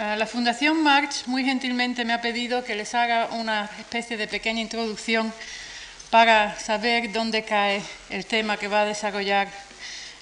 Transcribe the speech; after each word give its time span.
Eh, 0.00 0.16
la 0.16 0.24
Fundación 0.24 0.82
March 0.82 1.26
muy 1.26 1.44
gentilmente 1.44 2.06
me 2.06 2.14
ha 2.14 2.22
pedido 2.22 2.64
que 2.64 2.74
les 2.74 2.94
haga 2.94 3.28
una 3.32 3.68
especie 3.78 4.16
de 4.16 4.26
pequeña 4.26 4.62
introducción 4.62 5.30
para 6.08 6.58
saber 6.58 7.12
dónde 7.12 7.44
cae 7.44 7.82
el 8.08 8.24
tema 8.24 8.56
que 8.56 8.66
va 8.66 8.80
a 8.80 8.84
desarrollar 8.86 9.48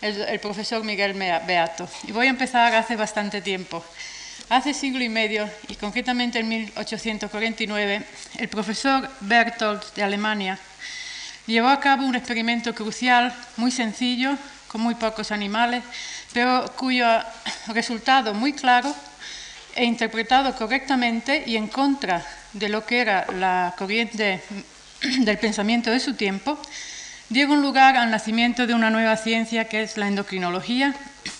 el, 0.01 0.41
profesor 0.41 0.83
Miguel 0.83 1.13
Beato. 1.15 1.89
Y 2.09 2.11
voy 2.11 2.27
a 2.27 2.31
empezar 2.31 2.75
hace 2.75 2.97
bastante 2.97 3.41
tiempo. 3.41 3.85
Hace 4.49 4.75
siglo 4.75 5.05
y 5.05 5.09
medio, 5.09 5.49
y 5.69 5.77
concretamente 5.77 6.41
en 6.41 6.49
1849, 6.49 8.03
el 8.39 8.49
profesor 8.49 9.09
Berthold 9.21 9.95
de 9.95 10.03
Alemania 10.03 10.59
llevó 11.47 11.69
a 11.69 11.79
cabo 11.79 12.05
un 12.05 12.17
experimento 12.17 12.75
crucial, 12.75 13.33
muy 13.57 13.71
sencillo, 13.71 14.37
con 14.67 14.81
muy 14.81 14.97
pocos 14.97 15.31
animales, 15.31 15.85
pero 16.33 16.65
cuyo 16.77 17.07
resultado 17.69 18.35
muy 18.35 18.53
claro 18.53 18.93
e 19.79 19.85
interpretado 19.85 20.55
correctamente 20.57 21.45
y 21.47 21.57
en 21.57 21.69
contra 21.69 22.27
de 22.53 22.69
lo 22.69 22.85
que 22.85 23.01
era 23.01 23.27
la 23.39 23.75
corriente 23.79 24.43
del 25.21 25.39
pensamiento 25.39 25.91
de 25.91 26.01
su 26.01 26.15
tiempo, 26.15 26.59
dieron 27.29 27.63
lugar 27.63 27.97
al 27.97 28.11
nacimiento 28.11 28.67
de 28.67 28.75
una 28.75 28.91
nueva 28.91 29.17
ciencia 29.17 29.69
que 29.69 29.83
es 29.83 29.97
la 29.97 30.09
endocrinología, 30.09 30.95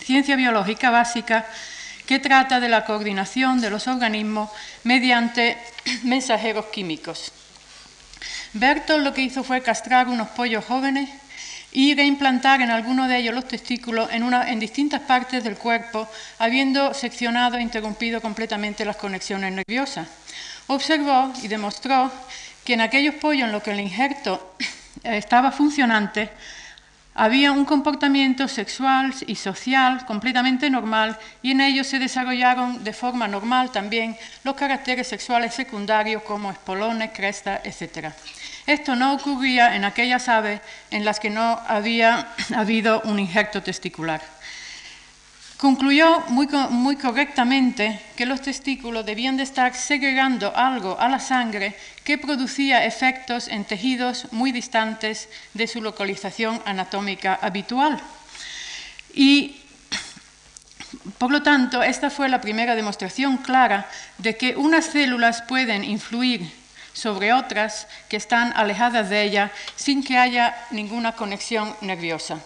ciencia 0.05 0.37
biológica 0.37 0.91
básica 0.91 1.47
que 2.07 2.21
trata 2.21 2.61
de 2.61 2.69
la 2.69 2.85
coordinación 2.85 3.61
de 3.61 3.71
los 3.71 3.89
organismos 3.89 4.51
mediante 4.85 5.59
mensajeros 6.05 6.67
químicos. 6.67 7.33
Bertolt 8.53 9.05
lo 9.05 9.15
que 9.15 9.23
hizo 9.23 9.43
fue 9.43 9.63
castrar 9.63 10.07
unos 10.07 10.29
pollos 10.29 10.65
jóvenes 10.65 11.11
y 11.73 11.95
reimplantar 11.95 12.63
en 12.63 12.71
alguno 12.71 13.09
de 13.09 13.19
ellos 13.19 13.35
los 13.35 13.47
testículos 13.47 14.09
en, 14.13 14.33
en 14.33 14.61
distintas 14.61 15.03
partes 15.03 15.45
del 15.45 15.57
cuerpo, 15.57 16.09
habiendo 16.39 16.95
seccionado 16.95 17.57
e 17.57 17.63
interrumpido 17.63 18.21
completamente 18.21 18.85
las 18.85 18.97
conexiones 18.97 19.53
nerviosas. 19.53 20.09
Observó 20.69 21.33
y 21.43 21.49
demostró 21.49 22.11
que 22.65 22.75
en 22.75 22.81
aquellos 22.81 23.15
pollos 23.17 23.47
en 23.47 23.53
los 23.53 23.63
que 23.63 23.73
el 23.73 23.81
injerto 23.81 24.55
estaba 25.03 25.53
funcionante, 25.53 26.31
había 27.19 27.51
un 27.51 27.65
comportamiento 27.65 28.47
sexual 28.47 29.13
y 29.27 29.35
social 29.35 30.07
completamente 30.07 30.71
normal 30.71 31.19
y 31.43 31.51
en 31.51 31.61
ellos 31.61 31.89
se 31.89 31.99
desarrollaron 31.99 32.85
de 32.85 32.93
forma 32.93 33.27
normal 33.27 33.73
también 33.73 34.17
los 34.45 34.55
caracteres 34.55 35.09
sexuales 35.09 35.53
secundarios 35.53 36.23
como 36.23 36.53
espolones, 36.53 37.11
crestas, 37.13 37.61
etc. 37.65 38.13
Esto 38.69 38.95
no 38.95 39.15
ocurría 39.15 39.75
en 39.77 39.87
aquellas 39.87 40.29
aves 40.29 40.61
en 40.91 41.03
las 41.03 41.19
que 41.19 41.31
no 41.31 41.59
había 41.67 42.35
habido 42.55 43.01
un 43.05 43.19
injerto 43.19 43.63
testicular. 43.63 44.21
Concluyó 45.57 46.21
muy, 46.29 46.97
correctamente 46.97 47.99
que 48.15 48.27
los 48.27 48.43
testículos 48.43 49.07
debían 49.07 49.39
de 49.39 49.45
estar 49.45 49.75
segregando 49.75 50.55
algo 50.55 51.01
a 51.01 51.09
la 51.09 51.19
sangre 51.19 51.75
que 52.05 52.19
producía 52.19 52.85
efectos 52.85 53.49
en 53.49 53.65
tejidos 53.65 54.31
muy 54.33 54.53
distantes 54.53 55.31
de 55.55 55.67
su 55.67 55.81
localización 55.81 56.61
anatómica 56.67 57.39
habitual. 57.41 57.99
Y 59.15 59.63
por 61.17 61.31
lo 61.33 61.43
tanto, 61.43 61.83
esta 61.83 62.11
fue 62.11 62.29
la 62.29 62.43
primera 62.43 62.77
demostración 62.77 63.39
clara 63.39 63.89
de 64.19 64.37
que 64.37 64.57
unas 64.57 64.85
células 64.85 65.41
pueden 65.41 65.85
influir 65.85 66.58
sobre 66.99 67.33
otras 67.33 67.87
que 68.09 68.17
están 68.17 68.53
alejadas 68.57 69.09
de 69.09 69.23
ella 69.23 69.53
sin 69.77 70.03
que 70.03 70.19
haya 70.19 70.57
ninguna 70.71 71.13
conexión 71.13 71.75
nerviosa. 71.81 72.41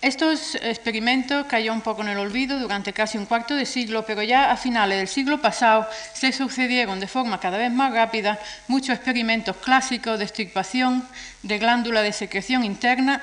Estos 0.00 0.54
experimentos 0.54 1.44
cayó 1.44 1.74
un 1.74 1.82
poco 1.82 2.00
en 2.00 2.08
el 2.08 2.18
olvido 2.18 2.58
durante 2.58 2.94
casi 2.94 3.18
un 3.18 3.26
cuarto 3.26 3.54
de 3.54 3.66
siglo, 3.66 4.06
pero 4.06 4.22
ya 4.22 4.50
a 4.50 4.56
finales 4.56 4.96
del 4.96 5.08
siglo 5.08 5.42
pasado 5.42 5.86
se 6.14 6.32
sucedieron 6.32 7.00
de 7.00 7.06
forma 7.06 7.38
cada 7.38 7.58
vez 7.58 7.70
más 7.70 7.92
rápida 7.92 8.38
muchos 8.66 8.96
experimentos 8.96 9.56
clásicos 9.56 10.18
de 10.18 10.24
extirpación 10.24 11.06
de 11.42 11.58
glándula 11.58 12.00
de 12.00 12.14
secreción 12.14 12.64
interna, 12.64 13.20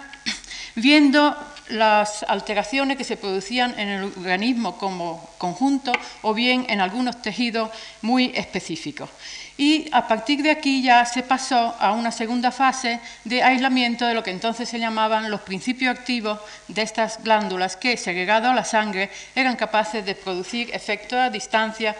viendo 0.76 1.36
las 1.70 2.24
alteraciones 2.24 2.98
que 2.98 3.04
se 3.04 3.18
producían 3.18 3.78
en 3.80 3.90
el 3.90 4.04
organismo 4.04 4.78
como 4.78 5.30
conjunto 5.38 5.92
o 6.22 6.34
bien 6.34 6.66
en 6.70 6.82
algunos 6.82 7.22
tejidos 7.22 7.70
muy 8.02 8.32
específicos 8.36 9.10
y 9.58 9.90
a 9.92 10.08
partir 10.08 10.44
de 10.44 10.52
aquí 10.52 10.84
ya 10.84 11.04
se 11.06 11.24
pasó 11.24 11.76
a 11.80 11.92
una 11.92 12.12
segunda 12.12 12.52
fase 12.52 13.00
de 13.24 13.42
aislamiento 13.42 14.06
de 14.06 14.14
lo 14.14 14.24
que 14.24 14.32
entonces 14.32 14.70
se 14.70 14.80
llamaban 14.80 15.32
los 15.32 15.42
principios 15.42 15.98
activos 15.98 16.40
de 16.68 16.84
estas 16.84 17.24
glándulas 17.24 17.76
que, 17.76 17.98
segregado 17.98 18.50
a 18.50 18.54
la 18.54 18.64
sangre, 18.64 19.10
eran 19.36 19.56
capaces 19.56 20.06
de 20.06 20.14
producir 20.14 20.70
efectos 20.74 21.18
a 21.18 21.32
distancia 21.32 21.96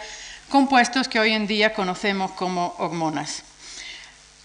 compuestos 0.48 1.08
que 1.08 1.18
hoy 1.18 1.32
en 1.32 1.48
día 1.48 1.74
conocemos 1.74 2.30
como 2.32 2.74
hormonas. 2.78 3.47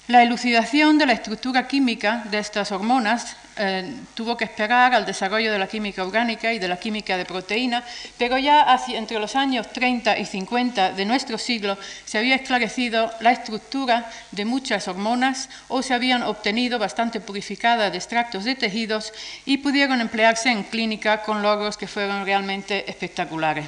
La 0.07 0.21
elucidación 0.21 0.97
de 0.97 1.05
la 1.05 1.13
estructura 1.13 1.65
química 1.65 2.25
de 2.29 2.37
estas 2.37 2.73
hormonas 2.73 3.37
eh, 3.55 3.89
tuvo 4.15 4.35
que 4.35 4.43
esperar 4.43 4.93
al 4.93 5.05
desarrollo 5.05 5.49
de 5.49 5.57
la 5.57 5.67
química 5.67 6.03
orgánica 6.03 6.51
y 6.51 6.59
de 6.59 6.67
la 6.67 6.75
química 6.75 7.15
de 7.15 7.23
proteína, 7.23 7.85
pero 8.17 8.37
ya 8.37 8.77
entre 8.89 9.17
los 9.17 9.37
años 9.37 9.71
30 9.71 10.17
y 10.17 10.25
50 10.25 10.91
de 10.91 11.05
nuestro 11.05 11.37
siglo 11.37 11.77
se 12.03 12.17
había 12.17 12.35
esclarecido 12.35 13.13
la 13.21 13.31
estructura 13.31 14.11
de 14.31 14.43
muchas 14.43 14.89
hormonas 14.89 15.47
o 15.69 15.81
se 15.81 15.93
habían 15.93 16.23
obtenido 16.23 16.79
bastante 16.79 17.21
purificadas 17.21 17.89
de 17.89 17.97
extractos 17.97 18.43
de 18.43 18.55
tejidos 18.55 19.13
y 19.45 19.59
pudieron 19.59 20.01
emplearse 20.01 20.49
en 20.49 20.63
clínica 20.63 21.21
con 21.21 21.41
logros 21.41 21.77
que 21.77 21.87
fueron 21.87 22.25
realmente 22.25 22.91
espectaculares. 22.91 23.67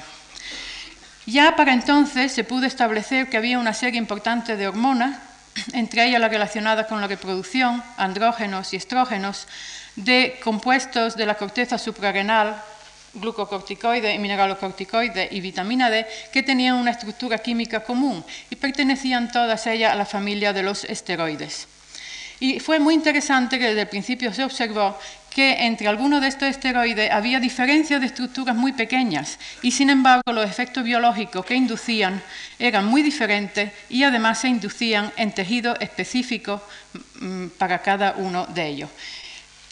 Ya 1.27 1.55
para 1.55 1.71
entonces 1.71 2.33
se 2.33 2.43
pudo 2.43 2.65
establecer 2.65 3.29
que 3.29 3.37
había 3.37 3.57
una 3.57 3.73
serie 3.73 3.99
importante 3.99 4.57
de 4.57 4.67
hormonas 4.67 5.15
entre 5.73 6.05
ellas 6.05 6.21
las 6.21 6.31
relacionadas 6.31 6.87
con 6.87 7.01
la 7.01 7.07
reproducción, 7.07 7.83
andrógenos 7.97 8.73
y 8.73 8.77
estrógenos, 8.77 9.47
de 9.95 10.39
compuestos 10.43 11.15
de 11.15 11.25
la 11.25 11.35
corteza 11.35 11.77
suprarrenal, 11.77 12.61
glucocorticoide, 13.13 14.19
mineralocorticoide 14.19 15.29
y 15.31 15.39
vitamina 15.39 15.89
D, 15.89 16.05
que 16.31 16.43
tenían 16.43 16.75
una 16.75 16.91
estructura 16.91 17.37
química 17.37 17.83
común 17.83 18.23
y 18.49 18.55
pertenecían 18.55 19.31
todas 19.31 19.67
ellas 19.67 19.93
a 19.93 19.95
la 19.95 20.05
familia 20.05 20.51
de 20.51 20.63
los 20.63 20.83
esteroides. 20.83 21.67
Y 22.39 22.59
fue 22.59 22.79
muy 22.79 22.93
interesante 22.93 23.57
que 23.57 23.67
desde 23.67 23.81
el 23.81 23.87
principio 23.87 24.33
se 24.33 24.43
observó 24.43 24.97
que 25.35 25.65
entre 25.65 25.89
algunos 25.89 26.21
de 26.21 26.29
estos 26.29 26.47
esteroides 26.47 27.11
había 27.11 27.41
diferencias 27.41 27.99
de 27.99 28.07
estructuras 28.07 28.55
muy 28.55 28.71
pequeñas 28.71 29.37
y 29.61 29.71
sin 29.71 29.89
embargo 29.89 30.31
los 30.31 30.49
efectos 30.49 30.85
biológicos 30.85 31.45
que 31.45 31.55
inducían 31.55 32.23
eran 32.57 32.85
muy 32.85 33.01
diferentes 33.01 33.73
y 33.89 34.03
además 34.03 34.39
se 34.39 34.47
inducían 34.47 35.11
en 35.17 35.33
tejidos 35.33 35.77
específicos 35.81 36.61
mm, 37.19 37.47
para 37.57 37.79
cada 37.81 38.15
uno 38.17 38.45
de 38.45 38.65
ellos. 38.65 38.89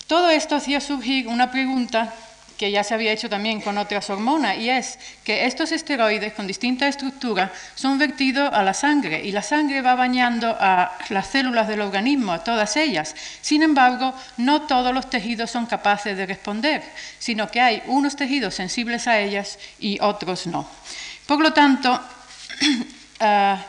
Todo 0.06 0.30
esto 0.30 0.58
hacía 0.58 0.82
surgir 0.82 1.30
una 1.30 1.50
pregunta 1.50 2.14
que 2.64 2.72
ya 2.72 2.82
se 2.82 2.94
había 2.94 3.12
hecho 3.12 3.30
también 3.30 3.60
con 3.60 3.78
otras 3.78 4.10
hormonas, 4.10 4.58
y 4.58 4.70
es 4.70 4.98
que 5.26 5.46
estos 5.48 5.74
esteroides 5.74 6.32
con 6.32 6.48
distintas 6.48 6.92
estructuras 6.92 7.52
son 7.76 7.98
vertidos 7.98 8.50
a 8.54 8.64
la 8.64 8.74
sangre 8.74 9.22
y 9.22 9.34
la 9.34 9.42
sangre 9.42 9.82
va 9.82 9.96
bañando 9.96 10.56
a 10.58 10.98
las 11.10 11.28
células 11.28 11.68
del 11.68 11.82
organismo, 11.82 12.32
a 12.32 12.42
todas 12.42 12.78
ellas. 12.78 13.18
Sin 13.42 13.64
embargo, 13.64 14.14
no 14.38 14.62
todos 14.62 14.94
los 14.94 15.10
tejidos 15.10 15.52
son 15.52 15.66
capaces 15.66 16.16
de 16.16 16.26
responder, 16.26 16.82
sino 17.20 17.52
que 17.52 17.60
hay 17.60 17.84
unos 17.88 18.16
tejidos 18.16 18.56
sensibles 18.56 19.10
a 19.10 19.20
ellas 19.20 19.60
y 19.78 20.00
otros 20.00 20.48
no. 20.48 20.66
Por 21.28 21.42
lo 21.42 21.52
tanto, 21.52 22.00
ah, 23.20 23.62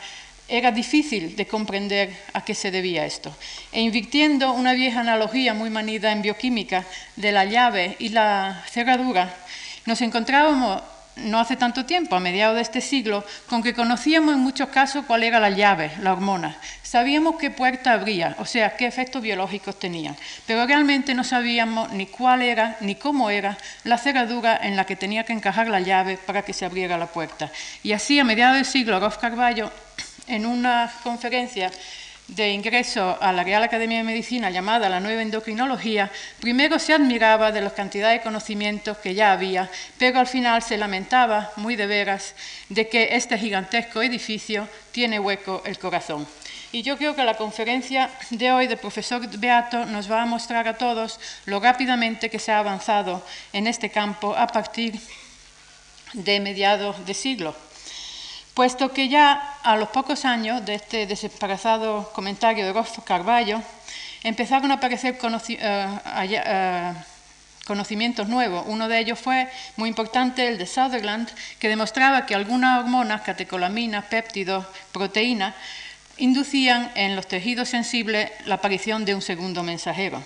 era 0.59 0.71
difícil 0.71 1.37
de 1.37 1.47
comprender 1.47 2.15
a 2.33 2.45
qué 2.45 2.55
se 2.55 2.71
debía 2.71 3.05
esto. 3.05 3.35
E 3.73 3.81
invirtiendo 3.81 4.53
una 4.53 4.73
vieja 4.73 5.01
analogía 5.01 5.55
muy 5.55 5.71
manida 5.71 6.13
en 6.13 6.23
bioquímica 6.23 6.85
de 7.17 7.33
la 7.33 7.45
llave 7.45 7.97
y 7.99 8.11
la 8.11 8.63
cerradura, 8.71 9.35
nos 9.87 10.01
encontrábamos 10.01 10.83
no 11.17 11.39
hace 11.39 11.57
tanto 11.57 11.85
tiempo, 11.85 12.17
a 12.17 12.21
mediados 12.21 12.57
de 12.57 12.63
este 12.63 12.81
siglo, 12.81 13.25
con 13.49 13.63
que 13.63 13.75
conocíamos 13.75 14.35
en 14.35 14.41
muchos 14.41 14.69
casos 14.69 15.05
cuál 15.07 15.23
era 15.23 15.39
la 15.39 15.51
llave, 15.51 15.93
la 16.01 16.13
hormona. 16.13 16.57
Sabíamos 16.83 17.37
qué 17.37 17.51
puerta 17.51 17.93
abría, 17.93 18.37
o 18.39 18.45
sea, 18.45 18.77
qué 18.77 18.87
efectos 18.87 19.23
biológicos 19.23 19.79
tenían, 19.79 20.17
pero 20.47 20.67
realmente 20.67 21.15
no 21.15 21.25
sabíamos 21.25 21.93
ni 21.93 22.07
cuál 22.07 22.43
era 22.43 22.77
ni 22.81 22.95
cómo 22.95 23.31
era 23.31 23.57
la 23.85 23.99
cerradura 23.99 24.59
en 24.63 24.77
la 24.77 24.87
que 24.87 24.97
tenía 24.97 25.25
que 25.25 25.33
encajar 25.33 25.69
la 25.69 25.81
llave 25.81 26.17
para 26.17 26.43
que 26.43 26.53
se 26.53 26.65
abriera 26.65 26.99
la 26.99 27.07
puerta. 27.07 27.51
Y 27.83 27.93
así, 27.93 28.19
a 28.19 28.25
mediados 28.25 28.57
del 28.57 28.67
siglo, 28.67 29.01
Rolf 29.01 29.19
Carballo 29.19 29.71
en 30.27 30.47
una 30.47 30.93
conferencia 31.03 31.71
de 32.29 32.51
ingreso 32.51 33.19
a 33.21 33.33
la 33.33 33.45
Real 33.45 33.63
Academia 33.63 33.99
de 33.99 34.05
Medicina 34.05 34.51
llamada 34.51 34.89
La 34.89 35.01
Nueva 35.01 35.23
Endocrinología, 35.23 36.11
primero 36.41 36.79
se 36.79 36.95
admiraba 36.95 37.53
de 37.53 37.61
la 37.61 37.71
cantidad 37.71 38.11
de 38.11 38.23
conocimientos 38.23 38.97
que 38.99 39.15
ya 39.15 39.33
había, 39.33 39.71
pero 39.99 40.21
al 40.21 40.27
final 40.27 40.63
se 40.63 40.79
lamentaba 40.79 41.53
muy 41.57 41.77
de 41.77 41.87
veras 41.87 42.35
de 42.71 42.89
que 42.89 43.17
este 43.17 43.37
gigantesco 43.37 44.01
edificio 44.01 44.67
tiene 44.93 45.21
hueco 45.21 45.63
el 45.67 45.79
corazón. 45.79 46.27
Y 46.73 46.83
yo 46.83 46.97
creo 46.97 47.15
que 47.15 47.25
la 47.25 47.37
conferencia 47.37 48.11
de 48.31 48.51
hoy 48.51 48.67
del 48.67 48.79
profesor 48.79 49.25
Beato 49.39 49.85
nos 49.87 50.11
va 50.11 50.23
a 50.23 50.27
mostrar 50.27 50.67
a 50.67 50.77
todos 50.77 51.21
lo 51.45 51.61
rápidamente 51.61 52.31
que 52.31 52.41
se 52.41 52.51
ha 52.51 52.59
avanzado 52.59 53.25
en 53.53 53.67
este 53.67 53.91
campo 53.91 54.35
a 54.37 54.47
partir 54.49 54.99
de 56.15 56.41
mediados 56.41 57.05
de 57.07 57.15
siglo, 57.15 57.55
puesto 58.55 58.93
que 58.93 59.09
ya 59.09 59.59
a 59.63 59.77
los 59.77 59.89
pocos 59.89 60.25
años 60.25 60.65
de 60.65 60.77
este 60.77 61.07
desesperazado 61.07 62.11
comentario 62.13 62.65
de 62.65 62.73
Ross 62.73 62.93
Carballo 63.05 63.61
empezaron 64.23 64.71
a 64.71 64.75
aparecer 64.75 65.19
eh, 65.49 66.93
conocimientos 67.67 68.29
nuevos. 68.29 68.65
Uno 68.67 68.89
de 68.89 69.01
ellos 69.01 69.19
fue 69.19 69.49
muy 69.77 69.89
importante, 69.89 70.49
el 70.49 70.57
de 70.57 70.67
Sutherland, 70.67 71.29
que 71.59 71.69
demostraba 71.69 72.27
que 72.27 72.35
algunas 72.35 72.81
hormonas, 72.81 73.23
catecolaminas, 73.23 74.05
péptidos, 74.05 74.67
proteínas, 74.93 75.55
inducían 76.17 76.93
en 76.95 77.17
los 77.17 77.27
tejidos 77.27 77.69
sensibles 77.69 78.31
la 78.47 78.57
aparición 78.57 79.05
de 79.05 79.17
un 79.17 79.23
segundo 79.23 79.65
mensajero. 79.65 80.23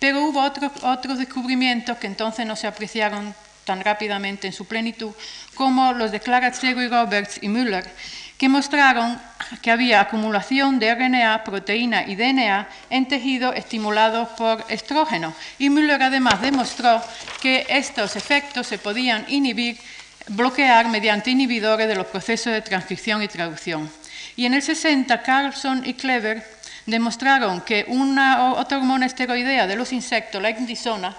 Pero 0.00 0.24
hubo 0.24 0.42
otros 0.42 1.18
descubrimientos 1.18 1.98
que 1.98 2.08
entonces 2.08 2.44
no 2.44 2.56
se 2.56 2.66
apreciaron 2.66 3.34
tan 3.68 3.84
rápidamente 3.84 4.46
en 4.46 4.54
su 4.54 4.64
plenitud, 4.64 5.12
como 5.54 5.92
los 5.92 6.10
de 6.10 6.20
Clara 6.20 6.50
y 6.62 6.88
Roberts 6.88 7.38
y 7.42 7.48
Müller, 7.48 7.84
que 8.38 8.48
mostraron 8.48 9.20
que 9.60 9.70
había 9.70 10.00
acumulación 10.00 10.78
de 10.78 10.94
RNA, 10.94 11.44
proteína 11.44 12.04
y 12.06 12.16
DNA 12.16 12.66
en 12.88 13.06
tejidos 13.08 13.54
estimulados 13.56 14.28
por 14.38 14.64
estrógeno. 14.70 15.34
Y 15.58 15.68
Müller 15.68 16.02
además 16.02 16.40
demostró 16.40 17.02
que 17.42 17.66
estos 17.68 18.16
efectos 18.16 18.66
se 18.66 18.78
podían 18.78 19.26
inhibir, 19.28 19.76
bloquear 20.28 20.88
mediante 20.88 21.30
inhibidores 21.30 21.88
de 21.88 21.94
los 21.94 22.06
procesos 22.06 22.54
de 22.54 22.62
transcripción 22.62 23.22
y 23.22 23.28
traducción. 23.28 23.90
Y 24.34 24.46
en 24.46 24.54
el 24.54 24.62
60, 24.62 25.20
Carlson 25.22 25.84
y 25.84 25.92
Clever 25.92 26.42
demostraron 26.86 27.60
que 27.60 27.84
una 27.88 28.54
otra 28.54 28.78
hormona 28.78 29.04
esteroidea 29.04 29.66
de 29.66 29.76
los 29.76 29.92
insectos, 29.92 30.40
la 30.40 30.48
indisona, 30.50 31.14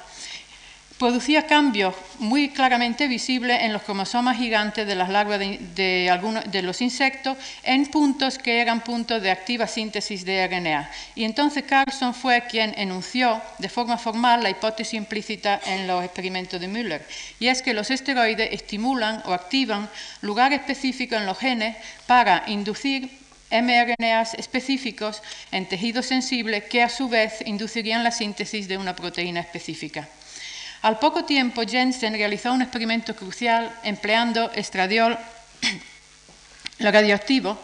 producía 1.00 1.48
cambios 1.48 1.96
muy 2.20 2.50
claramente 2.50 3.08
visibles 3.08 3.62
en 3.62 3.72
los 3.72 3.84
cromosomas 3.84 4.38
gigantes 4.38 4.86
de 4.86 4.96
las 4.96 5.08
larvas 5.08 5.40
de, 5.40 6.10
algunos, 6.12 6.44
de, 6.52 6.62
los 6.62 6.82
insectos 6.82 7.38
en 7.64 7.86
puntos 7.88 8.38
que 8.38 8.60
eran 8.60 8.82
puntos 8.82 9.22
de 9.22 9.32
activa 9.32 9.66
síntesis 9.66 10.26
de 10.26 10.46
RNA. 10.46 10.92
Y 11.16 11.24
entonces 11.24 11.64
Carlson 11.64 12.14
fue 12.14 12.44
quien 12.50 12.74
enunció 12.78 13.42
de 13.60 13.70
forma 13.70 13.98
formal 13.98 14.44
la 14.44 14.50
hipótesis 14.50 14.96
implícita 14.96 15.62
en 15.66 15.88
los 15.88 16.04
experimentos 16.04 16.60
de 16.60 16.68
Müller, 16.68 17.06
y 17.40 17.48
es 17.48 17.62
que 17.62 17.74
los 17.74 17.90
esteroides 17.90 18.50
estimulan 18.52 19.24
o 19.26 19.34
activan 19.34 19.90
lugares 20.22 20.60
específicos 20.60 21.18
en 21.18 21.26
los 21.26 21.40
genes 21.40 21.78
para 22.08 22.44
inducir 22.48 23.10
mRNAs 23.52 24.34
específicos 24.34 25.24
en 25.52 25.66
tejidos 25.66 26.08
sensibles 26.08 26.66
que 26.66 26.84
a 26.84 26.90
su 26.90 27.08
vez 27.08 27.42
inducirían 27.46 28.04
la 28.04 28.12
síntesis 28.12 28.68
de 28.68 28.78
una 28.78 28.96
proteína 28.96 29.40
específica. 29.40 30.10
Al 30.82 30.98
poco 31.00 31.26
tiempo, 31.26 31.64
Jensen 31.68 32.14
realizó 32.14 32.54
un 32.54 32.62
experimento 32.62 33.14
crucial 33.14 33.70
empleando 33.84 34.50
estradiol 34.52 35.18
radioactivo, 36.80 37.60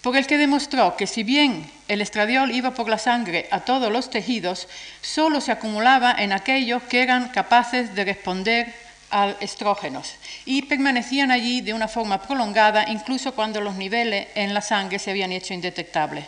por 0.00 0.16
el 0.16 0.28
que 0.28 0.38
demostró 0.38 0.96
que 0.96 1.08
si 1.08 1.24
bien 1.24 1.68
el 1.88 2.00
estradiol 2.00 2.52
iba 2.52 2.70
por 2.70 2.88
la 2.88 2.98
sangre 2.98 3.48
a 3.50 3.60
todos 3.60 3.90
los 3.90 4.10
tejidos, 4.10 4.68
solo 5.02 5.40
se 5.40 5.50
acumulaba 5.50 6.14
en 6.16 6.32
aquellos 6.32 6.84
que 6.84 7.02
eran 7.02 7.30
capaces 7.30 7.92
de 7.96 8.04
responder 8.04 8.72
a 9.10 9.34
estrógenos 9.40 10.14
y 10.44 10.62
permanecían 10.62 11.32
allí 11.32 11.60
de 11.60 11.74
una 11.74 11.88
forma 11.88 12.22
prolongada 12.22 12.88
incluso 12.88 13.34
cuando 13.34 13.60
los 13.60 13.74
niveles 13.74 14.28
en 14.36 14.54
la 14.54 14.60
sangre 14.60 15.00
se 15.00 15.10
habían 15.10 15.32
hecho 15.32 15.52
indetectables. 15.52 16.24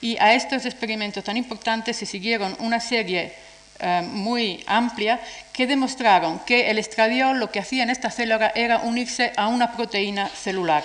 Y 0.00 0.16
a 0.16 0.32
estos 0.32 0.64
experimentos 0.64 1.22
tan 1.22 1.36
importantes 1.36 1.98
se 1.98 2.06
siguieron 2.06 2.56
una 2.60 2.80
serie 2.80 3.34
eh, 3.80 4.02
muy 4.02 4.62
amplia 4.66 5.20
que 5.52 5.66
demostraron 5.66 6.38
que 6.40 6.70
el 6.70 6.78
estradiol 6.78 7.38
lo 7.38 7.50
que 7.50 7.60
hacía 7.60 7.82
en 7.82 7.90
esta 7.90 8.10
célula 8.10 8.52
era 8.54 8.78
unirse 8.78 9.32
a 9.36 9.48
una 9.48 9.72
proteína 9.72 10.28
celular. 10.28 10.84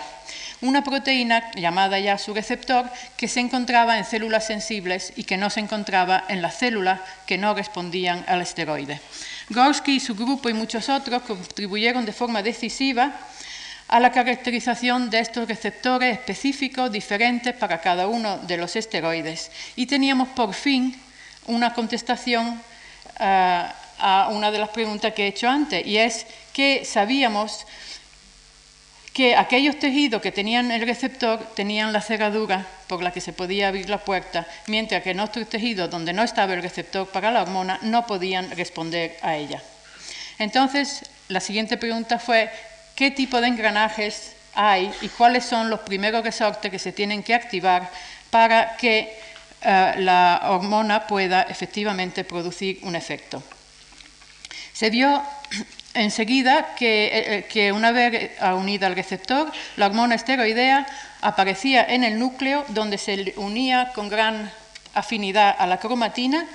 Una 0.62 0.84
proteína 0.84 1.52
llamada 1.56 2.00
ya 2.00 2.18
su 2.18 2.34
receptor 2.34 2.90
que 3.18 3.28
se 3.28 3.40
encontraba 3.40 3.98
en 3.98 4.06
células 4.06 4.48
sensibles 4.48 5.14
y 5.16 5.26
que 5.26 5.38
no 5.38 5.50
se 5.50 5.60
encontraba 5.60 6.24
en 6.30 6.42
las 6.42 6.56
células 6.56 7.02
que 7.26 7.38
no 7.38 7.54
respondían 7.54 8.24
al 8.28 8.42
esteroide. 8.42 9.02
Gorski 9.50 9.98
y 9.98 10.00
su 10.00 10.16
grupo 10.16 10.50
y 10.50 10.54
muchos 10.54 10.90
otros 10.90 11.22
contribuyeron 11.24 12.06
de 12.06 12.14
forma 12.14 12.42
decisiva 12.42 13.14
a 13.88 14.00
la 14.00 14.12
caracterización 14.12 15.10
de 15.10 15.20
estos 15.20 15.48
receptores 15.48 16.18
específicos 16.18 16.92
diferentes 16.92 17.54
para 17.54 17.82
cada 17.82 18.08
uno 18.08 18.38
de 18.40 18.58
los 18.58 18.76
esteroides 18.76 19.52
y 19.76 19.86
teníamos 19.86 20.30
por 20.30 20.54
fin 20.54 21.00
una 21.46 21.74
contestación 21.74 22.60
a 23.20 24.30
una 24.32 24.52
de 24.52 24.60
las 24.60 24.70
preguntas 24.70 25.14
que 25.14 25.24
he 25.24 25.28
hecho 25.28 25.50
antes, 25.50 25.86
y 25.86 25.98
es 25.98 26.26
que 26.54 26.86
sabíamos 26.86 27.66
que 29.14 29.38
aquellos 29.38 29.80
tejidos 29.80 30.22
que 30.22 30.34
tenían 30.34 30.72
el 30.72 30.86
receptor 30.86 31.40
tenían 31.56 31.94
la 31.94 32.02
cerradura 32.02 32.68
por 32.88 33.02
la 33.02 33.12
que 33.12 33.22
se 33.22 33.32
podía 33.32 33.70
abrir 33.70 33.90
la 33.90 34.00
puerta, 34.00 34.46
mientras 34.68 35.04
que 35.04 35.12
en 35.12 35.22
otros 35.22 35.48
tejidos 35.48 35.90
donde 35.90 36.12
no 36.12 36.22
estaba 36.22 36.54
el 36.54 36.62
receptor 36.62 37.08
para 37.08 37.32
la 37.32 37.44
hormona 37.44 37.80
no 37.82 38.06
podían 38.06 38.52
responder 38.52 39.18
a 39.22 39.38
ella. 39.38 39.64
Entonces, 40.38 41.06
la 41.30 41.40
siguiente 41.40 41.78
pregunta 41.78 42.20
fue, 42.20 42.52
¿qué 42.94 43.10
tipo 43.10 43.40
de 43.40 43.48
engranajes 43.48 44.34
hay 44.54 44.92
y 45.02 45.08
cuáles 45.08 45.46
son 45.46 45.70
los 45.70 45.80
primeros 45.80 46.22
resortes 46.22 46.70
que 46.70 46.80
se 46.80 46.92
tienen 46.92 47.24
que 47.24 47.34
activar 47.34 47.90
para 48.30 48.76
que 48.76 49.18
la 49.66 50.42
hormona 50.46 51.08
pueda 51.08 51.44
efectivamente 51.44 52.24
producir 52.24 52.80
un 52.84 52.96
efecto. 52.96 53.42
Se 54.74 54.90
vio 54.90 55.22
enseguida 55.94 56.76
que, 56.76 57.10
eh, 57.14 57.46
que, 57.50 57.72
una 57.72 57.92
vez 57.92 58.32
unida 58.58 58.88
al 58.88 58.96
receptor, 58.96 59.52
la 59.78 59.88
hormona 59.88 60.16
esteroidea 60.16 60.86
aparecía 61.22 61.84
en 61.84 62.04
el 62.04 62.20
núcleo 62.20 62.66
donde 62.70 62.98
se 62.98 63.34
unía 63.38 63.92
con 63.96 64.10
gran 64.10 64.52
afinidad 64.94 65.56
a 65.58 65.66
la 65.68 65.80
cromatina 65.80 66.48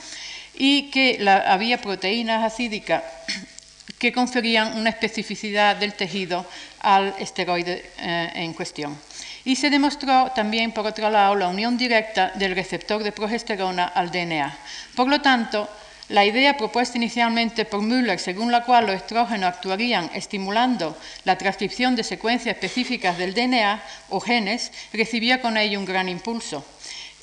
y 0.54 0.90
que 0.90 1.24
había 1.46 1.80
proteínas 1.80 2.44
acídicas 2.44 3.02
que 3.98 4.12
conferían 4.12 4.78
una 4.78 4.90
especificidad 4.90 5.76
del 5.76 5.94
tejido 5.94 6.46
al 6.80 7.14
esteroide 7.18 7.90
eh, 7.98 8.30
en 8.34 8.52
cuestión. 8.52 8.96
Y 9.44 9.56
se 9.56 9.70
demostró 9.70 10.30
también, 10.34 10.72
por 10.72 10.86
otro 10.86 11.08
lado, 11.10 11.34
la 11.34 11.48
unión 11.48 11.78
directa 11.78 12.32
del 12.34 12.54
receptor 12.54 13.02
de 13.02 13.12
progesterona 13.12 13.86
al 13.86 14.10
DNA. 14.10 14.56
Por 14.94 15.08
lo 15.08 15.20
tanto, 15.20 15.68
la 16.10 16.24
idea 16.24 16.56
propuesta 16.56 16.98
inicialmente 16.98 17.64
por 17.64 17.82
Müller, 17.82 18.18
según 18.18 18.50
la 18.50 18.64
cual 18.64 18.86
los 18.86 18.96
estrógenos 18.96 19.48
actuarían 19.48 20.10
estimulando 20.12 20.98
la 21.24 21.38
transcripción 21.38 21.94
de 21.94 22.02
secuencias 22.02 22.56
específicas 22.56 23.16
del 23.16 23.32
DNA 23.32 23.80
o 24.08 24.20
genes, 24.20 24.72
recibía 24.92 25.40
con 25.40 25.56
ello 25.56 25.78
un 25.78 25.84
gran 25.84 26.08
impulso 26.08 26.64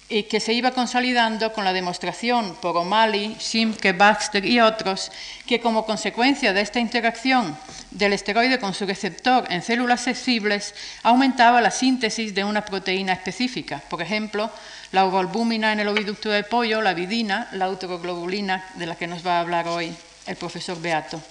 y 0.09 0.23
que 0.23 0.39
se 0.39 0.53
iba 0.53 0.71
consolidando 0.71 1.51
con 1.51 1.65
la 1.65 1.73
demostración 1.73 2.55
por 2.61 2.77
O'Malley, 2.77 3.35
Simke, 3.39 3.91
Baxter 3.91 4.45
y 4.45 4.61
otros 4.61 5.11
que 5.45 5.59
como 5.59 5.85
consecuencia 5.85 6.53
de 6.53 6.61
esta 6.61 6.79
interacción 6.79 7.57
del 7.91 8.13
esteroide 8.13 8.59
con 8.59 8.73
su 8.73 8.85
receptor 8.85 9.45
en 9.51 9.61
células 9.61 10.01
sensibles 10.01 10.73
aumentaba 11.03 11.59
la 11.59 11.71
síntesis 11.71 12.33
de 12.33 12.45
una 12.45 12.63
proteína 12.63 13.11
específica, 13.11 13.81
por 13.89 14.01
ejemplo, 14.01 14.49
la 14.93 15.05
ovalbúmina 15.05 15.73
en 15.73 15.81
el 15.81 15.89
oviducto 15.89 16.29
de 16.29 16.43
pollo, 16.43 16.81
la 16.81 16.93
vidina, 16.93 17.49
la 17.51 17.65
autoglobulina 17.65 18.63
de 18.75 18.85
la 18.85 18.95
que 18.95 19.07
nos 19.07 19.27
va 19.27 19.37
a 19.37 19.41
hablar 19.41 19.67
hoy 19.67 19.93
el 20.25 20.35
profesor 20.37 20.81
Beato. 20.81 21.21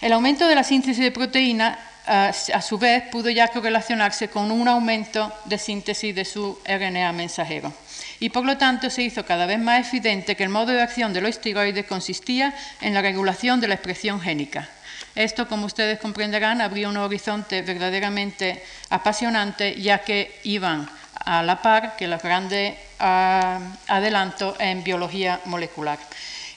El 0.00 0.12
aumento 0.12 0.46
de 0.46 0.54
la 0.54 0.62
síntesis 0.62 1.02
de 1.02 1.10
proteína 1.10 1.76
a 2.06 2.62
su 2.62 2.78
vez 2.78 3.02
pudo 3.10 3.28
ya 3.28 3.48
correlacionarse 3.48 4.28
con 4.28 4.50
un 4.50 4.68
aumento 4.68 5.30
de 5.44 5.58
síntesis 5.58 6.14
de 6.14 6.24
su 6.24 6.58
RNA 6.64 7.12
mensajero 7.12 7.72
y 8.20 8.30
por 8.30 8.44
lo 8.44 8.56
tanto 8.58 8.90
se 8.90 9.02
hizo 9.02 9.24
cada 9.24 9.46
vez 9.46 9.58
más 9.58 9.88
evidente 9.88 10.36
que 10.36 10.42
el 10.42 10.48
modo 10.48 10.72
de 10.72 10.82
acción 10.82 11.12
de 11.12 11.20
los 11.20 11.30
esteroides 11.30 11.86
consistía 11.86 12.54
en 12.80 12.94
la 12.94 13.02
regulación 13.02 13.60
de 13.60 13.68
la 13.68 13.74
expresión 13.74 14.20
génica. 14.20 14.68
Esto, 15.14 15.48
como 15.48 15.66
ustedes 15.66 15.98
comprenderán, 15.98 16.60
abrió 16.60 16.88
un 16.88 16.96
horizonte 16.96 17.62
verdaderamente 17.62 18.62
apasionante, 18.90 19.80
ya 19.80 19.98
que 19.98 20.38
iban 20.44 20.88
a 21.24 21.42
la 21.42 21.60
par 21.60 21.96
que 21.96 22.06
los 22.06 22.22
grandes 22.22 22.74
ah, 23.00 23.58
adelantos 23.88 24.54
en 24.60 24.84
biología 24.84 25.40
molecular. 25.46 25.98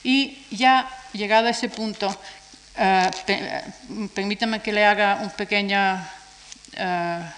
Y 0.04 0.46
ya 0.50 0.88
llegado 1.12 1.48
a 1.48 1.50
ese 1.50 1.68
punto, 1.68 2.14
ah, 2.76 3.10
permítanme 4.14 4.60
que 4.60 4.72
le 4.72 4.84
haga 4.84 5.20
un 5.22 5.30
pequeño 5.30 5.78
ah, 6.78 7.34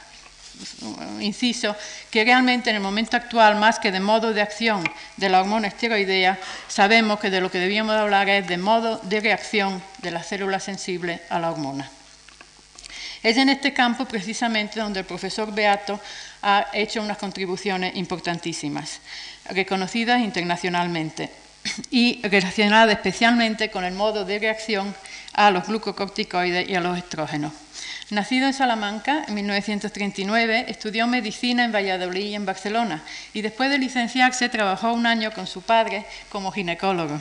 inciso, 1.20 1.76
que 2.10 2.24
realmente 2.24 2.70
en 2.70 2.76
el 2.76 2.82
momento 2.82 3.16
actual, 3.16 3.56
más 3.56 3.78
que 3.78 3.92
de 3.92 4.00
modo 4.00 4.32
de 4.32 4.42
acción 4.42 4.84
de 5.16 5.28
la 5.28 5.40
hormona 5.40 5.68
esteroidea, 5.68 6.38
sabemos 6.68 7.20
que 7.20 7.30
de 7.30 7.40
lo 7.40 7.50
que 7.50 7.58
debíamos 7.58 7.96
hablar 7.96 8.28
es 8.28 8.46
de 8.46 8.58
modo 8.58 8.98
de 9.04 9.20
reacción 9.20 9.82
de 9.98 10.10
la 10.10 10.22
célula 10.22 10.60
sensible 10.60 11.20
a 11.30 11.38
la 11.38 11.50
hormona. 11.50 11.90
Es 13.22 13.38
en 13.38 13.48
este 13.48 13.72
campo 13.72 14.04
precisamente 14.04 14.80
donde 14.80 15.00
el 15.00 15.06
profesor 15.06 15.52
Beato 15.52 15.98
ha 16.42 16.66
hecho 16.74 17.02
unas 17.02 17.16
contribuciones 17.16 17.96
importantísimas, 17.96 19.00
reconocidas 19.48 20.20
internacionalmente 20.20 21.30
y 21.90 22.20
relacionadas 22.22 22.94
especialmente 22.94 23.70
con 23.70 23.84
el 23.84 23.94
modo 23.94 24.26
de 24.26 24.38
reacción 24.38 24.94
a 25.32 25.50
los 25.50 25.66
glucocorticoides 25.66 26.68
y 26.68 26.74
a 26.74 26.80
los 26.80 26.98
estrógenos. 26.98 27.63
Nacido 28.14 28.46
en 28.46 28.52
Salamanca 28.52 29.24
en 29.26 29.34
1939, 29.34 30.66
estudió 30.68 31.08
medicina 31.08 31.64
en 31.64 31.72
Valladolid 31.72 32.26
y 32.26 32.34
en 32.36 32.46
Barcelona 32.46 33.02
y 33.32 33.42
después 33.42 33.70
de 33.70 33.78
licenciarse 33.78 34.48
trabajó 34.48 34.92
un 34.92 35.04
año 35.04 35.32
con 35.32 35.48
su 35.48 35.62
padre 35.62 36.06
como 36.28 36.52
ginecólogo. 36.52 37.18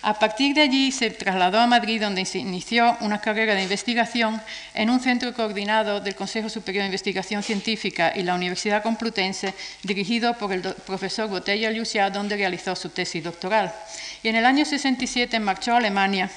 A 0.00 0.14
partir 0.14 0.54
de 0.54 0.62
allí 0.62 0.92
se 0.92 1.10
trasladó 1.10 1.58
a 1.58 1.66
Madrid, 1.66 2.00
donde 2.00 2.24
inició 2.34 2.96
una 3.00 3.20
carrera 3.20 3.54
de 3.54 3.64
investigación 3.64 4.40
en 4.72 4.90
un 4.90 5.00
centro 5.00 5.34
coordinado 5.34 6.00
del 6.00 6.14
Consejo 6.14 6.48
Superior 6.48 6.82
de 6.82 6.86
Investigación 6.86 7.42
Científica 7.42 8.12
y 8.14 8.22
la 8.22 8.36
Universidad 8.36 8.84
Complutense, 8.84 9.54
dirigido 9.82 10.34
por 10.34 10.52
el 10.52 10.62
profesor 10.62 11.28
Botella 11.28 11.72
Lucia, 11.72 12.10
donde 12.10 12.36
realizó 12.36 12.76
su 12.76 12.90
tesis 12.90 13.24
doctoral. 13.24 13.74
Y 14.22 14.28
en 14.28 14.36
el 14.36 14.46
año 14.46 14.64
67 14.64 15.40
marchó 15.40 15.72
a 15.72 15.78
Alemania 15.78 16.30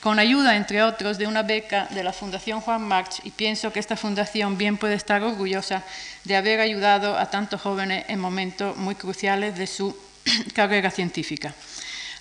con 0.00 0.18
ayuda, 0.18 0.56
entre 0.56 0.82
otros, 0.82 1.16
de 1.16 1.28
una 1.28 1.44
beca 1.44 1.86
de 1.90 2.02
la 2.02 2.12
Fundación 2.12 2.60
Juan 2.60 2.82
March, 2.82 3.20
y 3.22 3.30
pienso 3.30 3.72
que 3.72 3.78
esta 3.78 3.96
fundación 3.96 4.58
bien 4.58 4.76
puede 4.76 4.94
estar 4.94 5.22
orgullosa 5.22 5.84
de 6.24 6.34
haber 6.34 6.58
ayudado 6.58 7.16
a 7.16 7.30
tantos 7.30 7.60
jóvenes 7.60 8.06
en 8.08 8.18
momentos 8.18 8.76
muy 8.76 8.96
cruciales 8.96 9.56
de 9.56 9.68
su 9.68 9.96
carrera 10.52 10.90
científica. 10.90 11.54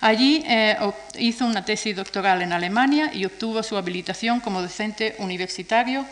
Allí 0.04 0.44
eh, 0.46 0.76
hizo 1.18 1.46
una 1.46 1.64
tesis 1.64 1.96
doctoral 1.96 2.42
en 2.42 2.52
Alemania 2.52 3.12
y 3.14 3.24
obtuvo 3.24 3.64
su 3.64 3.78
habilitación 3.78 4.42
como 4.42 4.62
docente 4.62 5.16
universitario 5.18 6.06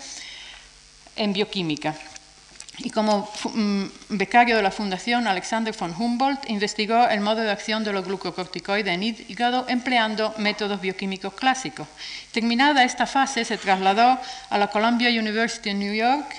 en 1.17 1.33
bioquímica. 1.33 1.93
Y 2.77 2.89
como 2.89 3.29
mm, 3.53 3.83
becario 4.11 4.55
de 4.55 4.61
la 4.61 4.71
Fundación 4.71 5.27
Alexander 5.27 5.75
von 5.77 5.93
Humboldt, 5.93 6.49
investigó 6.49 7.05
el 7.09 7.19
modo 7.19 7.41
de 7.41 7.51
acción 7.51 7.83
de 7.83 7.91
los 7.91 8.05
glucocorticoides 8.05 8.93
en 8.93 9.03
hígado 9.03 9.65
empleando 9.67 10.33
métodos 10.37 10.79
bioquímicos 10.79 11.33
clásicos. 11.33 11.85
Terminada 12.31 12.85
esta 12.85 13.05
fase, 13.05 13.43
se 13.43 13.57
trasladó 13.57 14.17
a 14.49 14.57
la 14.57 14.67
Columbia 14.67 15.09
University 15.09 15.69
en 15.69 15.79
New 15.79 15.93
York 15.93 16.33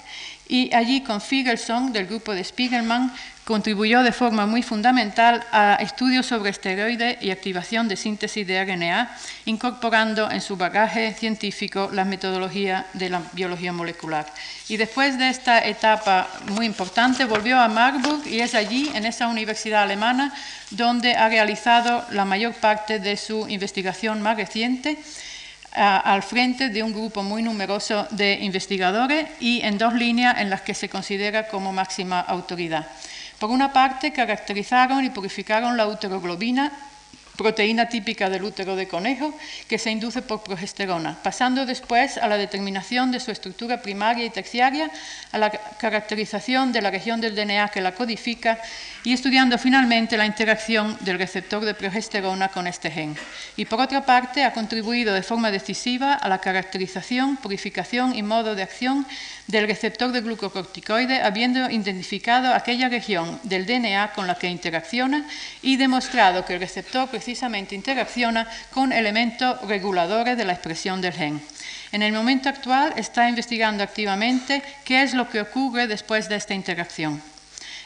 y 0.53 0.69
allí 0.75 1.01
con 1.01 1.23
Figelsong 1.23 1.93
del 1.93 2.07
grupo 2.07 2.35
de 2.35 2.45
Spiegelman 2.45 3.11
contribuyó 3.47 4.03
de 4.03 4.13
forma 4.13 4.45
muy 4.45 4.63
fundamental 4.63 5.43
a 5.51 5.79
estudios 5.81 6.27
sobre 6.27 6.51
esteroides 6.51 7.17
y 7.23 7.31
activación 7.31 7.89
de 7.89 7.97
síntesis 7.97 8.47
de 8.47 8.63
RNA, 8.63 9.17
incorporando 9.47 10.31
en 10.31 10.43
su 10.43 10.59
bagaje 10.59 11.15
científico 11.15 11.89
la 11.91 12.05
metodología 12.05 12.85
de 12.93 13.09
la 13.09 13.23
biología 13.33 13.73
molecular. 13.73 14.27
Y 14.69 14.77
después 14.77 15.17
de 15.17 15.31
esta 15.31 15.67
etapa 15.67 16.29
muy 16.51 16.67
importante, 16.67 17.25
volvió 17.25 17.59
a 17.59 17.69
Marburg 17.69 18.27
y 18.27 18.41
es 18.41 18.55
allí, 18.55 18.91
en 18.93 19.07
esa 19.07 19.29
universidad 19.29 19.85
alemana, 19.85 20.35
donde 20.71 21.15
ha 21.15 21.31
realizado 21.31 22.05
la 22.11 22.27
mayor 22.27 22.53
parte 22.53 22.99
de 22.99 23.17
su 23.17 23.49
investigación 23.49 24.21
más 24.21 24.37
reciente 24.37 24.99
al 25.75 26.23
frente 26.23 26.69
de 26.69 26.83
un 26.83 26.93
grupo 26.93 27.23
muy 27.23 27.43
numeroso 27.43 28.07
de 28.11 28.35
investigadores 28.41 29.27
y 29.41 29.61
en 29.63 29.79
dos 29.79 29.95
líneas 29.95 30.39
en 30.39 30.51
las 30.51 30.63
que 30.63 30.75
se 30.75 30.89
considera 30.89 31.49
como 31.49 31.73
máxima 31.73 32.21
autoridad. 32.21 32.87
Por 33.39 33.51
una 33.51 33.73
parte, 33.73 34.13
caracterizaron 34.13 35.05
y 35.05 35.11
purificaron 35.11 35.77
la 35.77 35.89
uteroglobina, 35.89 36.71
proteína 37.37 37.89
típica 37.89 38.31
del 38.31 38.45
útero 38.45 38.77
de 38.77 38.87
conejo, 38.87 39.35
que 39.67 39.79
se 39.79 39.91
induce 39.91 40.23
por 40.23 40.45
progesterona, 40.45 41.19
pasando 41.23 41.67
después 41.67 42.19
a 42.19 42.29
la 42.29 42.37
determinación 42.37 43.11
de 43.11 43.19
su 43.19 43.31
estructura 43.31 43.83
primaria 43.83 44.25
y 44.25 44.31
terciaria, 44.31 44.91
a 45.33 45.39
la 45.39 45.51
caracterización 45.51 46.73
de 46.73 46.83
la 46.83 46.91
región 46.91 47.21
del 47.21 47.35
DNA 47.35 47.69
que 47.71 47.81
la 47.81 47.97
codifica 47.97 48.61
y 49.05 49.13
estudiando 49.13 49.59
finalmente 49.59 50.17
la 50.17 50.27
interacción 50.27 50.97
del 51.01 51.19
receptor 51.19 51.65
de 51.65 51.75
progesterona 51.75 52.49
con 52.49 52.67
este 52.67 52.91
gen. 52.91 53.17
Y 53.57 53.65
por 53.65 53.81
otra 53.81 54.07
parte, 54.07 54.45
ha 54.45 54.53
contribuido 54.53 55.13
de 55.13 55.23
forma 55.23 55.51
decisiva 55.51 56.15
a 56.15 56.29
la 56.29 56.39
caracterización, 56.39 57.37
purificación 57.37 58.15
y 58.15 58.23
modo 58.23 58.55
de 58.55 58.63
acción 58.63 59.07
del 59.49 59.67
receptor 59.67 60.13
de 60.13 60.21
glucocorticoide, 60.21 61.23
habiendo 61.23 61.69
identificado 61.69 62.55
aquella 62.55 62.89
región 62.89 63.41
del 63.43 63.67
DNA 63.67 64.13
con 64.13 64.27
la 64.27 64.37
que 64.37 64.49
interacciona 64.49 65.27
y 65.63 65.77
demostrado 65.77 66.45
que 66.45 66.55
el 66.55 66.61
receptor 66.61 67.09
precisamente 67.09 67.75
interacciona 67.75 68.47
con 68.71 68.93
elementos 68.93 69.61
reguladores 69.67 70.37
de 70.37 70.45
la 70.45 70.53
expresión 70.53 71.01
del 71.01 71.13
gen. 71.13 71.43
En 71.91 72.03
el 72.03 72.13
momento 72.13 72.49
actual 72.49 72.95
está 72.97 73.29
investigando 73.29 73.83
activamente 73.83 74.63
qué 74.85 75.03
es 75.03 75.13
lo 75.13 75.29
que 75.29 75.41
ocurre 75.41 75.87
después 75.87 76.29
de 76.29 76.37
esta 76.37 76.55
interacción 76.55 77.32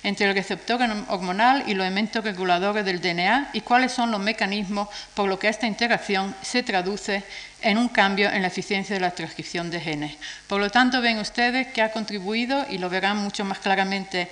entre 0.03 0.29
el 0.29 0.35
receptor 0.35 0.81
hormonal 1.09 1.65
y 1.67 1.75
los 1.75 1.87
elementos 1.87 2.25
reguladores 2.25 2.85
del 2.85 3.00
DNA 3.00 3.50
y 3.53 3.61
cuáles 3.61 3.93
son 3.93 4.11
los 4.11 4.21
mecanismos 4.21 4.88
por 5.15 5.29
los 5.29 5.38
que 5.38 5.49
esta 5.49 5.67
interacción 5.67 6.35
se 6.43 6.62
traduce 6.62 7.25
en 7.62 7.79
un 7.79 7.88
cambio 7.88 8.31
en 8.31 8.43
la 8.43 8.49
eficiencia 8.49 8.95
de 8.95 9.00
la 9.00 9.11
transcripción 9.11 9.71
de 9.71 9.81
genes. 9.81 10.17
Por 10.47 10.61
lo 10.61 10.71
tanto, 10.71 11.00
ven 11.00 11.19
ustedes 11.19 11.67
que 11.69 11.83
ha 11.83 11.91
contribuido, 11.91 12.67
y 12.71 12.79
lo 12.79 12.88
verán 12.91 13.17
mucho 13.17 13.45
más 13.45 13.59
claramente 13.59 14.29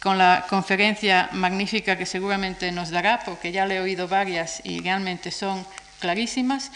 con 0.00 0.18
la 0.18 0.46
conferencia 0.48 1.28
magnífica 1.32 1.96
que 1.96 2.06
seguramente 2.06 2.70
nos 2.70 2.90
dará, 2.90 3.22
porque 3.24 3.50
ya 3.50 3.66
le 3.66 3.76
he 3.76 3.80
oído 3.80 4.06
varias 4.06 4.60
y 4.64 4.80
realmente 4.80 5.30
son 5.30 5.66
clarísimas, 5.98 6.70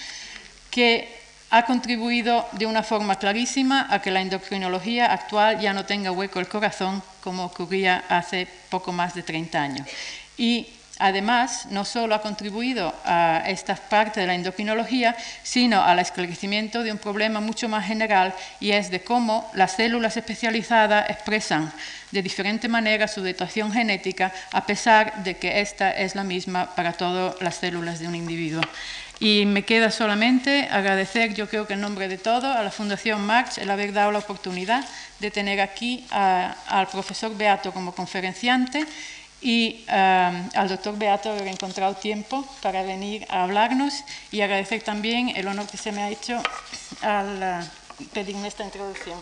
que 0.71 1.20
ha 1.51 1.67
contribuido 1.67 2.47
de 2.53 2.67
una 2.67 2.83
forma 2.83 3.17
clarísima 3.17 3.87
a 3.91 4.01
que 4.01 4.13
la 4.13 4.21
endocrinología 4.21 5.13
actual 5.13 5.61
ya 5.61 5.73
no 5.73 5.85
tenga 5.85 6.13
hueco 6.13 6.39
el 6.39 6.49
corazón 6.49 7.03
como 7.23 7.45
ocurría 7.45 8.05
hace 8.09 8.47
poco 8.69 8.93
más 8.93 9.15
de 9.15 9.25
30 9.25 9.61
años. 9.61 9.89
Y 10.39 10.69
además, 11.01 11.67
no 11.71 11.85
solo 11.85 12.15
ha 12.15 12.23
contribuido 12.23 12.95
a 13.05 13.43
esta 13.47 13.75
parte 13.75 14.21
de 14.21 14.27
la 14.27 14.35
endocrinología, 14.35 15.17
sino 15.43 15.83
al 15.83 15.99
esclarecimiento 15.99 16.85
de 16.85 16.93
un 16.93 16.99
problema 16.99 17.41
mucho 17.41 17.69
más 17.69 17.87
general 17.87 18.33
y 18.61 18.71
es 18.71 18.91
de 18.91 19.03
cómo 19.03 19.51
las 19.55 19.73
células 19.73 20.17
especializadas 20.17 21.11
expresan 21.11 21.73
de 22.13 22.23
diferente 22.23 22.69
manera 22.69 23.09
su 23.09 23.23
dotación 23.23 23.73
genética, 23.73 24.33
a 24.53 24.67
pesar 24.67 25.25
de 25.25 25.37
que 25.37 25.61
esta 25.61 25.91
es 25.91 26.15
la 26.15 26.25
misma 26.25 26.75
para 26.77 26.93
todas 26.93 27.41
las 27.41 27.57
células 27.57 27.99
de 27.99 28.07
un 28.07 28.15
individuo. 28.15 28.63
Y 29.21 29.45
me 29.45 29.67
queda 29.67 29.91
solamente 29.91 30.67
agradecer, 30.71 31.35
yo 31.35 31.47
creo 31.47 31.67
que 31.67 31.75
en 31.75 31.83
nombre 31.83 32.09
de 32.09 32.17
todo, 32.17 32.51
a 32.51 32.63
la 32.63 32.71
Fundación 32.71 33.21
Marx 33.27 33.59
el 33.59 33.69
haber 33.69 33.93
dado 33.93 34.13
la 34.13 34.19
oportunidad 34.19 34.83
de 35.19 35.31
tener 35.31 35.61
aquí 35.61 36.07
al 36.11 36.89
profesor 36.89 37.37
Beato 37.37 37.71
como 37.73 37.95
conferenciante 37.95 38.87
y 39.43 39.85
eh, 39.89 40.49
al 40.55 40.69
doctor 40.69 40.99
Beato 40.99 41.33
haber 41.33 41.49
encontrado 41.49 41.95
tiempo 41.95 42.47
para 42.63 42.83
venir 42.83 43.27
a 43.31 43.43
hablarnos 43.45 44.05
y 44.31 44.41
agradecer 44.41 44.83
también 44.83 45.31
el 45.31 45.47
honor 45.49 45.67
que 45.67 45.77
se 45.77 45.93
me 45.93 46.03
ha 46.03 46.11
hecho 46.11 46.43
al 47.03 47.63
uh, 47.63 48.07
pedirme 48.13 48.49
esta 48.49 48.65
introducción. 48.65 49.19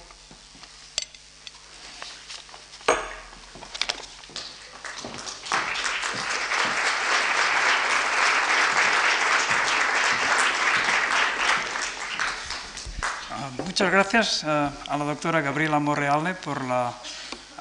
Muchas 13.56 13.90
gracias 13.90 14.44
eh, 14.44 14.46
a 14.46 14.96
la 14.96 15.04
doctora 15.04 15.40
Gabriela 15.40 15.78
Morreale 15.78 16.34
por 16.34 16.62
la 16.64 16.92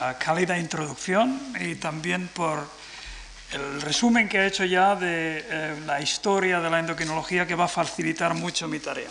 eh, 0.02 0.14
cálida 0.20 0.58
introducción 0.58 1.54
y 1.60 1.76
también 1.76 2.28
por 2.30 2.68
el 3.52 3.82
resumen 3.82 4.28
que 4.28 4.40
ha 4.40 4.48
hecho 4.48 4.66
ya 4.66 4.96
de 4.96 5.46
eh, 5.48 5.76
la 5.86 6.02
historia 6.02 6.60
de 6.60 6.70
la 6.70 6.80
endocrinología 6.80 7.46
que 7.48 7.56
va 7.56 7.66
a 7.66 7.70
facilitar 7.70 8.34
mucho 8.34 8.68
mi 8.68 8.80
tarea. 8.80 9.10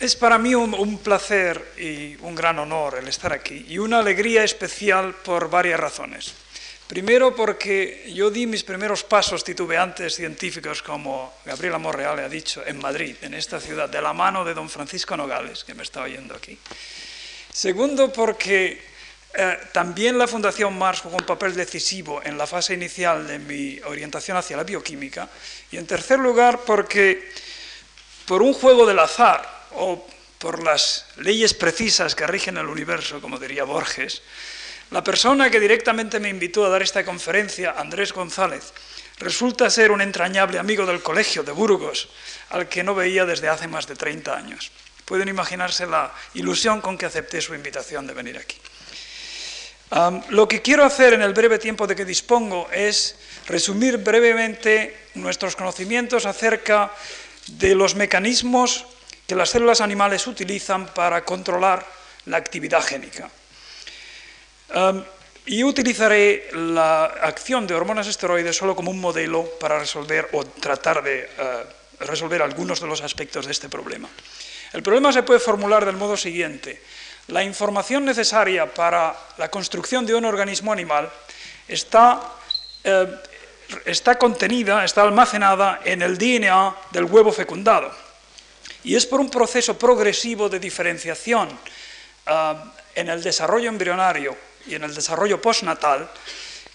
es 0.00 0.16
para 0.16 0.38
mí 0.38 0.54
un, 0.54 0.98
placer 0.98 1.74
y 1.78 2.16
un 2.22 2.34
gran 2.34 2.58
honor 2.58 2.98
el 2.98 3.08
estar 3.08 3.32
aquí 3.32 3.66
y 3.68 3.78
una 3.78 4.00
alegría 4.00 4.44
especial 4.44 5.14
por 5.14 5.48
varias 5.48 5.78
razones. 5.78 6.43
Primero 6.86 7.34
porque 7.34 8.12
yo 8.12 8.28
di 8.28 8.46
mis 8.46 8.62
primeros 8.62 9.04
pasos 9.04 9.42
titubeantes 9.42 10.14
científicos, 10.14 10.82
como 10.82 11.32
Gabriela 11.44 11.78
Morreale 11.78 12.22
ha 12.22 12.28
dicho, 12.28 12.62
en 12.66 12.78
Madrid, 12.78 13.16
en 13.22 13.32
esta 13.32 13.58
ciudad, 13.58 13.88
de 13.88 14.02
la 14.02 14.12
mano 14.12 14.44
de 14.44 14.52
don 14.52 14.68
Francisco 14.68 15.16
Nogales, 15.16 15.64
que 15.64 15.74
me 15.74 15.82
está 15.82 16.02
oyendo 16.02 16.34
aquí. 16.34 16.58
Segundo 17.50 18.12
porque 18.12 18.82
eh, 19.32 19.58
también 19.72 20.18
la 20.18 20.28
Fundación 20.28 20.76
Mars 20.76 21.00
jugó 21.00 21.16
un 21.16 21.24
papel 21.24 21.54
decisivo 21.54 22.20
en 22.22 22.36
la 22.36 22.46
fase 22.46 22.74
inicial 22.74 23.26
de 23.26 23.38
mi 23.38 23.80
orientación 23.86 24.36
hacia 24.36 24.56
la 24.56 24.64
bioquímica. 24.64 25.28
Y 25.72 25.78
en 25.78 25.86
tercer 25.86 26.18
lugar 26.18 26.60
porque 26.66 27.32
por 28.26 28.42
un 28.42 28.52
juego 28.52 28.84
del 28.84 28.98
azar 28.98 29.42
o 29.72 30.06
por 30.38 30.62
las 30.62 31.06
leyes 31.16 31.54
precisas 31.54 32.14
que 32.14 32.26
rigen 32.26 32.58
el 32.58 32.66
universo, 32.66 33.20
como 33.20 33.38
diría 33.38 33.64
Borges, 33.64 34.22
la 34.90 35.02
persona 35.02 35.50
que 35.50 35.60
directamente 35.60 36.20
me 36.20 36.28
invitó 36.28 36.64
a 36.64 36.68
dar 36.68 36.82
esta 36.82 37.04
conferencia, 37.04 37.74
Andrés 37.76 38.12
González, 38.12 38.72
resulta 39.18 39.70
ser 39.70 39.90
un 39.90 40.00
entrañable 40.00 40.58
amigo 40.58 40.86
del 40.86 41.02
colegio 41.02 41.42
de 41.42 41.52
Burgos, 41.52 42.08
al 42.50 42.68
que 42.68 42.82
no 42.82 42.94
veía 42.94 43.24
desde 43.24 43.48
hace 43.48 43.68
más 43.68 43.86
de 43.86 43.96
30 43.96 44.36
años. 44.36 44.70
Pueden 45.04 45.28
imaginarse 45.28 45.86
la 45.86 46.12
ilusión 46.34 46.80
con 46.80 46.96
que 46.96 47.06
acepté 47.06 47.40
su 47.40 47.54
invitación 47.54 48.06
de 48.06 48.14
venir 48.14 48.38
aquí. 48.38 48.56
lo 50.30 50.48
que 50.48 50.60
quiero 50.60 50.84
hacer 50.84 51.12
en 51.12 51.22
el 51.22 51.34
breve 51.34 51.58
tiempo 51.58 51.86
de 51.86 51.94
que 51.94 52.04
dispongo 52.04 52.68
es 52.72 53.16
resumir 53.46 53.98
brevemente 53.98 55.08
nuestros 55.14 55.54
conocimientos 55.54 56.26
acerca 56.26 56.90
de 57.46 57.74
los 57.74 57.94
mecanismos 57.94 58.86
que 59.26 59.36
las 59.36 59.50
células 59.50 59.80
animales 59.80 60.26
utilizan 60.26 60.86
para 60.86 61.24
controlar 61.24 61.86
la 62.26 62.38
actividad 62.38 62.82
génica. 62.82 63.30
Y 65.46 65.62
utilizaré 65.62 66.48
la 66.52 67.04
acción 67.04 67.66
de 67.66 67.74
hormonas 67.74 68.06
esteroides 68.06 68.56
solo 68.56 68.74
como 68.74 68.90
un 68.90 69.00
modelo 69.00 69.44
para 69.60 69.78
resolver 69.78 70.28
o 70.32 70.44
tratar 70.44 71.02
de 71.02 71.20
eh, 71.20 71.28
resolver 72.00 72.40
algunos 72.40 72.80
de 72.80 72.86
los 72.86 73.02
aspectos 73.02 73.46
de 73.46 73.52
este 73.52 73.68
problema. 73.68 74.08
El 74.72 74.82
problema 74.82 75.12
se 75.12 75.22
puede 75.22 75.40
formular 75.40 75.84
del 75.84 75.96
modo 75.96 76.16
siguiente. 76.16 76.80
La 77.28 77.44
información 77.44 78.04
necesaria 78.04 78.72
para 78.72 79.14
la 79.36 79.50
construcción 79.50 80.06
de 80.06 80.14
un 80.14 80.24
organismo 80.24 80.72
animal 80.72 81.10
está, 81.68 82.20
eh, 82.82 83.06
está 83.84 84.18
contenida, 84.18 84.84
está 84.84 85.02
almacenada 85.02 85.80
en 85.84 86.02
el 86.02 86.16
DNA 86.16 86.74
del 86.90 87.04
huevo 87.04 87.32
fecundado. 87.32 87.92
Y 88.82 88.96
es 88.96 89.06
por 89.06 89.20
un 89.20 89.30
proceso 89.30 89.78
progresivo 89.78 90.48
de 90.48 90.58
diferenciación 90.58 91.48
en 92.94 93.08
el 93.08 93.22
desarrollo 93.22 93.68
embrionario 93.68 94.36
y 94.66 94.74
en 94.74 94.84
el 94.84 94.94
desarrollo 94.94 95.40
postnatal 95.40 96.08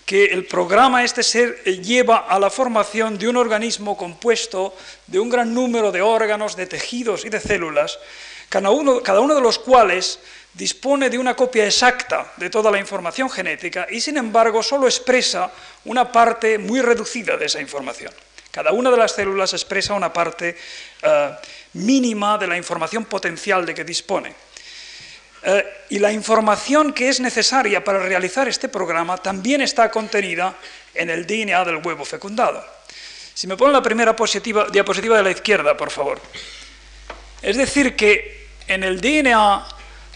que 0.10 0.25
el 0.25 0.46
programa 0.46 1.03
este 1.03 1.22
ser 1.22 1.63
lleva 1.63 2.25
a 2.27 2.39
la 2.39 2.50
formación 2.50 3.19
de 3.19 3.29
un 3.29 3.38
organismo 3.38 3.96
compuesto 3.96 4.75
de 5.05 5.19
un 5.19 5.29
gran 5.29 5.53
número 5.53 5.91
de 5.91 6.01
órganos, 6.01 6.55
de 6.55 6.65
tejidos 6.65 7.25
y 7.25 7.29
de 7.29 7.39
células, 7.39 8.00
cada 8.50 8.72
uno, 8.72 9.03
cada 9.03 9.19
uno 9.19 9.36
de 9.36 9.41
los 9.41 9.60
cuales 9.60 10.19
dispone 10.53 11.12
de 11.12 11.19
una 11.19 11.36
copia 11.36 11.65
exacta 11.65 12.34
de 12.38 12.50
toda 12.50 12.72
la 12.72 12.79
información 12.79 13.29
genética 13.29 13.86
y 13.89 14.01
sin 14.01 14.17
embargo 14.17 14.63
solo 14.63 14.88
expresa 14.88 15.51
una 15.86 16.12
parte 16.12 16.58
muy 16.58 16.81
reducida 16.81 17.38
de 17.38 17.46
esa 17.46 17.62
información. 17.62 18.12
Cada 18.50 18.72
una 18.72 18.89
de 18.89 18.98
las 18.98 19.12
células 19.12 19.53
expresa 19.53 19.93
una 19.93 20.12
parte 20.12 20.58
eh, 21.03 21.31
mínima 21.74 22.38
de 22.39 22.48
la 22.48 22.58
información 22.58 23.05
potencial 23.05 23.63
de 23.63 23.75
que 23.75 23.84
dispone. 23.84 24.34
Eh, 25.43 25.86
y 25.89 26.00
la 26.00 26.12
información 26.12 26.93
que 26.93 27.10
es 27.10 27.19
necesaria 27.19 27.84
para 27.84 28.00
realizar 28.00 28.48
este 28.48 28.67
programa 28.67 29.17
también 29.17 29.62
está 29.62 29.89
contenida 29.89 30.55
en 30.93 31.10
el 31.10 31.25
DNA 31.25 31.63
del 31.65 31.77
huevo 31.77 32.03
fecundado. 32.03 32.63
Si 33.34 33.48
me 33.48 33.55
ponen 33.55 33.74
la 33.74 33.81
primera 33.81 34.15
diapositiva 34.72 35.17
de 35.17 35.24
la 35.24 35.31
izquierda, 35.31 35.77
por 35.77 35.91
favor. 35.91 36.19
Es 37.41 37.55
decir, 37.55 37.96
que 37.96 38.50
en 38.67 38.84
el 38.84 39.00
DNA 39.00 39.65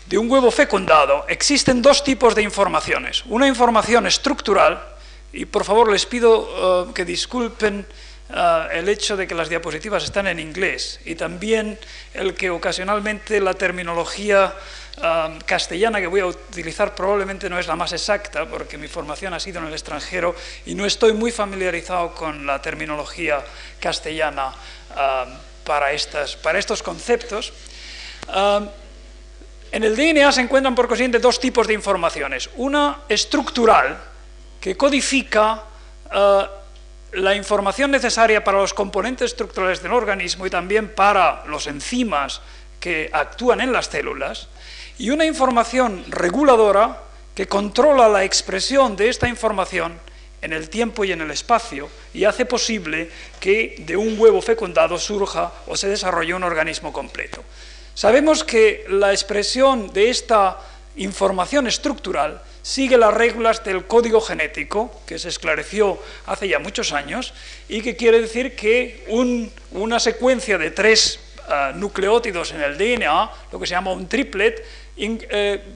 de 0.07 0.17
un 0.17 0.29
huevo 0.29 0.51
fecundado 0.51 1.25
existen 1.29 1.81
dos 1.81 2.03
tipos 2.03 2.35
de 2.35 2.41
informaciones. 2.41 3.23
Una 3.27 3.47
información 3.47 4.05
estructural, 4.07 4.81
y 5.31 5.45
por 5.45 5.63
favor 5.63 5.91
les 5.91 6.05
pido 6.05 6.85
eh, 6.89 6.91
que 6.93 7.05
disculpen 7.05 7.85
eh, 8.29 8.67
el 8.73 8.89
hecho 8.89 9.17
de 9.17 9.25
que 9.25 9.35
las 9.35 9.49
diapositivas 9.49 10.03
están 10.03 10.27
en 10.27 10.39
inglés 10.39 10.99
y 11.05 11.15
también 11.15 11.79
el 12.13 12.35
que 12.35 12.49
ocasionalmente 12.49 13.39
la 13.39 13.53
terminología 13.53 14.53
castellana 15.45 15.99
que 15.99 16.07
voy 16.07 16.19
a 16.19 16.27
utilizar 16.27 16.93
probablemente 16.93 17.49
no 17.49 17.57
es 17.57 17.67
la 17.67 17.75
más 17.75 17.91
exacta 17.93 18.45
porque 18.45 18.77
mi 18.77 18.87
formación 18.87 19.33
ha 19.33 19.39
sido 19.39 19.59
en 19.59 19.67
el 19.67 19.73
extranjero 19.73 20.35
y 20.65 20.75
no 20.75 20.85
estoy 20.85 21.13
muy 21.13 21.31
familiarizado 21.31 22.13
con 22.13 22.45
la 22.45 22.61
terminología 22.61 23.43
castellana 23.79 24.53
para, 25.63 25.91
estas, 25.91 26.35
para 26.35 26.59
estos 26.59 26.83
conceptos. 26.83 27.53
en 29.71 29.83
el 29.83 29.95
DNA 29.95 30.31
se 30.31 30.41
encuentran 30.41 30.75
por 30.75 30.87
consiguiente 30.87 31.19
dos 31.19 31.39
tipos 31.39 31.67
de 31.67 31.73
informaciones. 31.73 32.49
Una 32.55 32.99
estructural, 33.09 34.13
que 34.63 34.77
codifica 34.77 35.61
eh, 36.09 36.47
la 37.15 37.35
información 37.35 37.91
necesaria 37.91 38.45
para 38.45 38.59
los 38.59 38.73
componentes 38.73 39.31
estructurales 39.31 39.83
del 39.83 39.91
organismo 39.91 40.47
y 40.47 40.49
también 40.49 40.95
para 40.95 41.43
los 41.47 41.67
enzimas 41.67 42.39
que 42.79 43.09
actúan 43.11 43.59
en 43.59 43.73
las 43.73 43.87
células, 43.87 44.47
y 44.97 45.09
una 45.09 45.25
información 45.25 46.05
reguladora 46.09 47.01
que 47.35 47.47
controla 47.47 48.07
la 48.07 48.23
expresión 48.23 48.95
de 48.95 49.09
esta 49.09 49.27
información 49.27 49.93
en 50.41 50.53
el 50.53 50.69
tiempo 50.69 51.05
y 51.05 51.11
en 51.11 51.21
el 51.21 51.31
espacio 51.31 51.89
y 52.13 52.25
hace 52.25 52.45
posible 52.45 53.09
que 53.39 53.75
de 53.79 53.95
un 53.95 54.19
huevo 54.19 54.41
fecundado 54.41 54.99
surja 54.99 55.51
o 55.67 55.75
se 55.75 55.87
desarrolle 55.87 56.33
un 56.33 56.43
organismo 56.43 56.91
completo. 56.91 57.43
Sabemos 57.95 58.43
que 58.43 58.85
la 58.89 59.11
expresión 59.11 59.93
de 59.93 60.09
esta 60.09 60.59
información 60.95 61.67
estructural 61.67 62.41
sigue 62.61 62.97
las 62.97 63.13
reglas 63.13 63.63
del 63.63 63.85
código 63.85 64.21
genético, 64.21 65.01
que 65.05 65.19
se 65.19 65.29
esclareció 65.29 65.99
hace 66.25 66.47
ya 66.47 66.59
muchos 66.59 66.91
años, 66.93 67.33
y 67.69 67.81
que 67.81 67.95
quiere 67.95 68.21
decir 68.21 68.55
que 68.55 69.05
una 69.71 69.99
secuencia 69.99 70.57
de 70.57 70.71
tres 70.71 71.19
ah, 71.47 71.71
nucleótidos 71.75 72.51
en 72.51 72.61
el 72.61 72.77
DNA, 72.77 73.31
lo 73.51 73.59
que 73.59 73.67
se 73.67 73.71
llama 73.71 73.91
un 73.91 74.07
triplet, 74.07 74.65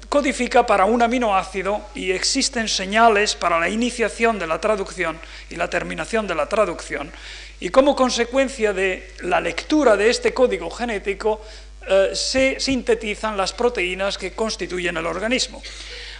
codifica 0.09 0.65
para 0.65 0.85
un 0.85 1.01
aminoácido 1.01 1.81
y 1.95 2.11
existen 2.11 2.67
señales 2.67 3.35
para 3.35 3.59
la 3.59 3.67
iniciación 3.67 4.37
de 4.37 4.45
la 4.45 4.61
traducción 4.61 5.19
y 5.49 5.55
la 5.55 5.69
terminación 5.69 6.27
de 6.27 6.35
la 6.35 6.47
traducción. 6.47 7.11
Y 7.59 7.69
como 7.69 7.95
consecuencia 7.95 8.73
de 8.73 9.13
la 9.21 9.41
lectura 9.41 9.97
de 9.97 10.09
este 10.09 10.33
código 10.33 10.69
genético, 10.69 11.41
eh, 11.87 12.11
se 12.13 12.59
sintetizan 12.59 13.37
las 13.37 13.53
proteínas 13.53 14.17
que 14.17 14.33
constituyen 14.33 14.97
el 14.97 15.05
organismo. 15.07 15.63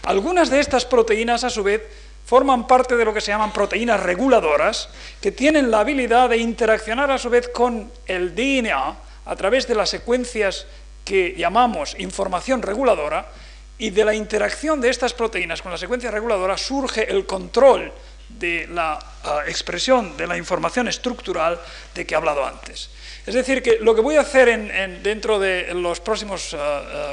Algunas 0.04 0.50
de 0.50 0.60
estas 0.60 0.86
proteínas, 0.86 1.44
a 1.44 1.50
su 1.50 1.62
vez, 1.62 1.84
forman 2.26 2.66
parte 2.68 2.96
de 2.96 3.06
lo 3.06 3.14
que 3.14 3.22
se 3.22 3.32
llaman 3.32 3.54
proteínas 3.54 4.02
reguladoras, 4.02 4.90
que 5.22 5.32
tienen 5.32 5.70
la 5.70 5.82
habilidad 5.82 6.30
de 6.30 6.38
interaccionar 6.38 7.12
a 7.12 7.18
su 7.18 7.30
vez 7.30 7.50
con 7.50 7.92
el 8.08 8.34
DNA 8.34 8.98
a 9.26 9.36
través 9.36 9.68
de 9.68 9.76
las 9.76 9.90
secuencias 9.90 10.66
que 11.08 11.36
llamamos 11.38 11.96
información 12.00 12.62
reguladora, 12.62 13.32
y 13.78 13.92
de 13.92 14.04
la 14.04 14.14
interacción 14.14 14.82
de 14.82 14.90
estas 14.90 15.14
proteínas 15.14 15.62
con 15.62 15.72
la 15.72 15.78
secuencia 15.78 16.12
reguladora 16.12 16.58
surge 16.58 17.10
el 17.10 17.26
control 17.26 17.92
de 18.28 18.68
la 18.68 19.00
ah, 19.24 19.44
expresión 19.48 20.18
de 20.18 20.28
la 20.28 20.36
información 20.36 20.88
estructural 20.88 21.60
de 21.94 22.06
que 22.06 22.14
he 22.14 22.18
hablado 22.18 22.46
antes. 22.46 22.90
Es 23.26 23.34
decir, 23.34 23.62
que 23.62 23.78
lo 23.80 23.94
que 23.94 24.02
voy 24.02 24.16
a 24.16 24.22
hacer 24.22 24.50
en, 24.50 25.04
dentro 25.04 25.40
de 25.40 25.74
los 25.74 26.00
próximos 26.00 26.56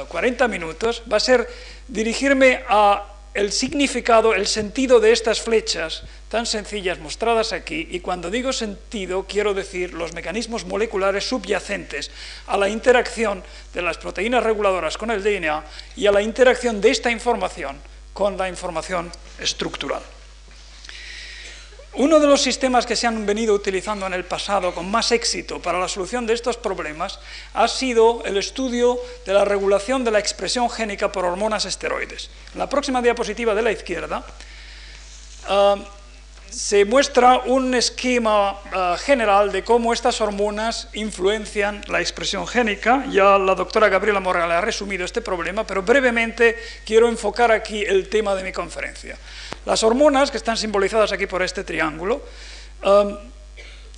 40 0.07 0.43
ah, 0.43 0.45
ah, 0.45 0.47
minutos 0.49 1.03
va 1.11 1.17
a 1.17 1.19
ser 1.19 1.47
dirigirme 1.87 2.63
a 2.67 3.05
el 3.33 3.51
significado, 3.51 4.33
el 4.33 4.47
sentido 4.47 4.99
de 4.99 5.11
estas 5.11 5.41
flechas 5.41 6.03
tan 6.35 6.45
sencillas 6.45 6.99
mostradas 6.99 7.53
aquí, 7.53 7.87
y 7.91 8.01
cuando 8.01 8.29
digo 8.29 8.51
sentido 8.51 9.23
quiero 9.23 9.53
decir 9.53 9.93
los 9.93 10.11
mecanismos 10.11 10.65
moleculares 10.65 11.23
subyacentes 11.23 12.11
a 12.47 12.57
la 12.57 12.67
interacción 12.67 13.41
de 13.73 13.81
las 13.81 13.97
proteínas 13.97 14.43
reguladoras 14.43 14.97
con 14.97 15.11
el 15.11 15.23
DNA 15.23 15.63
y 15.95 16.07
a 16.07 16.11
la 16.11 16.21
interacción 16.21 16.81
de 16.81 16.91
esta 16.91 17.09
información 17.09 17.77
con 18.11 18.35
la 18.35 18.49
información 18.49 19.09
estructural. 19.39 20.01
Uno 21.93 22.19
de 22.19 22.27
los 22.27 22.41
sistemas 22.41 22.85
que 22.85 22.97
se 22.97 23.07
han 23.07 23.25
venido 23.25 23.53
utilizando 23.53 24.05
en 24.05 24.11
el 24.11 24.25
pasado 24.25 24.75
con 24.75 24.91
más 24.91 25.13
éxito 25.13 25.61
para 25.61 25.79
la 25.79 25.87
solución 25.87 26.25
de 26.25 26.33
estos 26.33 26.57
problemas 26.57 27.17
ha 27.53 27.69
sido 27.69 28.25
el 28.25 28.35
estudio 28.35 28.99
de 29.25 29.33
la 29.33 29.45
regulación 29.45 30.03
de 30.03 30.11
la 30.11 30.19
expresión 30.19 30.69
génica 30.69 31.13
por 31.13 31.23
hormonas 31.23 31.63
esteroides. 31.63 32.29
En 32.51 32.59
la 32.59 32.67
próxima 32.67 33.01
diapositiva 33.01 33.55
de 33.55 33.61
la 33.61 33.71
izquierda 33.71 34.25
ah, 35.47 35.77
se 36.49 36.85
muestra 36.85 37.39
un 37.45 37.73
esquema 37.75 38.59
ah, 38.71 38.97
general 38.99 39.51
de 39.51 39.63
cómo 39.63 39.93
estas 39.93 40.21
hormonas 40.21 40.87
influencian 40.93 41.81
la 41.87 41.99
expresión 41.99 42.47
génica. 42.47 43.05
Ya 43.09 43.37
la 43.37 43.55
doctora 43.55 43.89
Gabriela 43.89 44.19
Morales 44.19 44.57
ha 44.57 44.61
resumido 44.61 45.05
este 45.05 45.21
problema, 45.21 45.65
pero 45.65 45.83
brevemente 45.83 46.55
quiero 46.85 47.09
enfocar 47.09 47.51
aquí 47.51 47.83
el 47.83 48.09
tema 48.09 48.35
de 48.35 48.43
mi 48.43 48.51
conferencia. 48.51 49.17
Las 49.65 49.83
hormonas, 49.83 50.31
que 50.31 50.37
están 50.37 50.57
simbolizadas 50.57 51.11
aquí 51.11 51.27
por 51.27 51.41
este 51.41 51.63
triángulo, 51.63 52.21
um, 52.83 53.17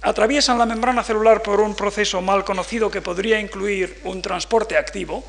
atraviesan 0.02 0.58
la 0.58 0.66
membrana 0.66 1.04
celular 1.04 1.42
por 1.42 1.60
un 1.60 1.76
proceso 1.76 2.22
mal 2.22 2.44
conocido 2.44 2.90
que 2.90 3.02
podría 3.02 3.40
incluir 3.40 4.00
un 4.04 4.22
transporte 4.22 4.78
activo 4.78 5.24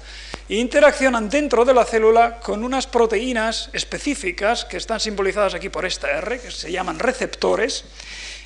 interaccionan 0.57 1.29
dentro 1.29 1.65
de 1.65 1.75
la 1.75 1.85
célula 1.85 2.41
con 2.41 2.65
unas 2.65 2.87
proteínas 2.87 3.69
específicas 3.73 4.65
que 4.65 4.79
están 4.79 4.99
simbolizadas 4.99 5.55
aquí 5.55 5.69
por 5.69 5.85
esta 5.85 6.11
R, 6.11 6.41
que 6.41 6.51
se 6.51 6.73
llaman 6.73 6.99
receptores, 6.99 7.85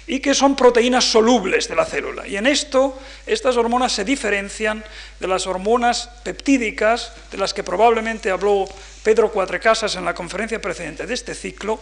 y 0.06 0.18
que 0.18 0.34
son 0.34 0.56
proteínas 0.56 1.04
solubles 1.04 1.68
de 1.68 1.76
la 1.76 1.84
célula. 1.84 2.26
Y 2.26 2.36
en 2.36 2.46
esto, 2.46 2.98
estas 3.24 3.56
hormonas 3.56 3.92
se 3.92 4.04
diferencian 4.04 4.82
de 5.20 5.28
las 5.28 5.46
hormonas 5.46 6.10
peptídicas, 6.24 7.12
de 7.30 7.38
las 7.38 7.54
que 7.54 7.62
probablemente 7.62 8.30
habló 8.30 8.66
Pedro 9.04 9.30
Cuatrecasas 9.30 9.94
en 9.94 10.04
la 10.04 10.14
conferencia 10.14 10.60
precedente 10.60 11.06
de 11.06 11.14
este 11.14 11.34
ciclo, 11.34 11.78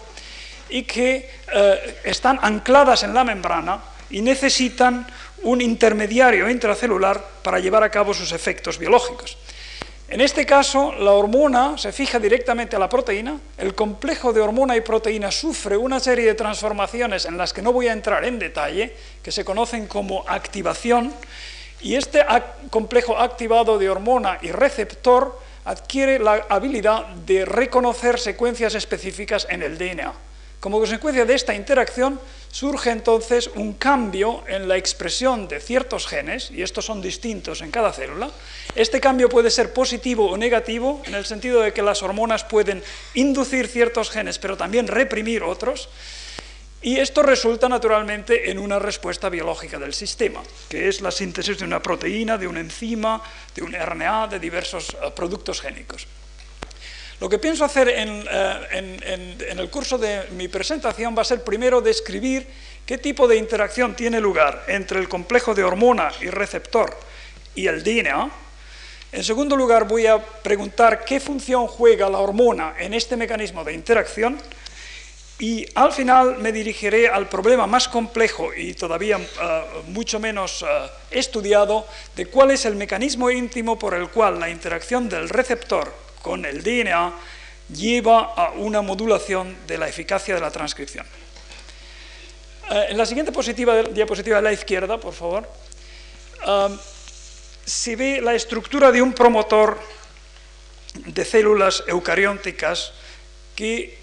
y 0.68 0.82
que 0.82 1.30
eh, 1.52 2.00
están 2.04 2.38
ancladas 2.42 3.02
en 3.02 3.14
la 3.14 3.24
membrana 3.24 3.80
y 4.10 4.22
necesitan 4.22 5.06
un 5.42 5.60
intermediario 5.60 6.48
intracelular 6.48 7.24
para 7.42 7.58
llevar 7.58 7.82
a 7.82 7.90
cabo 7.90 8.12
sus 8.12 8.32
efectos 8.32 8.78
biológicos. 8.78 9.38
En 10.10 10.20
este 10.20 10.44
caso, 10.44 10.92
la 10.92 11.12
hormona 11.12 11.78
se 11.78 11.92
fija 11.92 12.18
directamente 12.18 12.74
a 12.74 12.80
la 12.80 12.88
proteína, 12.88 13.38
el 13.56 13.76
complejo 13.76 14.32
de 14.32 14.40
hormona 14.40 14.76
y 14.76 14.80
proteína 14.80 15.30
sufre 15.30 15.76
una 15.76 16.00
serie 16.00 16.26
de 16.26 16.34
transformaciones 16.34 17.26
en 17.26 17.38
las 17.38 17.52
que 17.52 17.62
no 17.62 17.72
voy 17.72 17.86
a 17.86 17.92
entrar 17.92 18.24
en 18.24 18.40
detalle, 18.40 18.96
que 19.22 19.30
se 19.30 19.44
conocen 19.44 19.86
como 19.86 20.24
activación, 20.28 21.14
Y 21.82 21.94
este 21.94 22.22
complejo 22.68 23.16
activado 23.16 23.78
de 23.78 23.88
hormona 23.88 24.38
y 24.42 24.50
receptor 24.50 25.40
adquiere 25.64 26.18
la 26.18 26.44
habilidad 26.50 27.06
de 27.24 27.46
reconocer 27.46 28.18
secuencias 28.18 28.74
específicas 28.74 29.46
en 29.48 29.62
el 29.62 29.78
DNA. 29.78 30.12
Como 30.58 30.78
consecuencia 30.78 31.24
de 31.24 31.34
esta 31.34 31.54
interacción 31.54 32.20
surge 32.50 32.90
entonces 32.90 33.50
un 33.54 33.74
cambio 33.74 34.42
en 34.48 34.68
la 34.68 34.76
expresión 34.76 35.48
de 35.48 35.60
ciertos 35.60 36.06
genes, 36.06 36.50
y 36.50 36.62
estos 36.62 36.84
son 36.84 37.00
distintos 37.00 37.60
en 37.62 37.70
cada 37.70 37.92
célula. 37.92 38.30
Este 38.74 39.00
cambio 39.00 39.28
puede 39.28 39.50
ser 39.50 39.72
positivo 39.72 40.30
o 40.30 40.36
negativo, 40.36 41.02
en 41.06 41.14
el 41.14 41.26
sentido 41.26 41.60
de 41.60 41.72
que 41.72 41.82
las 41.82 42.02
hormonas 42.02 42.44
pueden 42.44 42.82
inducir 43.14 43.68
ciertos 43.68 44.10
genes, 44.10 44.38
pero 44.38 44.56
también 44.56 44.88
reprimir 44.88 45.42
otros. 45.42 45.88
Y 46.82 46.96
esto 46.96 47.22
resulta 47.22 47.68
naturalmente 47.68 48.50
en 48.50 48.58
una 48.58 48.78
respuesta 48.78 49.28
biológica 49.28 49.78
del 49.78 49.92
sistema, 49.92 50.42
que 50.68 50.88
es 50.88 51.02
la 51.02 51.10
síntesis 51.10 51.58
de 51.58 51.66
una 51.66 51.82
proteína, 51.82 52.38
de 52.38 52.46
una 52.46 52.60
enzima, 52.60 53.22
de 53.54 53.62
un 53.62 53.74
RNA, 53.74 54.28
de 54.28 54.38
diversos 54.38 54.88
eh, 54.94 55.10
productos 55.14 55.60
génicos. 55.60 56.06
Lo 57.20 57.28
que 57.28 57.38
pienso 57.38 57.66
hacer 57.66 57.88
eh, 57.90 58.00
en, 58.00 59.58
el 59.58 59.70
curso 59.70 59.98
de 59.98 60.24
mi 60.30 60.48
presentación 60.48 61.14
va 61.16 61.20
a 61.20 61.26
ser 61.26 61.44
primero 61.44 61.82
describir 61.82 62.46
qué 62.86 62.96
tipo 62.96 63.28
de 63.28 63.36
interacción 63.36 63.94
tiene 63.94 64.20
lugar 64.20 64.64
entre 64.68 64.98
el 64.98 65.08
complejo 65.08 65.54
de 65.54 65.62
hormona 65.62 66.10
y 66.22 66.28
receptor 66.30 66.96
y 67.54 67.66
el 67.66 67.84
DNA. 67.84 68.30
En 69.12 69.22
segundo 69.22 69.54
lugar, 69.54 69.86
voy 69.86 70.06
a 70.06 70.18
preguntar 70.18 71.04
qué 71.04 71.20
función 71.20 71.66
juega 71.66 72.08
la 72.08 72.20
hormona 72.20 72.76
en 72.78 72.94
este 72.94 73.18
mecanismo 73.18 73.64
de 73.64 73.74
interacción. 73.74 74.40
Y 75.38 75.66
al 75.74 75.92
final 75.92 76.38
me 76.38 76.52
dirigiré 76.52 77.08
al 77.08 77.28
problema 77.28 77.66
más 77.66 77.88
complejo 77.88 78.54
y 78.54 78.72
todavía 78.74 79.18
eh, 79.18 79.62
mucho 79.88 80.20
menos 80.20 80.62
eh, 80.62 80.66
estudiado 81.10 81.86
de 82.16 82.26
cuál 82.26 82.50
es 82.50 82.64
el 82.64 82.76
mecanismo 82.76 83.30
íntimo 83.30 83.78
por 83.78 83.92
el 83.92 84.08
cual 84.08 84.40
la 84.40 84.48
interacción 84.48 85.08
del 85.08 85.28
receptor 85.28 86.09
con 86.22 86.44
el 86.44 86.62
DNA 86.62 87.12
lleva 87.74 88.34
a 88.34 88.52
una 88.52 88.82
modulación 88.82 89.56
de 89.66 89.78
la 89.78 89.88
eficacia 89.88 90.34
de 90.34 90.40
la 90.40 90.50
transcripción. 90.50 91.06
Eh, 92.70 92.86
en 92.90 92.98
la 92.98 93.06
siguiente 93.06 93.32
diapositiva 93.92 94.36
de 94.36 94.42
la 94.42 94.52
izquierda, 94.52 94.98
por 94.98 95.14
favor, 95.14 95.48
se 97.64 97.96
ve 97.96 98.20
la 98.20 98.34
estructura 98.34 98.90
de 98.90 99.02
un 99.02 99.12
promotor 99.12 99.78
de 100.94 101.24
células 101.24 101.84
eucarióticas 101.86 102.92
que 103.54 103.98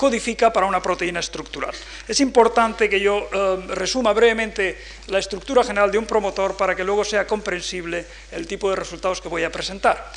codifica 0.00 0.50
para 0.50 0.64
una 0.64 0.80
proteína 0.80 1.20
estructural. 1.20 1.74
Es 2.08 2.20
importante 2.20 2.88
que 2.88 2.98
yo 2.98 3.28
eh, 3.30 3.74
resuma 3.76 4.14
brevemente 4.14 4.78
la 5.08 5.18
estructura 5.18 5.62
general 5.62 5.92
de 5.92 5.98
un 5.98 6.06
promotor 6.06 6.56
para 6.56 6.74
que 6.74 6.82
luego 6.82 7.04
sea 7.04 7.26
comprensible 7.26 8.06
el 8.32 8.46
tipo 8.46 8.70
de 8.70 8.76
resultados 8.76 9.20
que 9.20 9.28
voy 9.28 9.44
a 9.44 9.52
presentar. 9.52 10.10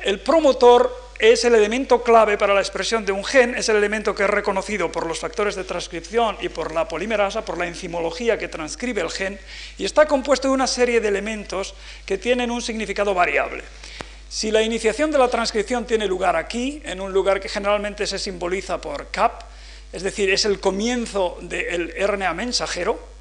El 0.00 0.20
promotor 0.20 1.06
es 1.18 1.44
el 1.44 1.54
elemento 1.54 2.02
clave 2.02 2.36
para 2.36 2.52
la 2.52 2.60
expresión 2.60 3.06
de 3.06 3.12
un 3.12 3.24
gen, 3.24 3.54
es 3.54 3.68
el 3.70 3.76
elemento 3.76 4.14
que 4.14 4.24
es 4.24 4.30
reconocido 4.30 4.92
por 4.92 5.06
los 5.06 5.18
factores 5.18 5.54
de 5.54 5.64
transcripción 5.64 6.36
y 6.42 6.50
por 6.50 6.72
la 6.72 6.86
polimerasa, 6.86 7.44
por 7.44 7.56
la 7.56 7.66
enzimología 7.66 8.38
que 8.38 8.48
transcribe 8.48 9.00
el 9.00 9.10
gen, 9.10 9.38
y 9.78 9.86
está 9.86 10.06
compuesto 10.06 10.48
de 10.48 10.54
una 10.54 10.66
serie 10.66 11.00
de 11.00 11.08
elementos 11.08 11.74
que 12.04 12.18
tienen 12.18 12.50
un 12.50 12.60
significado 12.60 13.14
variable. 13.14 13.64
Si 14.28 14.50
la 14.50 14.60
iniciación 14.60 15.10
de 15.10 15.18
la 15.18 15.28
transcripción 15.28 15.86
tiene 15.86 16.06
lugar 16.06 16.36
aquí, 16.36 16.82
en 16.84 17.00
un 17.00 17.12
lugar 17.12 17.40
que 17.40 17.48
generalmente 17.48 18.06
se 18.06 18.18
simboliza 18.18 18.78
por 18.80 19.08
CAP, 19.08 19.42
es 19.92 20.02
decir, 20.02 20.28
es 20.28 20.44
el 20.44 20.60
comienzo 20.60 21.38
del 21.40 21.94
RNA 22.06 22.34
mensajero, 22.34 23.16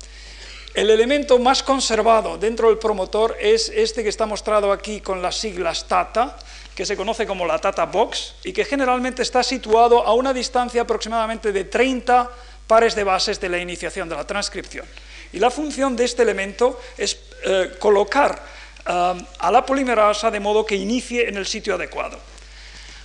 el 0.73 0.89
elemento 0.89 1.39
más 1.39 1.63
conservado 1.63 2.37
dentro 2.37 2.67
del 2.67 2.77
promotor 2.77 3.37
es 3.39 3.71
este 3.73 4.03
que 4.03 4.09
está 4.09 4.25
mostrado 4.25 4.73
aquí 4.73 4.99
con 4.99 5.21
las 5.21 5.37
siglas 5.37 5.87
TATA, 5.87 6.35
que 6.75 6.85
se 6.85 6.97
conoce 6.97 7.25
como 7.25 7.45
la 7.45 7.57
TATA 7.57 7.85
Box, 7.85 8.35
y 8.43 8.51
que 8.51 8.65
generalmente 8.65 9.21
está 9.21 9.41
situado 9.43 10.05
a 10.05 10.13
una 10.13 10.33
distancia 10.33 10.81
aproximadamente 10.81 11.51
de 11.51 11.63
30 11.63 12.29
pares 12.67 12.95
de 12.95 13.03
bases 13.03 13.39
de 13.39 13.49
la 13.49 13.57
iniciación 13.57 14.09
de 14.09 14.15
la 14.15 14.27
transcripción. 14.27 14.85
Y 15.31 15.39
la 15.39 15.49
función 15.49 15.95
de 15.95 16.05
este 16.05 16.23
elemento 16.23 16.79
es 16.97 17.17
eh, 17.45 17.75
colocar 17.79 18.55
a 18.85 19.49
la 19.51 19.65
polimerasa 19.65 20.29
de 20.29 20.39
modo 20.39 20.63
que 20.63 20.75
inicie 20.75 21.27
en 21.27 21.37
el 21.37 21.47
sitio 21.47 21.73
adecuado. 21.73 22.19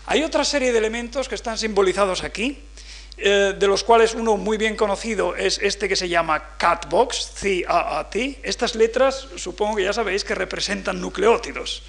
Hay 0.07 0.23
otra 0.23 0.45
serie 0.45 0.73
de 0.73 0.79
elementos 0.79 1.27
que 1.27 1.35
están 1.35 1.57
simbolizados 1.57 2.23
aquí, 2.23 2.59
eh, 3.17 3.55
de 3.59 3.67
los 3.67 3.85
cuales 3.85 4.15
uno 4.15 4.37
muy 4.37 4.57
bien 4.57 4.77
conocido 4.77 5.37
es 5.37 5.59
este 5.63 5.89
que 5.89 5.97
se 5.97 6.09
llama 6.09 6.57
CATBOX, 6.57 7.33
C-A-A-T. 7.35 8.41
Estas 8.43 8.75
letras 8.75 9.29
supongo 9.37 9.77
que 9.77 9.85
ya 9.85 9.93
sabéis 9.93 10.25
que 10.25 10.35
representan 10.35 11.01
nucleótidos. 11.01 11.83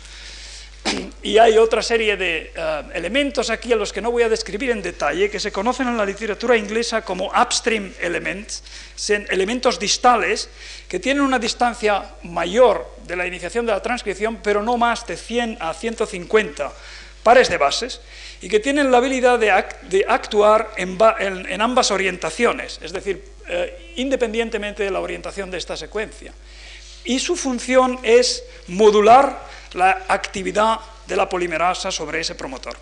Y 1.23 1.37
hay 1.37 1.57
otra 1.57 1.83
serie 1.83 2.17
de 2.17 2.51
eh, 2.55 2.83
elementos 2.95 3.51
aquí 3.51 3.71
a 3.71 3.75
los 3.75 3.93
que 3.93 4.01
no 4.01 4.11
voy 4.11 4.23
a 4.23 4.29
describir 4.29 4.71
en 4.71 4.81
detalle, 4.81 5.29
que 5.29 5.39
se 5.39 5.51
conocen 5.51 5.87
en 5.87 5.95
la 5.95 6.05
literatura 6.05 6.57
inglesa 6.57 7.03
como 7.03 7.27
upstream 7.27 7.93
elements, 7.99 8.63
elementos 9.29 9.79
distales 9.79 10.49
que 10.87 10.99
tienen 10.99 11.23
una 11.23 11.37
distancia 11.37 12.15
mayor 12.23 12.87
de 13.05 13.15
la 13.15 13.27
iniciación 13.27 13.65
de 13.67 13.71
la 13.71 13.81
transcripción, 13.81 14.39
pero 14.41 14.63
no 14.63 14.77
más 14.77 15.05
de 15.05 15.15
100 15.15 15.57
a 15.59 15.73
150 15.73 16.71
pares 17.23 17.49
de 17.49 17.57
bases, 17.57 18.01
y 18.41 18.49
que 18.49 18.59
tienen 18.59 18.91
la 18.91 18.97
habilidad 18.97 19.37
de, 19.37 19.51
actuar 20.07 20.71
en, 20.75 21.61
ambas 21.61 21.91
orientaciones, 21.91 22.79
es 22.81 22.91
decir, 22.91 23.23
eh, 23.47 23.93
independientemente 23.97 24.83
de 24.83 24.89
la 24.89 24.99
orientación 24.99 25.51
de 25.51 25.59
esta 25.59 25.77
secuencia. 25.77 26.33
Y 27.03 27.19
su 27.19 27.35
función 27.35 27.99
es 28.01 28.43
modular 28.67 29.39
la 29.73 30.03
actividad 30.07 30.79
de 31.07 31.15
la 31.15 31.29
polimerasa 31.29 31.91
sobre 31.91 32.19
ese 32.21 32.35
promotor. 32.35 32.77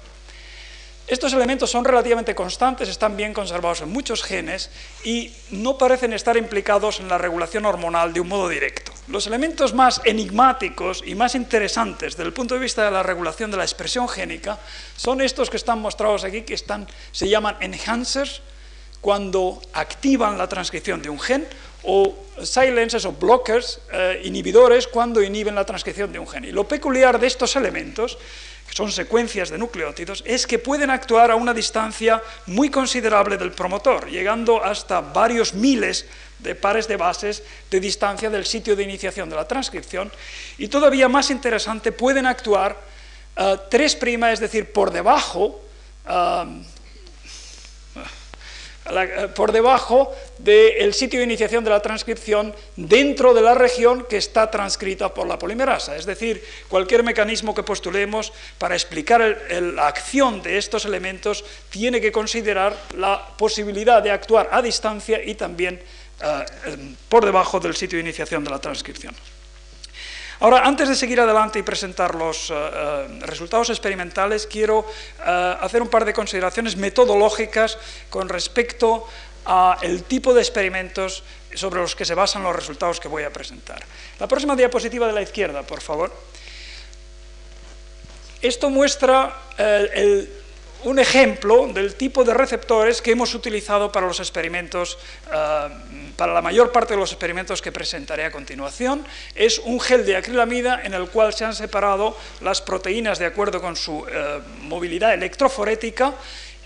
Estos 1.09 1.33
elementos 1.33 1.71
son 1.71 1.85
relativamente 1.85 2.35
constantes, 2.35 2.87
están 2.87 3.17
bien 3.17 3.33
conservados 3.33 3.81
en 3.81 3.89
muchos 3.89 4.21
genes 4.21 4.69
y 5.03 5.33
no 5.49 5.75
parecen 5.75 6.13
estar 6.13 6.37
implicados 6.37 6.99
en 6.99 7.07
la 7.07 7.17
regulación 7.17 7.65
hormonal 7.65 8.13
de 8.13 8.19
un 8.19 8.27
modo 8.27 8.47
directo. 8.47 8.91
Los 9.07 9.25
elementos 9.25 9.73
más 9.73 10.01
enigmáticos 10.05 11.01
y 11.03 11.15
más 11.15 11.33
interesantes 11.33 12.15
desde 12.15 12.27
el 12.27 12.33
punto 12.33 12.53
de 12.53 12.61
vista 12.61 12.85
de 12.85 12.91
la 12.91 13.01
regulación 13.01 13.49
de 13.49 13.57
la 13.57 13.63
expresión 13.63 14.07
génica 14.07 14.59
son 14.97 15.21
estos 15.21 15.49
que 15.49 15.57
están 15.57 15.81
mostrados 15.81 16.23
aquí, 16.23 16.43
que 16.43 16.55
se 17.11 17.27
llaman 17.27 17.57
enhancers, 17.59 18.43
cuando 19.01 19.61
activan 19.73 20.37
la 20.37 20.47
transcripción 20.47 21.01
de 21.01 21.09
un 21.09 21.19
gen, 21.19 21.47
o 21.83 22.15
silencers 22.43 23.05
o 23.05 23.11
blockers, 23.11 23.79
eh, 23.91 24.21
inhibidores, 24.23 24.87
cuando 24.87 25.21
inhiben 25.21 25.55
la 25.55 25.65
transcripción 25.65 26.11
de 26.11 26.19
un 26.19 26.27
gen. 26.27 26.45
Y 26.45 26.51
lo 26.51 26.67
peculiar 26.67 27.19
de 27.19 27.27
estos 27.27 27.55
elementos, 27.55 28.17
que 28.67 28.75
son 28.75 28.91
secuencias 28.91 29.49
de 29.49 29.57
nucleótidos, 29.57 30.23
es 30.25 30.45
que 30.45 30.59
pueden 30.59 30.89
actuar 30.89 31.31
a 31.31 31.35
una 31.35 31.53
distancia 31.53 32.21
muy 32.47 32.69
considerable 32.69 33.37
del 33.37 33.51
promotor, 33.51 34.09
llegando 34.09 34.63
hasta 34.63 35.01
varios 35.01 35.53
miles 35.53 36.05
de 36.39 36.55
pares 36.55 36.87
de 36.87 36.95
bases 36.95 37.43
de 37.69 37.79
distancia 37.79 38.29
del 38.29 38.45
sitio 38.45 38.75
de 38.75 38.83
iniciación 38.83 39.29
de 39.29 39.35
la 39.35 39.47
transcripción, 39.47 40.11
y 40.57 40.67
todavía 40.67 41.09
más 41.09 41.31
interesante, 41.31 41.91
pueden 41.91 42.25
actuar 42.25 42.77
3' 43.69 43.97
eh, 44.03 44.33
es 44.33 44.39
decir, 44.39 44.71
por 44.71 44.91
debajo, 44.91 45.59
eh, 46.07 46.45
eh, 48.89 49.27
por 49.35 49.51
debajo 49.51 50.13
del 50.37 50.93
sitio 50.93 51.19
de 51.19 51.25
iniciación 51.25 51.63
de 51.63 51.69
la 51.69 51.81
transcripción 51.81 52.53
dentro 52.75 53.33
de 53.33 53.41
la 53.41 53.53
región 53.53 54.05
que 54.09 54.17
está 54.17 54.49
transcrita 54.49 55.13
por 55.13 55.27
la 55.27 55.37
polimerasa. 55.37 55.95
Es 55.95 56.05
decir, 56.05 56.43
cualquier 56.67 57.03
mecanismo 57.03 57.53
que 57.53 57.63
postulemos 57.63 58.33
para 58.57 58.75
explicar 58.75 59.21
la 59.49 59.87
acción 59.87 60.41
de 60.41 60.57
estos 60.57 60.85
elementos 60.85 61.43
tiene 61.69 62.01
que 62.01 62.11
considerar 62.11 62.75
la 62.97 63.27
posibilidad 63.37 64.01
de 64.01 64.11
actuar 64.11 64.49
a 64.51 64.61
distancia 64.61 65.21
y 65.23 65.35
también 65.35 65.79
eh, 66.21 66.95
por 67.07 67.25
debajo 67.25 67.59
del 67.59 67.75
sitio 67.75 67.97
de 67.97 68.03
iniciación 68.03 68.43
de 68.43 68.49
la 68.49 68.59
transcripción. 68.59 69.13
Ahora, 70.39 70.63
antes 70.63 70.87
de 70.87 70.95
seguir 70.95 71.19
adelante 71.19 71.59
y 71.59 71.63
presentar 71.63 72.15
los 72.15 72.49
eh, 72.49 72.53
eh, 72.55 73.07
resultados 73.27 73.69
experimentales, 73.69 74.47
quiero 74.47 74.87
eh, 75.19 75.55
hacer 75.59 75.81
un 75.81 75.89
par 75.89 76.05
de 76.05 76.13
consideraciones 76.13 76.77
metodológicas 76.77 77.77
con 78.09 78.29
respecto 78.29 79.05
al 79.43 80.03
tipo 80.03 80.33
de 80.33 80.41
experimentos 80.41 81.23
sobre 81.55 81.81
los 81.81 81.95
que 81.95 82.05
se 82.05 82.13
basan 82.13 82.43
los 82.43 82.55
resultados 82.55 82.99
que 82.99 83.07
voy 83.07 83.23
a 83.23 83.33
presentar. 83.33 83.83
La 84.19 84.27
próxima 84.27 84.55
diapositiva 84.55 85.07
de 85.07 85.13
la 85.13 85.21
izquierda, 85.21 85.63
por 85.63 85.81
favor. 85.81 86.13
Esto 88.41 88.69
muestra 88.69 89.35
un 90.83 90.99
ejemplo 90.99 91.67
del 91.67 91.95
tipo 91.95 92.23
de 92.23 92.33
receptores 92.33 93.01
que 93.01 93.11
hemos 93.11 93.33
utilizado 93.33 93.91
para 93.91 94.05
los 94.05 94.19
experimentos, 94.19 94.99
para 96.19 96.33
la 96.33 96.41
mayor 96.41 96.73
parte 96.73 96.95
de 96.95 96.99
los 96.99 97.13
experimentos 97.13 97.61
que 97.61 97.71
presentaré 97.71 98.25
a 98.25 98.31
continuación. 98.31 99.05
Es 99.35 99.57
un 99.57 99.79
gel 99.79 100.05
de 100.05 100.17
acrilamida 100.17 100.81
en 100.83 100.93
el 100.93 101.07
cual 101.07 101.33
se 101.33 101.45
han 101.45 101.55
separado 101.55 102.17
las 102.41 102.61
proteínas 102.61 103.19
de 103.19 103.25
acuerdo 103.25 103.61
con 103.61 103.77
su 103.77 104.05
eh, 104.05 104.41
movilidad 104.63 105.13
electroforética 105.13 106.13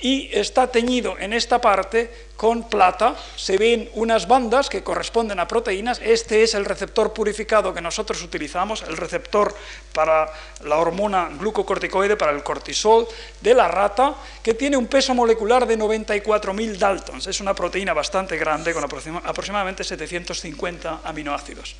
y 0.03 0.29
está 0.33 0.67
teñido 0.67 1.15
en 1.17 1.31
esta 1.31 1.61
parte 1.61 2.11
con 2.35 2.67
plata, 2.67 3.15
se 3.37 3.57
ven 3.57 3.89
unas 3.93 4.27
bandas 4.27 4.67
que 4.67 4.83
corresponden 4.83 5.39
a 5.39 5.47
proteínas, 5.47 6.01
este 6.03 6.43
es 6.43 6.55
el 6.55 6.65
receptor 6.65 7.13
purificado 7.13 7.73
que 7.73 7.79
nosotros 7.79 8.21
utilizamos, 8.21 8.81
el 8.81 8.97
receptor 8.97 9.55
para 9.93 10.29
la 10.65 10.75
hormona 10.75 11.29
glucocorticoide, 11.39 12.17
para 12.17 12.33
el 12.33 12.43
cortisol 12.43 13.07
de 13.39 13.53
la 13.53 13.69
rata, 13.69 14.15
que 14.43 14.53
tiene 14.53 14.75
un 14.75 14.87
peso 14.87 15.15
molecular 15.15 15.65
de 15.65 15.79
94.000 15.79 16.77
daltons, 16.77 17.27
es 17.27 17.39
una 17.39 17.55
proteína 17.55 17.93
bastante 17.93 18.35
grande 18.35 18.73
con 18.73 18.83
aproximadamente 18.83 19.85
750 19.85 20.99
aminoácidos. 21.05 21.77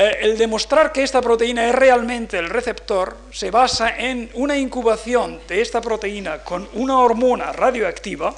Eh, 0.00 0.18
el 0.20 0.38
demostrar 0.38 0.92
que 0.92 1.02
esta 1.02 1.20
proteína 1.20 1.68
es 1.68 1.74
realmente 1.74 2.38
el 2.38 2.50
receptor 2.50 3.16
se 3.32 3.50
basa 3.50 3.98
en 3.98 4.30
una 4.34 4.56
incubación 4.56 5.40
de 5.48 5.60
esta 5.60 5.80
proteína 5.80 6.44
con 6.44 6.68
una 6.74 7.00
hormona 7.00 7.50
radioactiva, 7.50 8.32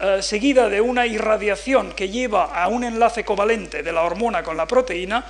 eh, 0.00 0.18
seguida 0.22 0.68
de 0.68 0.80
una 0.80 1.06
irradiación 1.06 1.92
que 1.92 2.08
lleva 2.08 2.46
a 2.46 2.66
un 2.66 2.82
enlace 2.82 3.24
covalente 3.24 3.84
de 3.84 3.92
la 3.92 4.02
hormona 4.02 4.42
con 4.42 4.56
la 4.56 4.66
proteína, 4.66 5.24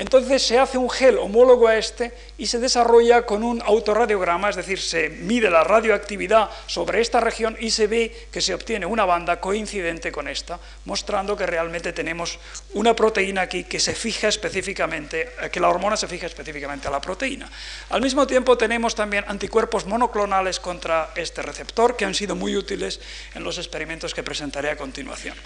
entonces 0.00 0.42
se 0.42 0.58
hace 0.58 0.78
un 0.78 0.88
gel 0.88 1.18
homólogo 1.18 1.68
a 1.68 1.76
este 1.76 2.14
y 2.38 2.46
se 2.46 2.58
desarrolla 2.58 3.26
con 3.26 3.44
un 3.44 3.60
autorradiograma, 3.60 4.48
es 4.48 4.56
decir, 4.56 4.80
se 4.80 5.10
mide 5.10 5.50
la 5.50 5.62
radioactividad 5.62 6.48
sobre 6.66 7.02
esta 7.02 7.20
región 7.20 7.54
y 7.60 7.70
se 7.70 7.86
ve 7.86 8.28
que 8.32 8.40
se 8.40 8.54
obtiene 8.54 8.86
una 8.86 9.04
banda 9.04 9.40
coincidente 9.40 10.10
con 10.10 10.26
esta, 10.26 10.58
mostrando 10.86 11.36
que 11.36 11.44
realmente 11.44 11.92
tenemos 11.92 12.38
una 12.72 12.96
proteína 12.96 13.42
aquí 13.42 13.64
que 13.64 13.78
se 13.78 13.94
fija 13.94 14.28
específicamente, 14.28 15.28
que 15.52 15.60
la 15.60 15.68
hormona 15.68 15.98
se 15.98 16.08
fija 16.08 16.24
específicamente 16.24 16.88
a 16.88 16.90
la 16.90 17.02
proteína. 17.02 17.52
Al 17.90 18.00
mismo 18.00 18.26
tiempo 18.26 18.56
tenemos 18.56 18.94
también 18.94 19.26
anticuerpos 19.28 19.84
monoclonales 19.84 20.60
contra 20.60 21.10
este 21.14 21.42
receptor 21.42 21.94
que 21.94 22.06
han 22.06 22.14
sido 22.14 22.34
muy 22.34 22.56
útiles 22.56 23.00
en 23.34 23.44
los 23.44 23.58
experimentos 23.58 24.14
que 24.14 24.22
presentaré 24.22 24.70
a 24.70 24.78
continuación. 24.78 25.36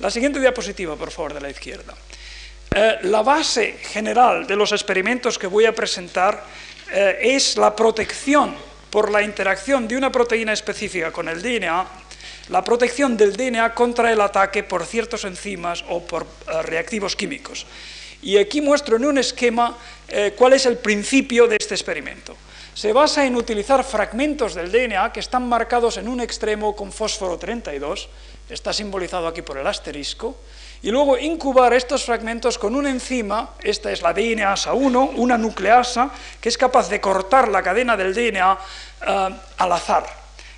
La 0.00 0.10
siguiente 0.10 0.38
diapositiva, 0.38 0.96
por 0.96 1.10
favor, 1.10 1.32
de 1.32 1.40
la 1.40 1.48
izquierda. 1.48 1.94
Eh, 2.74 2.98
la 3.02 3.22
base 3.22 3.78
general 3.80 4.46
de 4.46 4.56
los 4.56 4.72
experimentos 4.72 5.38
que 5.38 5.46
voy 5.46 5.64
a 5.64 5.74
presentar 5.74 6.42
eh, 6.90 7.18
es 7.22 7.56
la 7.56 7.74
protección 7.74 8.54
por 8.90 9.10
la 9.10 9.22
interacción 9.22 9.86
de 9.86 9.96
una 9.96 10.10
proteína 10.10 10.52
específica 10.52 11.12
con 11.12 11.28
el 11.28 11.40
DNA, 11.40 11.86
la 12.48 12.64
protección 12.64 13.16
del 13.16 13.36
DNA 13.36 13.74
contra 13.74 14.12
el 14.12 14.20
ataque 14.20 14.64
por 14.64 14.84
ciertos 14.84 15.24
enzimas 15.24 15.84
o 15.88 16.00
por 16.02 16.22
eh, 16.24 16.62
reactivos 16.62 17.14
químicos. 17.14 17.66
Y 18.22 18.38
aquí 18.38 18.60
muestro 18.60 18.96
en 18.96 19.04
un 19.04 19.18
esquema 19.18 19.76
cuál 20.38 20.54
es 20.54 20.64
el 20.64 20.78
principio 20.78 21.46
de 21.46 21.56
este 21.60 21.74
experimento. 21.74 22.34
Se 22.74 22.92
basa 22.92 23.24
en 23.24 23.36
utilizar 23.36 23.84
fragmentos 23.84 24.54
del 24.54 24.72
DNA 24.72 25.12
que 25.12 25.20
están 25.20 25.48
marcados 25.48 25.96
en 25.96 26.08
un 26.08 26.20
extremo 26.20 26.74
con 26.74 26.90
fósforo 26.90 27.38
32, 27.38 28.08
está 28.50 28.72
simbolizado 28.72 29.28
aquí 29.28 29.42
por 29.42 29.58
el 29.58 29.66
asterisco, 29.66 30.36
y 30.84 30.90
luego 30.90 31.16
incubar 31.16 31.72
estos 31.72 32.04
fragmentos 32.04 32.58
con 32.58 32.74
una 32.74 32.90
enzima, 32.90 33.54
esta 33.62 33.90
es 33.90 34.02
la 34.02 34.12
DNasa 34.12 34.74
1, 34.74 35.12
una 35.16 35.38
nucleasa, 35.38 36.10
que 36.38 36.50
es 36.50 36.58
capaz 36.58 36.90
de 36.90 37.00
cortar 37.00 37.48
la 37.48 37.62
cadena 37.62 37.96
del 37.96 38.12
DNA 38.12 38.58
eh, 39.00 39.28
al 39.56 39.72
azar. 39.72 40.04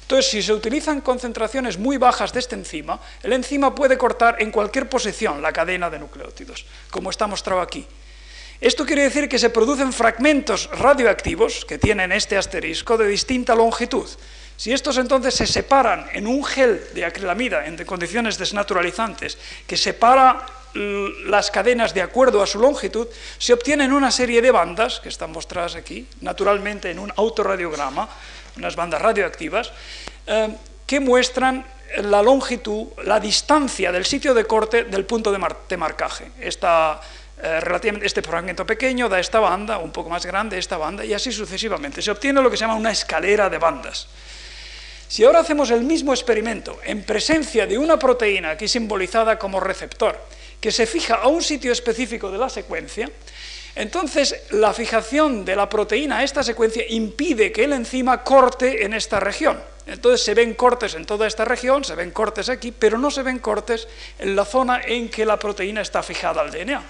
Entonces, 0.02 0.28
si 0.28 0.42
se 0.42 0.52
utilizan 0.52 1.00
concentraciones 1.00 1.78
muy 1.78 1.96
bajas 1.96 2.32
de 2.32 2.40
esta 2.40 2.56
enzima, 2.56 2.98
el 3.22 3.34
enzima 3.34 3.72
puede 3.72 3.96
cortar 3.96 4.42
en 4.42 4.50
cualquier 4.50 4.88
posición 4.88 5.40
la 5.40 5.52
cadena 5.52 5.90
de 5.90 6.00
nucleótidos, 6.00 6.66
como 6.90 7.10
está 7.10 7.28
mostrado 7.28 7.60
aquí. 7.60 7.86
Esto 8.60 8.84
quiere 8.84 9.02
decir 9.02 9.28
que 9.28 9.38
se 9.38 9.50
producen 9.50 9.92
fragmentos 9.92 10.68
radioactivos, 10.72 11.64
que 11.64 11.78
tienen 11.78 12.10
este 12.10 12.36
asterisco, 12.36 12.98
de 12.98 13.06
distinta 13.06 13.54
longitud. 13.54 14.08
Si 14.56 14.72
estos 14.72 14.96
entonces 14.96 15.34
se 15.34 15.46
separan 15.46 16.06
en 16.12 16.26
un 16.26 16.44
gel 16.44 16.82
de 16.94 17.04
acrilamida 17.04 17.66
en 17.66 17.76
condiciones 17.84 18.38
desnaturalizantes 18.38 19.38
que 19.66 19.76
separa 19.76 20.46
las 21.26 21.50
cadenas 21.50 21.94
de 21.94 22.02
acuerdo 22.02 22.42
a 22.42 22.46
su 22.46 22.58
longitud, 22.58 23.08
se 23.38 23.52
obtienen 23.52 23.92
una 23.92 24.10
serie 24.10 24.42
de 24.42 24.50
bandas, 24.50 25.00
que 25.00 25.08
están 25.08 25.32
mostradas 25.32 25.74
aquí, 25.74 26.06
naturalmente 26.20 26.90
en 26.90 26.98
un 26.98 27.12
autorradiograma, 27.16 28.08
unas 28.56 28.76
bandas 28.76 29.00
radioactivas, 29.00 29.72
eh, 30.26 30.54
que 30.86 31.00
muestran 31.00 31.64
la 32.02 32.22
longitud, 32.22 32.88
la 33.04 33.20
distancia 33.20 33.92
del 33.92 34.04
sitio 34.04 34.34
de 34.34 34.44
corte 34.44 34.84
del 34.84 35.04
punto 35.04 35.32
de, 35.32 35.38
marcaje. 35.76 36.32
Esta, 36.40 37.00
eh, 37.42 38.00
este 38.02 38.22
fragmento 38.22 38.66
pequeño 38.66 39.08
da 39.08 39.20
esta 39.20 39.40
banda, 39.40 39.78
un 39.78 39.92
poco 39.92 40.10
más 40.10 40.26
grande 40.26 40.58
esta 40.58 40.76
banda, 40.76 41.04
y 41.04 41.14
así 41.14 41.32
sucesivamente. 41.32 42.02
Se 42.02 42.10
obtiene 42.10 42.42
lo 42.42 42.50
que 42.50 42.56
se 42.56 42.62
llama 42.62 42.74
una 42.74 42.90
escalera 42.90 43.48
de 43.48 43.58
bandas. 43.58 44.08
Si 45.08 45.24
ahora 45.24 45.40
hacemos 45.40 45.70
el 45.70 45.82
mismo 45.82 46.12
experimento 46.12 46.78
en 46.84 47.04
presencia 47.04 47.66
de 47.66 47.78
una 47.78 47.98
proteína 47.98 48.50
aquí 48.50 48.66
simbolizada 48.66 49.38
como 49.38 49.60
receptor, 49.60 50.18
que 50.60 50.72
se 50.72 50.86
fija 50.86 51.16
a 51.16 51.28
un 51.28 51.42
sitio 51.42 51.70
específico 51.70 52.30
de 52.30 52.38
la 52.38 52.48
secuencia, 52.48 53.10
entonces 53.76 54.34
la 54.50 54.72
fijación 54.72 55.44
de 55.44 55.54
la 55.54 55.68
proteína 55.68 56.18
a 56.18 56.24
esta 56.24 56.42
secuencia 56.42 56.84
impide 56.88 57.52
que 57.52 57.64
el 57.64 57.74
enzima 57.74 58.24
corte 58.24 58.84
en 58.84 58.94
esta 58.94 59.20
región. 59.20 59.60
Entonces 59.86 60.24
se 60.24 60.34
ven 60.34 60.54
cortes 60.54 60.94
en 60.94 61.04
toda 61.04 61.26
esta 61.26 61.44
región, 61.44 61.84
se 61.84 61.94
ven 61.94 62.10
cortes 62.10 62.48
aquí, 62.48 62.72
pero 62.72 62.98
no 62.98 63.10
se 63.10 63.22
ven 63.22 63.38
cortes 63.38 63.86
en 64.18 64.34
la 64.34 64.44
zona 64.44 64.80
en 64.84 65.08
que 65.08 65.24
la 65.24 65.38
proteína 65.38 65.82
está 65.82 66.02
fijada 66.02 66.40
al 66.40 66.50
DNA. 66.50 66.82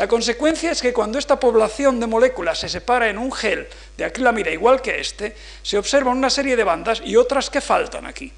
La 0.00 0.08
consecuencia 0.08 0.70
es 0.70 0.80
que 0.80 0.94
cuando 0.94 1.18
esta 1.18 1.38
población 1.38 2.00
de 2.00 2.06
moléculas 2.06 2.58
se 2.58 2.70
separa 2.70 3.10
en 3.10 3.18
un 3.18 3.30
gel 3.30 3.68
de 3.98 4.06
acrilamida 4.06 4.50
igual 4.50 4.80
que 4.80 4.98
este, 4.98 5.36
se 5.62 5.76
observan 5.76 6.16
una 6.16 6.30
serie 6.30 6.56
de 6.56 6.64
bandas 6.64 7.02
y 7.04 7.16
otras 7.16 7.50
que 7.50 7.60
faltan 7.60 8.06
aquí. 8.06 8.32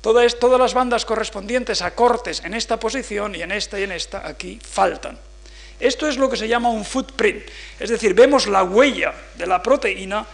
Todas, 0.00 0.40
todas 0.40 0.58
las 0.58 0.74
bandas 0.74 1.04
correspondientes 1.04 1.82
a 1.82 1.94
cortes 1.94 2.42
en 2.44 2.52
esta 2.52 2.80
posición 2.80 3.36
y 3.36 3.42
en 3.42 3.52
esta 3.52 3.78
y 3.78 3.84
en 3.84 3.92
esta 3.92 4.26
aquí 4.26 4.58
faltan. 4.60 5.16
Esto 5.78 6.08
es 6.08 6.18
lo 6.18 6.28
que 6.28 6.36
se 6.36 6.48
llama 6.48 6.70
un 6.70 6.84
footprint, 6.84 7.44
es 7.78 7.90
decir, 7.90 8.12
vemos 8.12 8.48
la 8.48 8.64
huella 8.64 9.14
de 9.36 9.46
la 9.46 9.62
proteína 9.62 10.26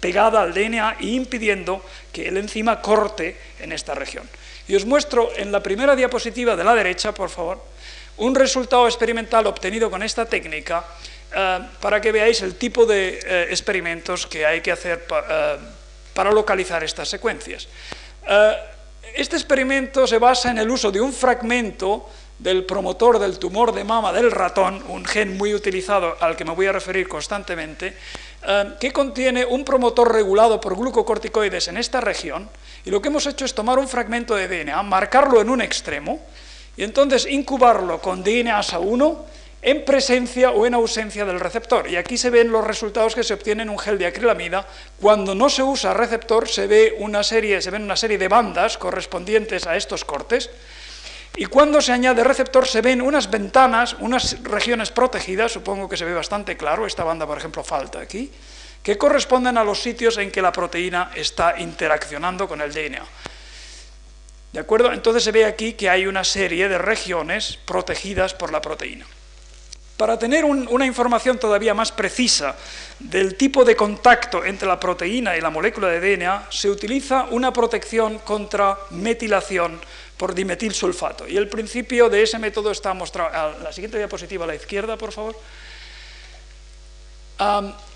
pegada 0.00 0.40
al 0.40 0.54
DNA 0.54 0.96
y 1.00 1.14
impidiendo 1.14 1.84
que 2.10 2.26
el 2.26 2.38
enzima 2.38 2.80
corte 2.80 3.36
en 3.58 3.70
esta 3.70 3.94
región. 3.94 4.26
Y 4.66 4.76
os 4.76 4.86
muestro 4.86 5.30
en 5.36 5.52
la 5.52 5.62
primera 5.62 5.94
diapositiva 5.94 6.56
de 6.56 6.64
la 6.64 6.74
derecha, 6.74 7.12
por 7.12 7.28
favor, 7.28 7.62
un 8.18 8.34
resultado 8.34 8.86
experimental 8.86 9.46
obtenido 9.46 9.90
con 9.90 10.02
esta 10.02 10.26
técnica 10.26 10.84
eh, 11.34 11.58
para 11.80 12.00
que 12.00 12.10
veáis 12.10 12.42
el 12.42 12.56
tipo 12.56 12.84
de 12.86 13.20
eh, 13.22 13.46
experimentos 13.50 14.26
que 14.26 14.44
hay 14.44 14.60
que 14.60 14.72
hacer 14.72 15.06
eh, 15.08 15.56
para 16.14 16.32
localizar 16.32 16.82
estas 16.82 17.08
secuencias. 17.08 17.68
este 19.14 19.36
experimento 19.36 20.06
se 20.06 20.18
basa 20.18 20.50
en 20.50 20.58
el 20.58 20.70
uso 20.70 20.90
de 20.90 21.00
un 21.00 21.12
fragmento 21.12 22.08
del 22.38 22.64
promotor 22.64 23.18
del 23.18 23.38
tumor 23.38 23.72
de 23.72 23.84
mama 23.84 24.12
del 24.12 24.30
ratón, 24.30 24.82
un 24.88 25.04
gen 25.04 25.36
muy 25.36 25.54
utilizado 25.54 26.16
al 26.20 26.36
que 26.36 26.44
me 26.44 26.54
voy 26.54 26.66
a 26.66 26.72
referir 26.72 27.08
constantemente, 27.08 27.96
que 28.80 28.92
contiene 28.92 29.44
un 29.44 29.64
promotor 29.64 30.12
regulado 30.12 30.60
por 30.60 30.76
glucocorticoides 30.76 31.68
en 31.68 31.76
esta 31.76 32.00
región, 32.00 32.48
y 32.84 32.90
lo 32.90 33.00
que 33.00 33.08
hemos 33.08 33.26
hecho 33.26 33.44
es 33.44 33.54
tomar 33.54 33.78
un 33.78 33.88
fragmento 33.88 34.34
de 34.34 34.48
DNA, 34.48 34.82
marcarlo 34.82 35.40
en 35.40 35.50
un 35.50 35.60
extremo, 35.60 36.20
y 36.80 36.82
entonces 36.82 37.26
incubarlo 37.26 38.00
con 38.00 38.24
DNAsa 38.24 38.78
1 38.78 39.26
en 39.60 39.84
presencia 39.84 40.52
o 40.52 40.64
en 40.64 40.72
ausencia 40.72 41.26
del 41.26 41.38
receptor. 41.38 41.86
Y 41.86 41.96
aquí 41.96 42.16
se 42.16 42.30
ven 42.30 42.50
los 42.50 42.66
resultados 42.66 43.14
que 43.14 43.22
se 43.22 43.34
obtienen 43.34 43.68
en 43.68 43.68
un 43.68 43.78
gel 43.78 43.98
de 43.98 44.06
acrilamida. 44.06 44.66
Cuando 44.98 45.34
no 45.34 45.50
se 45.50 45.62
usa 45.62 45.92
receptor 45.92 46.48
se, 46.48 46.66
ve 46.66 46.96
una 46.98 47.22
serie, 47.22 47.60
se 47.60 47.70
ven 47.70 47.82
una 47.82 47.96
serie 47.96 48.16
de 48.16 48.28
bandas 48.28 48.78
correspondientes 48.78 49.66
a 49.66 49.76
estos 49.76 50.06
cortes. 50.06 50.48
Y 51.36 51.44
cuando 51.44 51.82
se 51.82 51.92
añade 51.92 52.24
receptor 52.24 52.66
se 52.66 52.80
ven 52.80 53.02
unas 53.02 53.30
ventanas, 53.30 53.96
unas 54.00 54.42
regiones 54.42 54.90
protegidas, 54.90 55.52
supongo 55.52 55.86
que 55.86 55.98
se 55.98 56.06
ve 56.06 56.14
bastante 56.14 56.56
claro, 56.56 56.86
esta 56.86 57.04
banda 57.04 57.26
por 57.26 57.36
ejemplo 57.36 57.62
falta 57.62 58.00
aquí, 58.00 58.32
que 58.82 58.96
corresponden 58.96 59.58
a 59.58 59.64
los 59.64 59.82
sitios 59.82 60.16
en 60.16 60.30
que 60.30 60.40
la 60.40 60.50
proteína 60.50 61.10
está 61.14 61.60
interaccionando 61.60 62.48
con 62.48 62.62
el 62.62 62.72
DNA. 62.72 63.04
¿De 64.52 64.58
acuerdo? 64.58 64.92
Entonces 64.92 65.22
se 65.22 65.32
ve 65.32 65.44
aquí 65.44 65.74
que 65.74 65.88
hay 65.88 66.06
una 66.06 66.24
serie 66.24 66.68
de 66.68 66.78
regiones 66.78 67.58
protegidas 67.64 68.34
por 68.34 68.50
la 68.50 68.60
proteína. 68.60 69.06
Para 69.96 70.18
tener 70.18 70.46
una 70.46 70.86
información 70.86 71.38
todavía 71.38 71.74
más 71.74 71.92
precisa 71.92 72.56
del 72.98 73.36
tipo 73.36 73.66
de 73.66 73.76
contacto 73.76 74.42
entre 74.42 74.66
la 74.66 74.80
proteína 74.80 75.36
y 75.36 75.42
la 75.42 75.50
molécula 75.50 75.88
de 75.88 76.00
DNA, 76.00 76.46
se 76.48 76.70
utiliza 76.70 77.26
una 77.30 77.52
protección 77.52 78.18
contra 78.20 78.78
metilación 78.90 79.78
por 80.16 80.34
dimetilsulfato. 80.34 81.28
Y 81.28 81.36
el 81.36 81.48
principio 81.48 82.08
de 82.08 82.22
ese 82.22 82.38
método 82.38 82.70
está 82.70 82.94
mostrado. 82.94 83.58
la 83.62 83.72
siguiente 83.72 83.98
diapositiva 83.98 84.44
a 84.44 84.48
la 84.48 84.54
izquierda, 84.54 84.96
por 84.96 85.12
favor. 85.12 85.36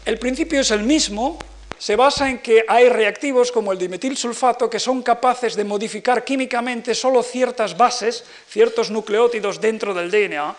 el 0.05 0.19
principio 0.19 0.61
es 0.61 0.71
el 0.73 0.83
mismo, 0.83 1.39
se 1.79 1.97
basa 1.97 2.31
en 2.31 2.39
que 2.39 2.65
hay 2.69 2.89
reactivos 2.89 3.53
como 3.53 3.73
el 3.73 3.79
dimetilsulfato 3.79 4.71
que 4.71 4.81
son 4.81 5.03
capaces 5.03 5.55
de 5.57 5.65
modificar 5.65 6.25
químicamente 6.25 6.95
solo 6.95 7.23
ciertas 7.23 7.77
bases, 7.77 8.25
ciertos 8.49 8.91
nucleótidos 8.91 9.61
dentro 9.61 9.95
del 9.95 10.11
DNA, 10.11 10.57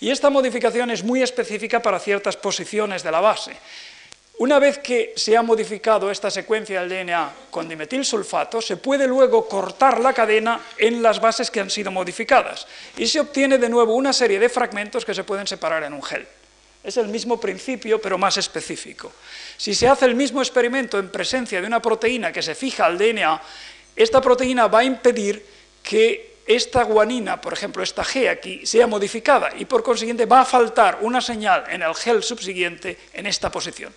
y 0.00 0.10
esta 0.10 0.30
modificación 0.30 0.90
es 0.90 1.04
muy 1.04 1.22
específica 1.22 1.80
para 1.80 2.00
ciertas 2.00 2.36
posiciones 2.36 3.02
de 3.02 3.10
la 3.12 3.20
base. 3.20 3.56
Una 4.38 4.58
vez 4.58 4.78
que 4.78 5.12
se 5.14 5.36
ha 5.36 5.42
modificado 5.42 6.10
esta 6.10 6.30
secuencia 6.30 6.80
del 6.80 6.88
DNA 6.88 7.32
con 7.50 7.68
dimetilsulfato, 7.68 8.60
se 8.60 8.76
puede 8.76 9.06
luego 9.06 9.46
cortar 9.46 10.00
la 10.00 10.12
cadena 10.12 10.60
en 10.78 11.02
las 11.02 11.20
bases 11.20 11.50
que 11.50 11.60
han 11.60 11.70
sido 11.70 11.92
modificadas 11.92 12.66
y 12.96 13.06
se 13.06 13.20
obtiene 13.20 13.58
de 13.58 13.68
nuevo 13.68 13.94
una 13.94 14.12
serie 14.12 14.40
de 14.40 14.48
fragmentos 14.48 15.04
que 15.04 15.14
se 15.14 15.22
pueden 15.22 15.46
separar 15.46 15.84
en 15.84 15.92
un 15.92 16.02
gel. 16.02 16.26
Es 16.82 16.96
el 16.96 17.08
mismo 17.08 17.40
principio, 17.40 18.00
pero 18.00 18.18
más 18.18 18.36
específico. 18.36 19.12
Si 19.56 19.74
se 19.74 19.88
hace 19.88 20.06
el 20.06 20.14
mismo 20.14 20.40
experimento 20.42 20.98
en 20.98 21.10
presencia 21.10 21.60
de 21.60 21.66
una 21.66 21.80
proteína 21.80 22.32
que 22.32 22.42
se 22.42 22.54
fija 22.54 22.86
al 22.86 22.98
DNA, 22.98 23.40
esta 23.94 24.20
proteína 24.20 24.66
va 24.66 24.80
a 24.80 24.84
impedir 24.84 25.44
que 25.82 26.32
esta 26.46 26.82
guanina, 26.82 27.40
por 27.40 27.52
ejemplo, 27.52 27.82
esta 27.82 28.02
G 28.02 28.28
aquí, 28.28 28.66
sea 28.66 28.86
modificada 28.86 29.50
y 29.56 29.64
por 29.64 29.82
consiguiente 29.82 30.26
va 30.26 30.40
a 30.40 30.44
faltar 30.44 30.98
una 31.02 31.20
señal 31.20 31.64
en 31.70 31.82
el 31.82 31.94
gel 31.94 32.22
subsiguiente 32.22 32.98
en 33.12 33.26
esta 33.26 33.50
posición. 33.50 33.94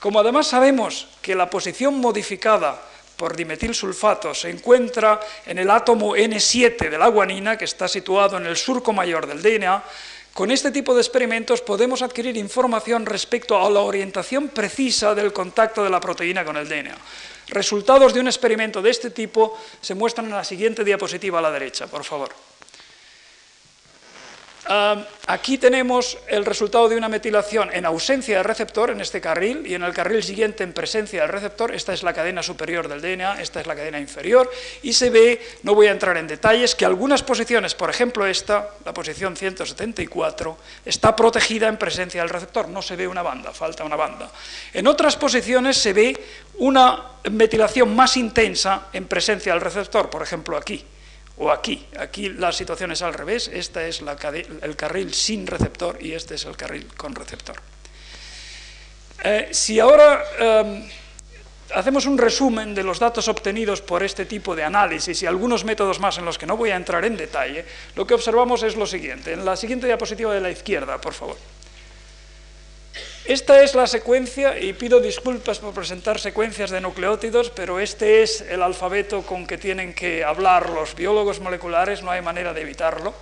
Como 0.00 0.20
además 0.20 0.46
sabemos 0.46 1.08
que 1.20 1.34
la 1.34 1.50
posición 1.50 1.98
modificada 1.98 2.80
por 3.16 3.34
dimetilsulfato 3.34 4.34
se 4.34 4.50
encuentra 4.50 5.20
en 5.46 5.58
el 5.58 5.70
átomo 5.70 6.14
N7 6.16 6.90
de 6.90 6.98
la 6.98 7.08
guanina, 7.08 7.56
que 7.56 7.64
está 7.64 7.88
situado 7.88 8.36
en 8.36 8.46
el 8.46 8.56
surco 8.56 8.92
mayor 8.92 9.26
del 9.26 9.42
DNA, 9.42 9.82
con 10.36 10.50
este 10.50 10.70
tipo 10.70 10.94
de 10.94 11.00
experimentos 11.00 11.62
podemos 11.62 12.02
adquirir 12.02 12.36
información 12.36 13.06
respecto 13.06 13.56
a 13.56 13.70
la 13.70 13.80
orientación 13.80 14.48
precisa 14.48 15.14
del 15.14 15.32
contacto 15.32 15.82
de 15.82 15.88
la 15.88 15.98
proteína 15.98 16.44
con 16.44 16.58
el 16.58 16.68
DNA. 16.68 16.94
Resultados 17.48 18.12
de 18.12 18.20
un 18.20 18.26
experimento 18.26 18.82
de 18.82 18.90
este 18.90 19.08
tipo 19.08 19.58
se 19.80 19.94
muestran 19.94 20.26
en 20.26 20.32
la 20.32 20.44
siguiente 20.44 20.84
diapositiva 20.84 21.38
a 21.38 21.42
la 21.42 21.50
derecha, 21.50 21.86
por 21.86 22.04
favor 22.04 22.45
aquí 25.26 25.58
tenemos 25.58 26.18
el 26.28 26.44
resultado 26.44 26.88
de 26.88 26.96
una 26.96 27.08
metilación 27.08 27.70
en 27.72 27.84
ausencia 27.84 28.36
del 28.36 28.44
receptor 28.44 28.90
en 28.90 29.00
este 29.00 29.20
carril 29.20 29.66
y 29.66 29.74
en 29.74 29.82
el 29.82 29.92
carril 29.92 30.22
siguiente 30.22 30.64
en 30.64 30.72
presencia 30.72 31.22
del 31.22 31.30
receptor. 31.30 31.74
Esta 31.74 31.92
es 31.92 32.02
la 32.02 32.12
cadena 32.12 32.42
superior 32.42 32.88
del 32.88 33.00
DNA, 33.00 33.40
esta 33.40 33.60
es 33.60 33.66
la 33.66 33.74
cadena 33.74 34.00
inferior 34.00 34.50
y 34.82 34.92
se 34.92 35.10
ve, 35.10 35.40
no 35.62 35.74
voy 35.74 35.86
a 35.86 35.92
entrar 35.92 36.16
en 36.16 36.26
detalles, 36.26 36.74
que 36.74 36.84
algunas 36.84 37.22
posiciones, 37.22 37.74
por 37.74 37.90
ejemplo 37.90 38.26
esta, 38.26 38.70
la 38.84 38.92
posición 38.92 39.36
174, 39.36 40.58
está 40.84 41.14
protegida 41.14 41.68
en 41.68 41.76
presencia 41.76 42.20
del 42.20 42.30
receptor, 42.30 42.68
no 42.68 42.82
se 42.82 42.96
ve 42.96 43.06
una 43.06 43.22
banda, 43.22 43.52
falta 43.52 43.84
una 43.84 43.96
banda. 43.96 44.30
En 44.72 44.86
otras 44.86 45.16
posiciones 45.16 45.76
se 45.76 45.92
ve 45.92 46.16
una 46.58 47.12
metilación 47.30 47.94
más 47.94 48.16
intensa 48.16 48.88
en 48.92 49.06
presencia 49.06 49.52
del 49.52 49.60
receptor, 49.60 50.10
por 50.10 50.22
ejemplo 50.22 50.56
aquí 50.56 50.84
o 51.38 51.50
aquí. 51.50 51.86
Aquí 51.98 52.30
la 52.30 52.52
situación 52.52 52.92
es 52.92 53.02
al 53.02 53.14
revés, 53.14 53.50
este 53.52 53.88
es 53.88 54.02
el 54.62 54.76
carril 54.76 55.12
sin 55.14 55.46
receptor 55.46 55.98
y 56.00 56.12
este 56.12 56.34
es 56.34 56.44
el 56.44 56.56
carril 56.56 56.86
con 56.96 57.14
receptor. 57.14 57.56
Eh, 59.24 59.48
si 59.50 59.80
ahora 59.80 60.22
em, 60.38 60.88
hacemos 61.74 62.06
un 62.06 62.18
resumen 62.18 62.74
de 62.74 62.82
los 62.82 62.98
datos 62.98 63.28
obtenidos 63.28 63.80
por 63.80 64.02
este 64.02 64.24
tipo 64.24 64.54
de 64.54 64.64
análisis 64.64 65.22
y 65.22 65.26
algunos 65.26 65.64
métodos 65.64 66.00
más 66.00 66.18
en 66.18 66.24
los 66.24 66.38
que 66.38 66.46
no 66.46 66.56
voy 66.56 66.70
a 66.70 66.76
entrar 66.76 67.04
en 67.04 67.16
detalle, 67.16 67.64
lo 67.94 68.06
que 68.06 68.14
observamos 68.14 68.62
es 68.62 68.76
lo 68.76 68.86
siguiente. 68.86 69.32
En 69.32 69.44
la 69.44 69.56
siguiente 69.56 69.86
diapositiva 69.86 70.32
de 70.32 70.40
la 70.40 70.50
izquierda, 70.50 71.00
por 71.00 71.14
favor. 71.14 71.36
Esta 73.26 73.60
es 73.64 73.74
la 73.74 73.88
secuencia, 73.88 74.56
y 74.56 74.72
pido 74.72 75.00
disculpas 75.00 75.58
por 75.58 75.74
presentar 75.74 76.20
secuencias 76.20 76.70
de 76.70 76.80
nucleótidos, 76.80 77.50
pero 77.50 77.80
este 77.80 78.22
es 78.22 78.40
el 78.40 78.62
alfabeto 78.62 79.22
con 79.22 79.48
que 79.48 79.58
tienen 79.58 79.94
que 79.94 80.22
hablar 80.22 80.70
los 80.70 80.94
biólogos 80.94 81.40
moleculares, 81.40 82.04
no 82.04 82.12
hay 82.12 82.22
manera 82.22 82.54
de 82.54 82.60
evitarlo. 82.60 83.12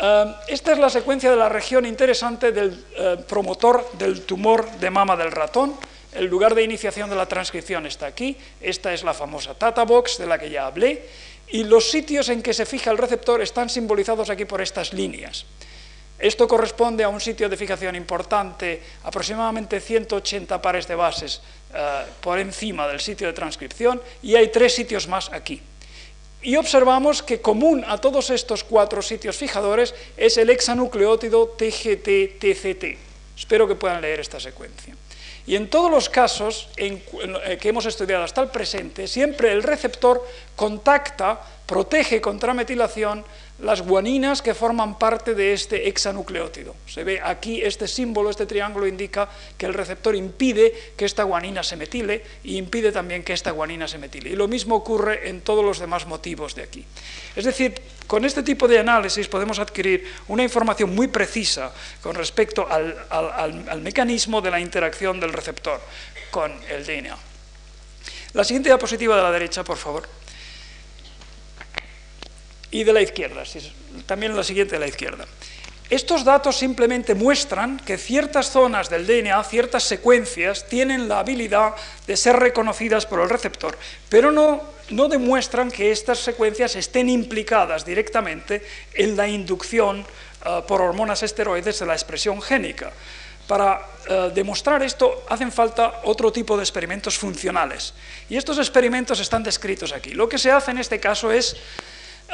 Eh, 0.00 0.34
esta 0.46 0.70
es 0.70 0.78
la 0.78 0.90
secuencia 0.90 1.28
de 1.28 1.36
la 1.36 1.48
región 1.48 1.86
interesante 1.86 2.52
del 2.52 2.84
eh, 2.96 3.16
promotor 3.26 3.90
del 3.98 4.22
tumor 4.22 4.70
de 4.78 4.90
mama 4.90 5.16
del 5.16 5.32
ratón. 5.32 5.74
El 6.12 6.26
lugar 6.26 6.54
de 6.54 6.62
iniciación 6.62 7.10
de 7.10 7.16
la 7.16 7.26
transcripción 7.26 7.84
está 7.84 8.06
aquí. 8.06 8.36
Esta 8.60 8.94
es 8.94 9.02
la 9.02 9.12
famosa 9.12 9.54
Tata 9.54 9.82
Box 9.82 10.18
de 10.18 10.26
la 10.26 10.38
que 10.38 10.50
ya 10.50 10.66
hablé. 10.66 11.02
Y 11.48 11.64
los 11.64 11.90
sitios 11.90 12.28
en 12.28 12.42
que 12.42 12.54
se 12.54 12.64
fija 12.64 12.92
el 12.92 12.98
receptor 12.98 13.42
están 13.42 13.70
simbolizados 13.70 14.30
aquí 14.30 14.44
por 14.44 14.62
estas 14.62 14.92
líneas. 14.92 15.46
Esto 16.18 16.48
corresponde 16.48 17.04
a 17.04 17.08
un 17.08 17.20
sitio 17.20 17.48
de 17.48 17.56
fijación 17.56 17.94
importante, 17.94 18.82
aproximadamente 19.04 19.80
180 19.80 20.62
pares 20.62 20.88
de 20.88 20.94
bases 20.94 21.42
eh, 21.74 22.04
por 22.20 22.38
encima 22.38 22.88
del 22.88 23.00
sitio 23.00 23.26
de 23.26 23.34
transcripción, 23.34 24.00
y 24.22 24.34
hay 24.34 24.48
tres 24.48 24.74
sitios 24.74 25.08
más 25.08 25.30
aquí. 25.32 25.60
Y 26.40 26.56
observamos 26.56 27.22
que 27.22 27.40
común 27.40 27.84
a 27.86 27.98
todos 27.98 28.30
estos 28.30 28.64
cuatro 28.64 29.02
sitios 29.02 29.36
fijadores 29.36 29.94
es 30.16 30.38
el 30.38 30.48
hexanucleótido 30.48 31.56
TGT-TCT. 31.58 32.96
Espero 33.36 33.68
que 33.68 33.74
puedan 33.74 34.00
leer 34.00 34.20
esta 34.20 34.40
secuencia. 34.40 34.94
Y 35.46 35.54
en 35.54 35.68
todos 35.68 35.90
los 35.90 36.08
casos 36.08 36.68
eh, 36.76 37.58
que 37.60 37.68
hemos 37.68 37.86
estudiado 37.86 38.24
hasta 38.24 38.42
el 38.42 38.48
presente, 38.48 39.06
siempre 39.06 39.52
el 39.52 39.62
receptor 39.62 40.26
contacta, 40.56 41.40
protege 41.66 42.20
contra 42.20 42.54
metilación 42.54 43.24
las 43.58 43.80
guaninas 43.80 44.42
que 44.42 44.52
forman 44.52 44.98
parte 44.98 45.34
de 45.34 45.54
este 45.54 45.88
hexanucleótido. 45.88 46.76
Se 46.86 47.04
ve 47.04 47.20
aquí 47.22 47.62
este 47.62 47.88
símbolo, 47.88 48.28
este 48.28 48.44
triángulo 48.44 48.86
indica 48.86 49.28
que 49.56 49.64
el 49.64 49.72
receptor 49.72 50.14
impide 50.14 50.92
que 50.96 51.06
esta 51.06 51.22
guanina 51.22 51.62
se 51.62 51.76
metile 51.76 52.22
y 52.44 52.58
impide 52.58 52.92
también 52.92 53.24
que 53.24 53.32
esta 53.32 53.52
guanina 53.52 53.88
se 53.88 53.96
metile. 53.96 54.30
Y 54.30 54.36
lo 54.36 54.46
mismo 54.46 54.76
ocurre 54.76 55.30
en 55.30 55.40
todos 55.40 55.64
los 55.64 55.78
demás 55.78 56.06
motivos 56.06 56.54
de 56.54 56.64
aquí. 56.64 56.84
Es 57.34 57.44
decir, 57.44 57.80
con 58.06 58.26
este 58.26 58.42
tipo 58.42 58.68
de 58.68 58.78
análisis 58.78 59.26
podemos 59.26 59.58
adquirir 59.58 60.04
una 60.28 60.42
información 60.42 60.94
muy 60.94 61.08
precisa 61.08 61.72
con 62.02 62.14
respecto 62.14 62.68
al, 62.68 63.80
mecanismo 63.80 64.42
de 64.42 64.50
la 64.50 64.60
interacción 64.60 65.18
del 65.18 65.32
receptor 65.32 65.80
con 66.30 66.52
el 66.68 66.84
DNA. 66.84 67.16
La 68.34 68.44
siguiente 68.44 68.68
diapositiva 68.68 69.16
de 69.16 69.22
la 69.22 69.32
derecha, 69.32 69.64
por 69.64 69.78
favor 69.78 70.06
y 72.76 72.84
de 72.84 72.92
la 72.92 73.00
izquierda, 73.00 73.42
también 74.04 74.36
la 74.36 74.44
siguiente 74.44 74.74
de 74.74 74.80
la 74.80 74.86
izquierda. 74.86 75.24
Estos 75.88 76.24
datos 76.24 76.58
simplemente 76.58 77.14
muestran 77.14 77.78
que 77.78 77.96
ciertas 77.96 78.50
zonas 78.50 78.90
del 78.90 79.06
DNA, 79.06 79.42
ciertas 79.44 79.84
secuencias, 79.84 80.68
tienen 80.68 81.08
la 81.08 81.20
habilidad 81.20 81.74
de 82.06 82.16
ser 82.18 82.36
reconocidas 82.36 83.06
por 83.06 83.20
el 83.20 83.30
receptor, 83.30 83.78
pero 84.10 84.30
no, 84.30 84.62
no 84.90 85.08
demuestran 85.08 85.70
que 85.70 85.90
estas 85.90 86.18
secuencias 86.18 86.76
estén 86.76 87.08
implicadas 87.08 87.86
directamente 87.86 88.62
en 88.92 89.16
la 89.16 89.26
inducción 89.26 90.04
eh, 90.44 90.62
por 90.68 90.82
hormonas 90.82 91.22
esteroides 91.22 91.78
de 91.78 91.86
la 91.86 91.94
expresión 91.94 92.42
génica. 92.42 92.92
Para 93.48 93.80
eh, 94.06 94.32
demostrar 94.34 94.82
esto 94.82 95.24
hacen 95.30 95.50
falta 95.50 96.02
otro 96.04 96.30
tipo 96.30 96.58
de 96.58 96.62
experimentos 96.64 97.16
funcionales. 97.16 97.94
Y 98.28 98.36
estos 98.36 98.58
experimentos 98.58 99.18
están 99.20 99.42
descritos 99.42 99.94
aquí. 99.94 100.10
Lo 100.10 100.28
que 100.28 100.36
se 100.36 100.50
hace 100.50 100.72
en 100.72 100.78
este 100.78 101.00
caso 101.00 101.30
es 101.30 101.56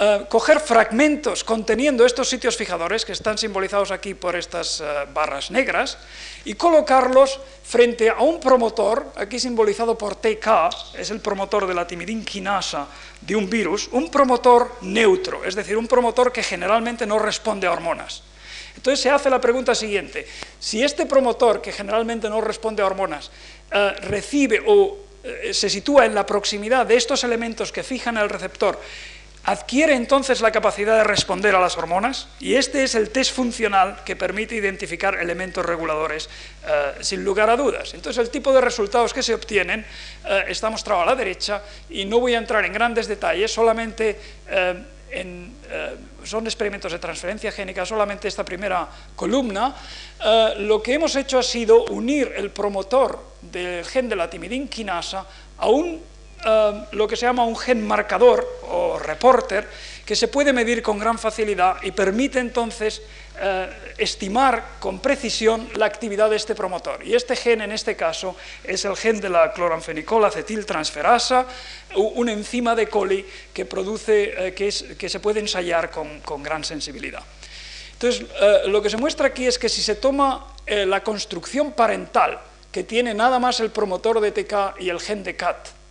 eh, 0.01 0.25
coger 0.31 0.59
fragmentos 0.59 1.45
conteniendo 1.45 2.07
estos 2.07 2.27
sitios 2.27 2.57
fijadores, 2.57 3.05
que 3.05 3.13
están 3.13 3.37
simbolizados 3.37 3.91
aquí 3.91 4.15
por 4.15 4.35
estas 4.37 4.81
eh, 4.81 4.85
barras 5.13 5.51
negras, 5.51 5.99
y 6.47 6.55
colocarlos 6.55 7.39
frente 7.63 8.09
a 8.09 8.17
un 8.21 8.41
promotor, 8.41 9.13
aquí 9.17 9.39
simbolizado 9.39 9.99
por 9.99 10.17
TK, 10.17 10.97
es 10.97 11.11
el 11.11 11.21
promotor 11.21 11.67
de 11.67 11.75
la 11.75 11.87
timidinquinasa 11.87 12.89
de 13.21 13.37
un 13.37 13.51
virus, 13.51 13.89
un 13.93 14.11
promotor 14.11 14.79
neutro, 14.81 15.45
es 15.45 15.55
decir, 15.55 15.77
un 15.77 15.87
promotor 15.87 16.33
que 16.33 16.43
generalmente 16.43 17.07
no 17.07 17.19
responde 17.19 17.67
a 17.67 17.73
hormonas. 17.73 18.23
Entonces 18.75 18.99
se 18.99 19.11
hace 19.11 19.29
la 19.29 19.43
pregunta 19.43 19.75
siguiente, 19.75 20.27
si 20.59 20.83
este 20.83 21.05
promotor, 21.05 21.61
que 21.61 21.71
generalmente 21.71 22.31
no 22.31 22.41
responde 22.41 22.83
a 22.83 22.87
hormonas, 22.87 23.31
eh, 23.71 23.91
recibe 24.09 24.63
o 24.67 24.97
se 25.53 25.71
sitúa 25.71 26.05
en 26.05 26.17
la 26.17 26.27
proximidad 26.27 26.85
de 26.85 26.97
estos 26.97 27.23
elementos 27.23 27.71
que 27.71 27.85
fijan 27.85 28.17
el 28.17 28.29
receptor 28.29 28.81
adquiere 29.45 29.95
entonces 29.95 30.41
la 30.41 30.53
capacidad 30.53 30.97
de 30.97 31.05
responder 31.05 31.55
a 31.55 31.61
las 31.61 31.77
hormonas 31.77 32.29
y 32.39 32.55
este 32.55 32.85
es 32.85 32.95
el 32.95 33.11
test 33.11 33.35
funcional 33.35 34.05
que 34.05 34.15
permite 34.15 34.55
identificar 34.55 35.17
elementos 35.17 35.67
reguladores 35.67 36.29
eh, 36.67 36.95
sin 37.01 37.25
lugar 37.25 37.51
a 37.51 37.57
dudas. 37.57 37.95
Entonces 37.95 38.23
el 38.23 38.31
tipo 38.31 38.53
de 38.53 38.61
resultados 38.61 39.13
que 39.13 39.23
se 39.23 39.35
obtienen 39.35 39.85
eh, 40.25 40.45
está 40.49 40.71
mostrado 40.71 41.03
a 41.03 41.07
la 41.07 41.17
derecha 41.17 41.63
y 41.91 42.05
no 42.05 42.21
voy 42.21 42.35
a 42.35 42.39
entrar 42.39 42.65
en 42.65 42.73
grandes 42.73 43.09
detalles, 43.09 43.53
solamente 43.53 44.19
eh, 44.49 44.75
son 46.25 46.47
experimentos 46.47 46.91
de 46.91 46.99
transferencia 46.99 47.53
génica, 47.53 47.85
solamente 47.85 48.29
esta 48.29 48.47
primera 48.47 48.89
columna. 49.15 49.77
lo 50.57 50.83
que 50.83 50.95
hemos 50.95 51.15
hecho 51.17 51.39
ha 51.39 51.43
sido 51.43 51.85
unir 51.87 52.33
el 52.35 52.51
promotor 52.51 53.21
del 53.43 53.85
gen 53.85 54.09
de 54.09 54.17
la 54.17 54.31
timidinquinasa 54.31 55.27
a 55.59 55.69
un 55.69 56.01
Um, 56.45 56.87
lo 56.99 57.07
que 57.07 57.15
se 57.15 57.25
llama 57.25 57.45
un 57.45 57.57
gen 57.57 57.87
marcador 57.87 58.43
o 58.67 58.99
reporter 58.99 59.63
que 60.05 60.17
se 60.17 60.27
puede 60.27 60.53
medir 60.53 60.83
con 60.83 60.99
gran 60.99 61.17
facilidad 61.17 61.77
y 61.85 61.93
permite 61.93 62.41
entonces 62.41 63.01
uh, 63.39 63.71
estimar 63.97 64.81
con 64.81 64.99
precisión 64.99 65.69
la 65.77 65.87
actividad 65.87 66.31
de 66.31 66.35
este 66.35 66.57
promotor. 66.57 67.07
Y 67.07 67.15
este 67.15 67.37
gen 67.37 67.61
en 67.61 67.71
este 67.71 67.95
caso 67.95 68.35
es 68.65 68.85
el 68.85 68.97
gen 68.97 69.21
de 69.21 69.29
la 69.29 69.53
cloranfenicol 69.53 70.25
acetiltransferasa, 70.25 71.47
una 71.95 72.33
enzima 72.33 72.75
de 72.75 72.89
coli 72.89 73.25
que, 73.55 73.65
produce, 73.65 74.35
uh, 74.35 74.53
que, 74.53 75.09
se 75.09 75.21
puede 75.21 75.39
ensayar 75.39 75.93
con, 75.93 76.43
gran 76.43 76.65
sensibilidad. 76.65 77.23
Entonces, 77.93 78.23
uh, 78.23 78.69
lo 78.69 78.83
que 78.83 78.91
se 78.91 78.97
muestra 78.97 79.29
aquí 79.29 79.47
es 79.47 79.61
que 79.61 79.69
si 79.69 79.81
se 79.81 79.95
toma 79.95 80.49
la 80.67 81.05
construcción 81.05 81.71
parental 81.71 82.41
que 82.73 82.83
tiene 82.83 83.15
nada 83.15 83.39
más 83.39 83.61
el 83.61 83.71
promotor 83.71 84.21
de 84.21 84.33
TK 84.33 84.81
y 84.81 84.89
el 84.89 84.99
gen 84.99 85.23
de 85.23 85.37
CAT, 85.37 85.82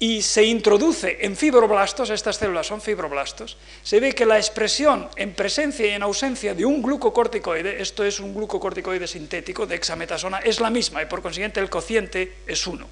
y 0.00 0.22
se 0.22 0.44
introduce 0.44 1.18
en 1.20 1.36
fibroblastos, 1.36 2.10
estas 2.10 2.36
células 2.36 2.66
son 2.66 2.80
fibroblastos, 2.80 3.56
se 3.82 3.98
ve 3.98 4.14
que 4.14 4.26
la 4.26 4.36
expresión 4.36 5.08
en 5.16 5.34
presencia 5.34 5.86
y 5.86 5.90
en 5.90 6.02
ausencia 6.02 6.54
de 6.54 6.64
un 6.64 6.82
glucocorticoide, 6.82 7.82
esto 7.82 8.04
es 8.04 8.20
un 8.20 8.32
glucocorticoide 8.32 9.08
sintético 9.08 9.66
de 9.66 9.74
hexametasona, 9.74 10.38
es 10.38 10.60
la 10.60 10.70
misma 10.70 11.02
y 11.02 11.06
por 11.06 11.20
consiguiente 11.20 11.58
el 11.58 11.68
cociente 11.68 12.38
es 12.46 12.66
1. 12.66 12.86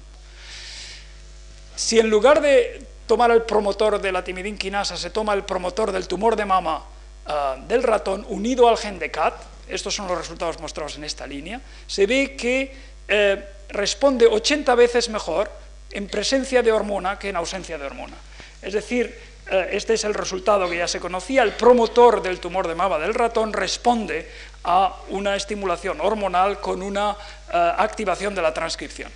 Si 1.77 1.99
en 1.99 2.09
lugar 2.09 2.41
de 2.41 2.85
tomar 3.05 3.31
el 3.31 3.43
promotor 3.43 4.01
de 4.01 4.11
la 4.11 4.23
timidinquinasa 4.23 4.97
se 4.97 5.09
toma 5.09 5.33
el 5.33 5.43
promotor 5.43 5.93
del 5.93 6.09
tumor 6.09 6.35
de 6.35 6.43
mama 6.43 6.83
ah, 7.25 7.55
del 7.67 7.83
ratón 7.83 8.25
unido 8.27 8.67
al 8.67 8.77
gen 8.77 8.99
de 8.99 9.09
CAT, 9.11 9.33
estos 9.69 9.95
son 9.95 10.09
los 10.09 10.17
resultados 10.17 10.59
mostrados 10.59 10.97
en 10.97 11.05
esta 11.05 11.25
línea, 11.25 11.61
se 11.87 12.05
ve 12.05 12.35
que 12.35 12.75
eh, 13.07 13.45
responde 13.69 14.27
80 14.27 14.75
veces 14.75 15.07
mejor 15.07 15.49
en 15.97 16.07
presencia 16.07 16.61
de 16.61 16.71
hormona 16.71 17.17
que 17.17 17.29
en 17.29 17.35
ausencia 17.35 17.75
de 17.75 17.85
hormona. 17.85 18.15
Es 18.61 18.73
decir, 18.73 19.17
eh, 19.49 19.69
este 19.71 19.95
es 19.95 20.03
el 20.03 20.13
resultado 20.13 20.69
que 20.69 20.77
ya 20.77 20.87
se 20.87 20.99
conocía, 20.99 21.41
el 21.41 21.53
promotor 21.53 22.21
del 22.21 22.39
tumor 22.39 22.67
de 22.67 22.75
mama 22.75 22.99
del 22.99 23.15
ratón 23.15 23.51
responde 23.51 24.29
a 24.63 24.95
una 25.09 25.35
estimulación 25.35 25.99
hormonal 25.99 26.61
con 26.61 26.83
una 26.83 27.17
eh, 27.51 27.73
activación 27.77 28.35
de 28.35 28.43
la 28.43 28.53
transcripción. 28.53 29.11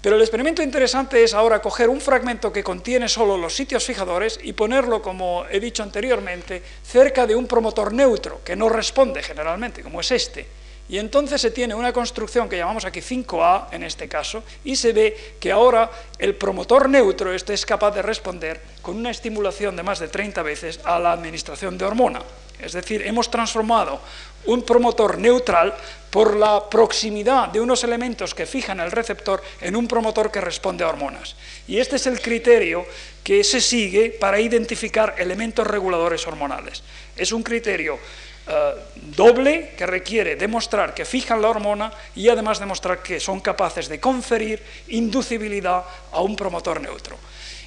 Pero 0.00 0.14
el 0.14 0.22
experimento 0.22 0.62
interesante 0.62 1.24
es 1.24 1.34
ahora 1.34 1.60
coger 1.60 1.88
un 1.88 2.00
fragmento 2.00 2.52
que 2.52 2.62
contiene 2.62 3.08
solo 3.08 3.36
los 3.36 3.56
sitios 3.56 3.84
fijadores 3.84 4.38
y 4.40 4.52
ponerlo, 4.52 5.02
como 5.02 5.46
he 5.50 5.58
dicho 5.58 5.82
anteriormente, 5.82 6.62
cerca 6.86 7.26
de 7.26 7.34
un 7.34 7.48
promotor 7.48 7.92
neutro, 7.92 8.40
que 8.44 8.54
no 8.54 8.68
responde 8.68 9.20
generalmente, 9.20 9.82
como 9.82 10.00
es 10.00 10.12
este, 10.12 10.46
y 10.88 10.98
entonces 10.98 11.40
se 11.40 11.50
tiene 11.50 11.74
una 11.74 11.92
construcción 11.92 12.48
que 12.48 12.56
llamamos 12.56 12.84
aquí 12.84 13.00
5A 13.00 13.68
en 13.72 13.84
este 13.84 14.08
caso, 14.08 14.42
y 14.64 14.76
se 14.76 14.92
ve 14.92 15.36
que 15.40 15.52
ahora 15.52 15.90
el 16.18 16.34
promotor 16.34 16.88
neutro 16.88 17.32
este 17.32 17.54
es 17.54 17.64
capaz 17.64 17.92
de 17.92 18.02
responder 18.02 18.60
con 18.82 18.96
una 18.96 19.10
estimulación 19.10 19.76
de 19.76 19.82
más 19.82 19.98
de 19.98 20.08
30 20.08 20.42
veces 20.42 20.80
a 20.84 20.98
la 20.98 21.12
administración 21.12 21.78
de 21.78 21.84
hormona. 21.84 22.20
Es 22.60 22.72
decir, 22.72 23.02
hemos 23.06 23.30
transformado 23.30 24.00
un 24.46 24.62
promotor 24.62 25.18
neutral 25.18 25.74
por 26.10 26.36
la 26.36 26.68
proximidad 26.70 27.48
de 27.48 27.60
unos 27.60 27.82
elementos 27.82 28.34
que 28.34 28.46
fijan 28.46 28.78
el 28.78 28.92
receptor 28.92 29.42
en 29.60 29.74
un 29.74 29.88
promotor 29.88 30.30
que 30.30 30.40
responde 30.40 30.84
a 30.84 30.88
hormonas. 30.88 31.34
Y 31.66 31.78
este 31.78 31.96
es 31.96 32.06
el 32.06 32.20
criterio 32.20 32.86
que 33.24 33.42
se 33.42 33.60
sigue 33.60 34.10
para 34.10 34.38
identificar 34.38 35.16
elementos 35.18 35.66
reguladores 35.66 36.26
hormonales. 36.26 36.82
Es 37.16 37.32
un 37.32 37.42
criterio 37.42 37.98
eh, 38.46 38.74
doble 39.16 39.72
que 39.76 39.86
requiere 39.86 40.36
demostrar 40.36 40.92
que 40.92 41.04
fijan 41.04 41.40
la 41.40 41.48
hormona 41.48 41.92
y 42.14 42.28
además 42.28 42.60
demostrar 42.60 43.02
que 43.02 43.18
son 43.18 43.40
capaces 43.40 43.88
de 43.88 44.00
conferir 44.00 44.62
inducibilidad 44.88 45.84
a 46.12 46.20
un 46.20 46.36
promotor 46.36 46.80
neutro. 46.80 47.16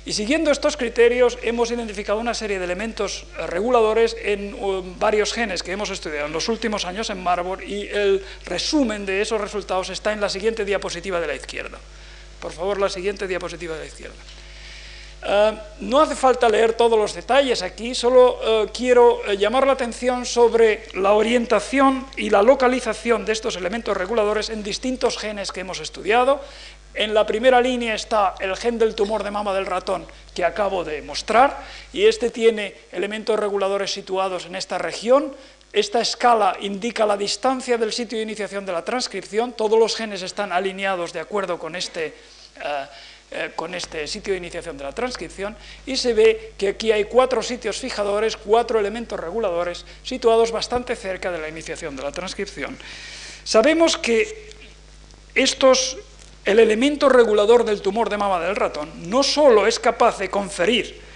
Y 0.05 0.13
siguiendo 0.13 0.51
estos 0.51 0.78
criterios 0.78 1.38
hemos 1.41 1.69
identificado 1.69 2.19
una 2.19 2.34
serie 2.34 2.59
de 2.59 2.65
elementos 2.65 3.25
eh, 3.38 3.47
reguladores 3.47 4.15
en 4.21 4.53
um, 4.53 4.97
varios 4.97 5.34
genes 5.34 5.63
que 5.63 5.73
hemos 5.73 5.89
estudiado 5.89 6.28
en 6.28 6.32
los 6.32 6.47
últimos 6.47 6.86
años 6.86 7.09
en 7.09 7.21
Marburg 7.21 7.63
y 7.63 7.88
el 7.88 8.23
resumen 8.45 9.05
de 9.05 9.21
esos 9.21 9.41
resultados 9.41 9.89
está 9.89 10.13
en 10.13 10.21
la 10.21 10.30
siguiente 10.30 10.63
diapositiva 10.63 11.19
de 11.19 11.28
la 11.28 11.36
izquierda. 11.36 11.78
Por 12.39 12.53
favor, 12.53 12.80
la 12.80 12.89
siguiente 12.89 13.28
diapositiva 13.28 13.73
de 13.73 13.82
la 13.82 13.86
izquierda. 13.88 14.15
Eh, 15.24 15.57
no 15.82 15.99
hace 15.99 16.15
falta 16.15 16.47
leer 16.47 16.74
todos 16.74 16.97
los 16.97 17.13
detalles 17.13 17.61
aquí, 17.63 17.95
solo 17.95 18.39
eh, 18.41 18.70
quiero 18.72 19.26
eh, 19.26 19.38
llamar 19.38 19.65
la 19.65 19.74
atención 19.74 20.26
sobre 20.26 20.88
la 20.93 21.13
orientación 21.13 22.05
y 22.15 22.30
la 22.30 22.43
localización 22.43 23.26
de 23.26 23.34
estos 23.34 23.55
elementos 23.55 23.97
reguladores 23.97 24.49
en 24.49 24.61
distintos 24.61 25.18
genes 25.18 25.51
que 25.51 25.61
hemos 25.61 25.80
estudiado. 25.80 26.39
En 26.93 27.13
la 27.13 27.26
primera 27.26 27.61
línea 27.61 27.95
está 27.95 28.36
el 28.39 28.55
gen 28.55 28.78
del 28.78 28.95
tumor 28.95 29.24
de 29.24 29.32
mama 29.32 29.53
del 29.53 29.65
ratón 29.65 30.05
que 30.34 30.45
acabo 30.45 30.84
de 30.84 31.01
mostrar 31.01 31.63
y 31.93 32.05
este 32.05 32.30
tiene 32.30 32.76
elementos 32.91 33.39
reguladores 33.39 33.91
situados 33.91 34.45
en 34.45 34.55
esta 34.55 34.78
región. 34.78 35.34
Esta 35.74 35.99
escala 35.99 36.57
indica 36.61 37.05
la 37.05 37.18
distancia 37.18 37.78
del 37.78 37.91
sitio 37.91 38.18
de 38.18 38.24
iniciación 38.24 38.65
de 38.65 38.72
la 38.72 38.86
transcripción, 38.86 39.53
todos 39.53 39.78
los 39.78 39.95
genes 39.95 40.22
están 40.22 40.51
alineados 40.51 41.11
de 41.11 41.20
acuerdo 41.20 41.59
con 41.59 41.76
este 41.76 42.15
eh, 43.30 43.51
con 43.55 43.75
este 43.75 44.07
sitio 44.07 44.34
de 44.34 44.38
iniciación 44.38 44.78
de 44.78 44.86
la 44.86 44.93
transcripción 44.93 45.55
y 45.86 45.97
se 45.97 46.13
ve 46.13 46.53
que 46.57 46.69
aquí 46.69 46.91
hay 46.91 47.03
cuatro 47.03 47.43
sitios 47.43 47.78
fijadores, 47.78 48.38
cuatro 48.38 48.80
elementos 48.80 49.19
reguladores 49.19 49.86
situados 50.01 50.51
bastante 50.51 50.95
cerca 50.95 51.30
de 51.30 51.38
la 51.38 51.49
iniciación 51.49 51.95
de 51.95 52.03
la 52.03 52.11
transcripción. 52.13 52.78
Sabemos 53.43 53.97
que 53.97 54.51
estos, 55.36 55.97
el 56.45 56.59
elemento 56.59 57.09
regulador 57.09 57.65
del 57.65 57.82
tumor 57.82 58.09
de 58.09 58.17
mama 58.17 58.39
del 58.39 58.55
ratón 58.55 59.09
no 59.09 59.23
solo 59.23 59.67
es 59.67 59.78
capaz 59.78 60.17
de 60.19 60.30
conferir 60.30 61.06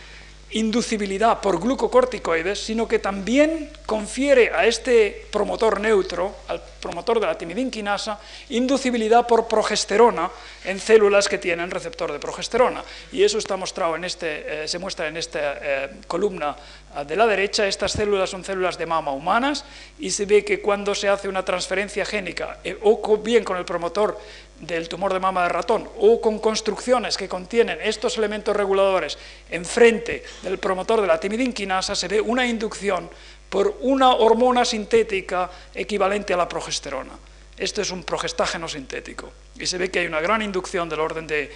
inducibilidad 0.53 1.39
por 1.39 1.59
glucocorticoides, 1.59 2.59
sino 2.59 2.87
que 2.87 2.99
también 2.99 3.69
confiere 3.85 4.51
a 4.53 4.65
este 4.65 5.27
promotor 5.31 5.79
neutro, 5.79 6.35
al 6.47 6.61
promotor 6.79 7.19
de 7.19 7.27
la 7.27 7.37
timidinquinasa, 7.37 8.19
inducibilidad 8.49 9.27
por 9.27 9.47
progesterona 9.47 10.29
en 10.65 10.79
células 10.79 11.29
que 11.29 11.37
tienen 11.37 11.71
receptor 11.71 12.11
de 12.11 12.19
progesterona. 12.19 12.83
Y 13.11 13.23
eso 13.23 13.37
está 13.37 13.55
mostrado 13.55 13.95
en 13.95 14.03
este, 14.03 14.63
eh, 14.63 14.67
se 14.67 14.79
muestra 14.79 15.07
en 15.07 15.17
esta 15.17 15.39
eh, 15.61 15.89
columna 16.07 16.55
eh, 16.97 17.05
de 17.05 17.15
la 17.15 17.27
derecha. 17.27 17.67
Estas 17.67 17.93
células 17.93 18.29
son 18.29 18.43
células 18.43 18.77
de 18.77 18.85
mama 18.85 19.11
humanas 19.11 19.63
y 19.99 20.11
se 20.11 20.25
ve 20.25 20.43
que 20.43 20.61
cuando 20.61 20.95
se 20.95 21.07
hace 21.07 21.29
una 21.29 21.45
transferencia 21.45 22.05
génica, 22.05 22.57
o 22.81 23.17
bien 23.17 23.43
con 23.43 23.57
el 23.57 23.65
promotor 23.65 24.17
del 24.61 24.87
tumor 24.87 25.11
de 25.11 25.19
mama 25.19 25.43
de 25.43 25.49
ratón 25.49 25.89
o 25.99 26.21
con 26.21 26.39
construcciones 26.39 27.17
que 27.17 27.27
contienen 27.27 27.79
estos 27.81 28.17
elementos 28.17 28.55
reguladores 28.55 29.17
enfrente 29.49 30.23
del 30.43 30.59
promotor 30.59 31.01
de 31.01 31.07
la 31.07 31.19
timidinquinasa, 31.19 31.95
se 31.95 32.07
ve 32.07 32.21
una 32.21 32.45
inducción 32.45 33.09
por 33.49 33.77
una 33.81 34.15
hormona 34.15 34.63
sintética 34.63 35.49
equivalente 35.75 36.33
a 36.33 36.37
la 36.37 36.47
progesterona. 36.47 37.11
Esto 37.57 37.81
es 37.81 37.91
un 37.91 38.03
progestágeno 38.03 38.67
sintético 38.67 39.31
y 39.59 39.67
se 39.67 39.77
ve 39.77 39.91
que 39.91 39.99
hay 39.99 40.07
una 40.07 40.19
gran 40.21 40.41
inducción 40.41 40.89
del 40.89 40.99
orden 40.99 41.27
de 41.27 41.51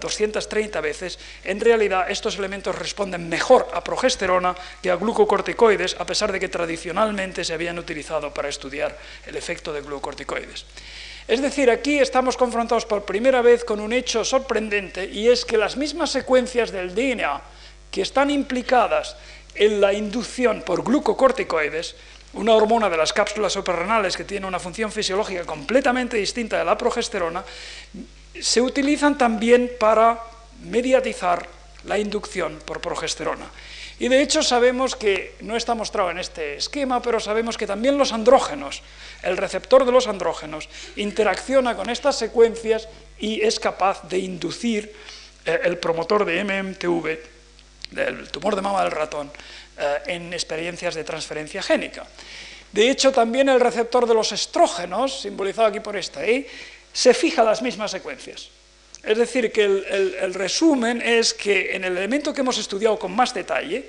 230 0.00 0.78
eh, 0.78 0.82
veces. 0.82 1.18
En 1.42 1.58
realidad, 1.58 2.10
estos 2.10 2.38
elementos 2.38 2.78
responden 2.78 3.28
mejor 3.28 3.66
a 3.72 3.82
progesterona 3.82 4.54
que 4.82 4.90
a 4.90 4.94
glucocorticoides, 4.94 5.96
a 5.98 6.06
pesar 6.06 6.30
de 6.30 6.38
que 6.38 6.48
tradicionalmente 6.48 7.44
se 7.44 7.54
habían 7.54 7.78
utilizado 7.78 8.32
para 8.32 8.48
estudiar 8.48 8.96
el 9.26 9.34
efecto 9.34 9.72
de 9.72 9.80
glucocorticoides. 9.80 10.64
Es 11.28 11.42
decir, 11.42 11.70
aquí 11.70 11.98
estamos 11.98 12.38
confrontados 12.38 12.86
por 12.86 13.04
primera 13.04 13.42
vez 13.42 13.62
con 13.62 13.80
un 13.80 13.92
hecho 13.92 14.24
sorprendente 14.24 15.04
y 15.04 15.28
es 15.28 15.44
que 15.44 15.58
las 15.58 15.76
mismas 15.76 16.10
secuencias 16.10 16.72
del 16.72 16.94
DNA 16.94 17.42
que 17.90 18.00
están 18.00 18.30
implicadas 18.30 19.14
en 19.54 19.78
la 19.78 19.92
inducción 19.92 20.62
por 20.62 20.82
glucocorticoides, 20.82 21.96
una 22.32 22.54
hormona 22.54 22.88
de 22.88 22.96
las 22.96 23.12
cápsulas 23.12 23.52
suprarrenales 23.52 24.16
que 24.16 24.24
tiene 24.24 24.46
una 24.46 24.58
función 24.58 24.90
fisiológica 24.90 25.44
completamente 25.44 26.16
distinta 26.16 26.58
de 26.58 26.64
la 26.64 26.78
progesterona, 26.78 27.44
se 28.40 28.62
utilizan 28.62 29.18
también 29.18 29.72
para 29.78 30.18
mediatizar 30.62 31.46
la 31.84 31.98
inducción 31.98 32.58
por 32.64 32.80
progesterona. 32.80 33.50
Y 34.00 34.08
de 34.08 34.22
hecho 34.22 34.42
sabemos 34.42 34.94
que, 34.94 35.34
no 35.40 35.56
está 35.56 35.74
mostrado 35.74 36.10
en 36.10 36.18
este 36.18 36.56
esquema, 36.56 37.02
pero 37.02 37.18
sabemos 37.18 37.58
que 37.58 37.66
también 37.66 37.98
los 37.98 38.12
andrógenos, 38.12 38.82
el 39.22 39.36
receptor 39.36 39.84
de 39.84 39.92
los 39.92 40.06
andrógenos, 40.06 40.68
interacciona 40.96 41.74
con 41.74 41.90
estas 41.90 42.16
secuencias 42.16 42.88
y 43.18 43.40
es 43.42 43.58
capaz 43.58 44.08
de 44.08 44.18
inducir 44.18 44.94
eh, 45.44 45.60
el 45.64 45.78
promotor 45.78 46.24
de 46.24 46.44
MMTV, 46.44 47.18
del 47.90 48.30
tumor 48.30 48.54
de 48.54 48.62
mama 48.62 48.82
del 48.82 48.92
ratón, 48.92 49.30
eh, 49.76 49.98
en 50.06 50.32
experiencias 50.32 50.94
de 50.94 51.02
transferencia 51.02 51.62
génica. 51.62 52.06
De 52.72 52.90
hecho, 52.90 53.10
también 53.10 53.48
el 53.48 53.60
receptor 53.60 54.06
de 54.06 54.14
los 54.14 54.30
estrógenos, 54.30 55.22
simbolizado 55.22 55.68
aquí 55.68 55.80
por 55.80 55.96
esta 55.96 56.24
E, 56.24 56.46
se 56.92 57.14
fija 57.14 57.42
las 57.42 57.62
mismas 57.62 57.90
secuencias. 57.90 58.50
Es 59.08 59.16
decir, 59.16 59.50
que 59.50 59.64
el, 59.64 60.34
resumen 60.34 61.00
es 61.00 61.32
que 61.32 61.74
en 61.74 61.82
el 61.84 61.96
elemento 61.96 62.34
que 62.34 62.42
hemos 62.42 62.58
estudiado 62.58 62.98
con 62.98 63.16
más 63.16 63.32
detalle, 63.32 63.88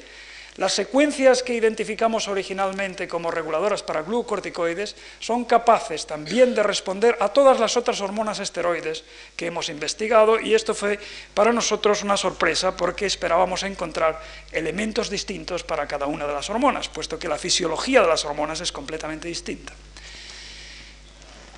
las 0.56 0.72
secuencias 0.72 1.44
que 1.44 1.54
identificamos 1.54 2.30
originalmente 2.30 3.06
como 3.06 3.30
reguladoras 3.30 3.84
para 3.84 4.02
glucocorticoides 4.02 4.96
son 5.20 5.44
capaces 5.44 6.08
también 6.08 6.56
de 6.56 6.64
responder 6.64 7.18
a 7.20 7.34
todas 7.34 7.60
las 7.60 7.76
otras 7.76 8.00
hormonas 8.00 8.40
esteroides 8.40 9.04
que 9.36 9.48
hemos 9.48 9.68
investigado 9.68 10.40
y 10.40 10.54
esto 10.54 10.74
fue 10.74 10.98
para 11.34 11.52
nosotros 11.52 12.02
una 12.02 12.16
sorpresa 12.16 12.78
porque 12.78 13.06
esperábamos 13.06 13.64
encontrar 13.64 14.22
elementos 14.54 15.10
distintos 15.10 15.66
para 15.66 15.86
cada 15.86 16.06
una 16.06 16.28
de 16.28 16.34
las 16.34 16.50
hormonas, 16.50 16.88
puesto 16.88 17.20
que 17.20 17.28
la 17.28 17.38
fisiología 17.38 18.02
de 18.02 18.08
las 18.08 18.24
hormonas 18.24 18.62
es 18.62 18.72
completamente 18.72 19.28
distinta. 19.28 19.74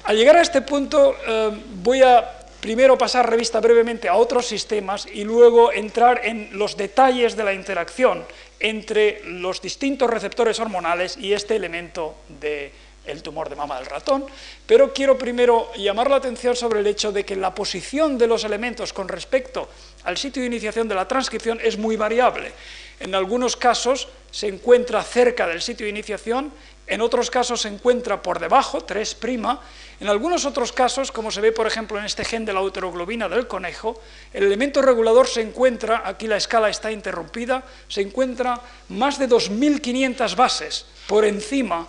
Al 0.03 0.18
llegar 0.18 0.36
a 0.38 0.41
este 0.41 0.64
punto 0.64 1.16
eh, 1.28 1.51
voy 1.76 2.01
a 2.01 2.40
primero 2.62 2.97
pasar 2.97 3.30
revista 3.30 3.59
brevemente 3.59 4.07
a 4.07 4.16
otros 4.16 4.47
sistemas 4.47 5.07
y 5.12 5.24
luego 5.24 5.74
entrar 5.74 6.22
en 6.24 6.57
los 6.57 6.78
detalles 6.78 7.36
de 7.36 7.43
la 7.43 7.53
interacción 7.53 8.24
entre 8.59 9.22
los 9.26 9.62
distintos 9.62 10.09
receptores 10.09 10.59
hormonales 10.59 11.18
y 11.18 11.34
este 11.34 11.55
elemento 11.55 12.16
de 12.39 12.72
el 13.05 13.24
tumor 13.24 13.49
de 13.49 13.55
mama 13.55 13.78
del 13.78 13.88
ratón, 13.88 14.26
pero 14.68 14.93
quiero 14.93 15.18
primero 15.18 15.72
llamar 15.76 16.09
la 16.09 16.18
atención 16.18 16.55
sobre 16.55 16.82
el 16.82 16.88
hecho 16.88 17.12
de 17.12 17.26
que 17.26 17.36
la 17.36 17.55
posición 17.55 18.18
de 18.18 18.28
los 18.28 18.43
elementos 18.43 18.93
con 18.93 19.07
respecto 19.07 19.68
al 20.03 20.18
sitio 20.18 20.43
de 20.43 20.47
iniciación 20.47 20.88
de 20.88 20.95
la 20.95 21.07
transcripción 21.07 21.59
es 21.64 21.80
muy 21.80 21.95
variable. 21.95 22.51
En 23.02 23.16
algunos 23.16 23.58
casos 23.58 24.08
se 24.30 24.47
encuentra 24.47 25.04
cerca 25.04 25.47
del 25.47 25.62
sitio 25.62 25.86
de 25.86 25.89
iniciación, 25.89 26.54
en 26.86 27.02
otros 27.02 27.32
casos 27.32 27.62
se 27.62 27.68
encuentra 27.68 28.22
por 28.22 28.39
debajo, 28.39 28.86
3', 28.86 29.18
en 29.99 30.08
algunos 30.08 30.45
otros 30.45 30.72
casos, 30.72 31.12
como 31.12 31.32
se 31.32 31.41
ve 31.41 31.52
por 31.52 31.66
ejemplo 31.66 31.97
en 31.97 32.06
este 32.06 32.24
gen 32.26 32.45
de 32.45 32.54
la 32.54 32.62
uteroglobina 32.62 33.28
del 33.28 33.47
conejo, 33.47 33.99
el 34.34 34.43
elemento 34.43 34.84
regulador 34.84 35.28
se 35.28 35.41
encuentra, 35.41 36.04
aquí 36.06 36.28
la 36.28 36.38
escala 36.38 36.70
está 36.70 36.91
interrumpida, 36.91 37.64
se 37.88 38.02
encuentra 38.02 38.60
más 38.89 39.18
de 39.18 39.28
2.500 39.28 40.36
bases 40.36 40.86
por 41.08 41.26
encima 41.26 41.88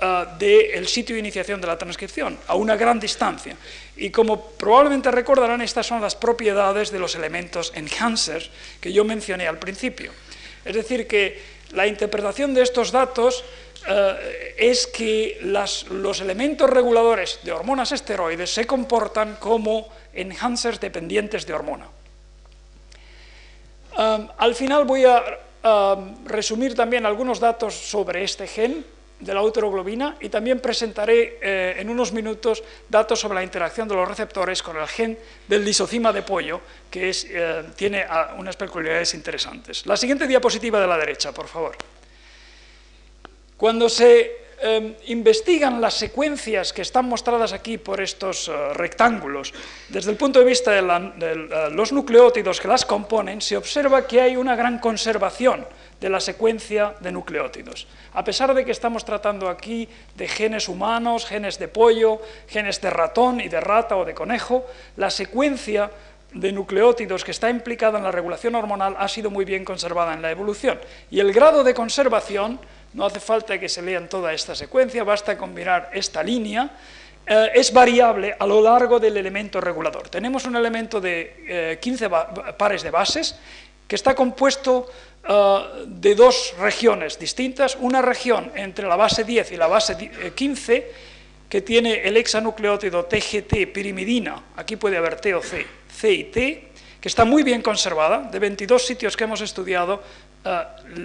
eh, 0.00 0.24
del 0.38 0.86
sitio 0.88 1.14
de 1.14 1.20
iniciación 1.20 1.60
de 1.60 1.66
la 1.66 1.78
transcripción, 1.78 2.38
a 2.46 2.54
una 2.54 2.76
gran 2.76 3.00
distancia. 3.00 3.56
Y 3.96 4.10
como 4.10 4.50
probablemente 4.50 5.10
recordarán, 5.10 5.62
estas 5.62 5.86
son 5.86 6.00
las 6.00 6.16
propiedades 6.16 6.90
de 6.90 6.98
los 6.98 7.14
elementos 7.14 7.72
enhancers 7.74 8.50
que 8.80 8.92
yo 8.92 9.04
mencioné 9.04 9.48
al 9.48 9.58
principio. 9.58 10.12
Es 10.64 10.74
decir, 10.74 11.06
que 11.06 11.40
la 11.72 11.86
interpretación 11.86 12.54
de 12.54 12.62
estos 12.62 12.90
datos 12.92 13.44
eh, 13.86 14.54
es 14.56 14.86
que 14.86 15.38
los 15.42 16.20
elementos 16.20 16.70
reguladores 16.70 17.40
de 17.42 17.52
hormonas 17.52 17.92
esteroides 17.92 18.52
se 18.52 18.66
comportan 18.66 19.36
como 19.36 19.88
enhancers 20.12 20.80
dependientes 20.80 21.46
de 21.46 21.52
hormona. 21.52 21.88
Eh, 23.98 24.28
al 24.38 24.54
final 24.54 24.84
voy 24.84 25.04
a 25.04 25.22
resumir 26.26 26.74
también 26.74 27.06
algunos 27.06 27.40
datos 27.40 27.72
sobre 27.74 28.22
este 28.22 28.46
gen, 28.46 28.84
de 29.20 29.32
la 29.32 29.42
uteroglobina 29.42 30.16
y 30.20 30.28
también 30.28 30.60
presentaré 30.60 31.38
eh, 31.40 31.76
en 31.78 31.88
unos 31.88 32.12
minutos 32.12 32.62
datos 32.88 33.20
sobre 33.20 33.36
la 33.36 33.44
interacción 33.44 33.88
de 33.88 33.94
los 33.94 34.08
receptores 34.08 34.62
con 34.62 34.76
el 34.76 34.86
gen 34.88 35.18
del 35.48 35.64
lisocima 35.64 36.12
de 36.12 36.22
pollo, 36.22 36.60
que 36.90 37.10
eh, 37.10 37.62
tiene 37.76 38.04
ah, 38.08 38.34
unas 38.36 38.56
peculiaridades 38.56 39.14
interesantes. 39.14 39.86
La 39.86 39.96
siguiente 39.96 40.26
diapositiva 40.26 40.80
de 40.80 40.86
la 40.86 40.98
derecha, 40.98 41.32
por 41.32 41.46
favor. 41.46 41.76
Cuando 43.56 43.88
se 43.88 44.44
em, 44.60 44.94
investigan 45.06 45.80
las 45.80 45.94
secuencias 45.94 46.72
que 46.72 46.82
están 46.82 47.06
mostradas 47.06 47.52
aquí 47.52 47.78
por 47.78 48.00
estos 48.00 48.48
eh, 48.48 48.74
rectángulos, 48.74 49.54
desde 49.88 50.10
el 50.10 50.16
punto 50.16 50.40
de 50.40 50.44
vista 50.44 50.72
de 50.72 51.70
los 51.70 51.92
nucleótidos 51.92 52.60
que 52.60 52.68
las 52.68 52.84
componen, 52.84 53.40
se 53.40 53.56
observa 53.56 54.06
que 54.06 54.20
hay 54.20 54.36
una 54.36 54.56
gran 54.56 54.80
conservación 54.80 55.64
de 56.04 56.10
la 56.10 56.20
secuencia 56.20 56.92
de 57.00 57.10
nucleótidos. 57.10 57.88
A 58.12 58.22
pesar 58.22 58.52
de 58.52 58.62
que 58.62 58.72
estamos 58.72 59.06
tratando 59.06 59.48
aquí 59.48 59.88
de 60.14 60.28
genes 60.28 60.68
humanos, 60.68 61.24
genes 61.24 61.58
de 61.58 61.66
pollo, 61.66 62.20
genes 62.46 62.78
de 62.82 62.90
ratón 62.90 63.40
y 63.40 63.48
de 63.48 63.58
rata 63.58 63.96
o 63.96 64.04
de 64.04 64.12
conejo, 64.12 64.66
la 64.98 65.08
secuencia 65.08 65.90
de 66.34 66.52
nucleótidos 66.52 67.24
que 67.24 67.30
está 67.30 67.48
implicada 67.48 67.96
en 67.96 68.04
la 68.04 68.12
regulación 68.12 68.54
hormonal 68.54 68.96
ha 68.98 69.08
sido 69.08 69.30
muy 69.30 69.46
bien 69.46 69.64
conservada 69.64 70.12
en 70.12 70.20
la 70.20 70.30
evolución. 70.30 70.78
Y 71.10 71.20
el 71.20 71.32
grado 71.32 71.64
de 71.64 71.72
conservación, 71.72 72.60
no 72.92 73.06
hace 73.06 73.18
falta 73.18 73.58
que 73.58 73.70
se 73.70 73.80
lean 73.80 74.06
toda 74.06 74.34
esta 74.34 74.54
secuencia, 74.54 75.04
basta 75.04 75.38
combinar 75.38 75.88
esta 75.94 76.22
línea, 76.22 76.70
eh, 77.26 77.52
es 77.54 77.72
variable 77.72 78.36
a 78.38 78.46
lo 78.46 78.60
largo 78.60 79.00
del 79.00 79.16
elemento 79.16 79.58
regulador. 79.58 80.10
Tenemos 80.10 80.44
un 80.44 80.56
elemento 80.56 81.00
de 81.00 81.78
15 81.80 82.04
eh, 82.04 82.10
pares 82.58 82.82
de 82.82 82.90
bases 82.90 83.40
que 83.86 83.96
está 83.96 84.14
compuesto 84.14 84.86
eh, 85.26 85.84
de 85.86 86.14
dos 86.14 86.54
regiones 86.58 87.18
distintas, 87.18 87.76
una 87.80 88.02
región 88.02 88.52
entre 88.54 88.86
la 88.86 88.96
base 88.96 89.24
10 89.24 89.52
y 89.52 89.56
la 89.56 89.66
base 89.66 89.96
15, 90.34 90.76
eh, 90.76 90.92
que 91.48 91.62
tiene 91.62 92.02
el 92.02 92.16
hexanucleótido 92.16 93.04
TGT 93.04 93.72
pirimidina, 93.72 94.52
aquí 94.56 94.76
puede 94.76 94.96
haber 94.96 95.20
T 95.20 95.34
o 95.34 95.40
C, 95.40 95.66
C 95.88 96.12
y 96.12 96.24
T, 96.24 96.68
que 97.00 97.08
está 97.08 97.24
muy 97.24 97.42
bien 97.42 97.62
conservada, 97.62 98.28
de 98.30 98.38
22 98.38 98.84
sitios 98.84 99.16
que 99.16 99.24
hemos 99.24 99.40
estudiado, 99.40 100.02
eh, 100.44 100.62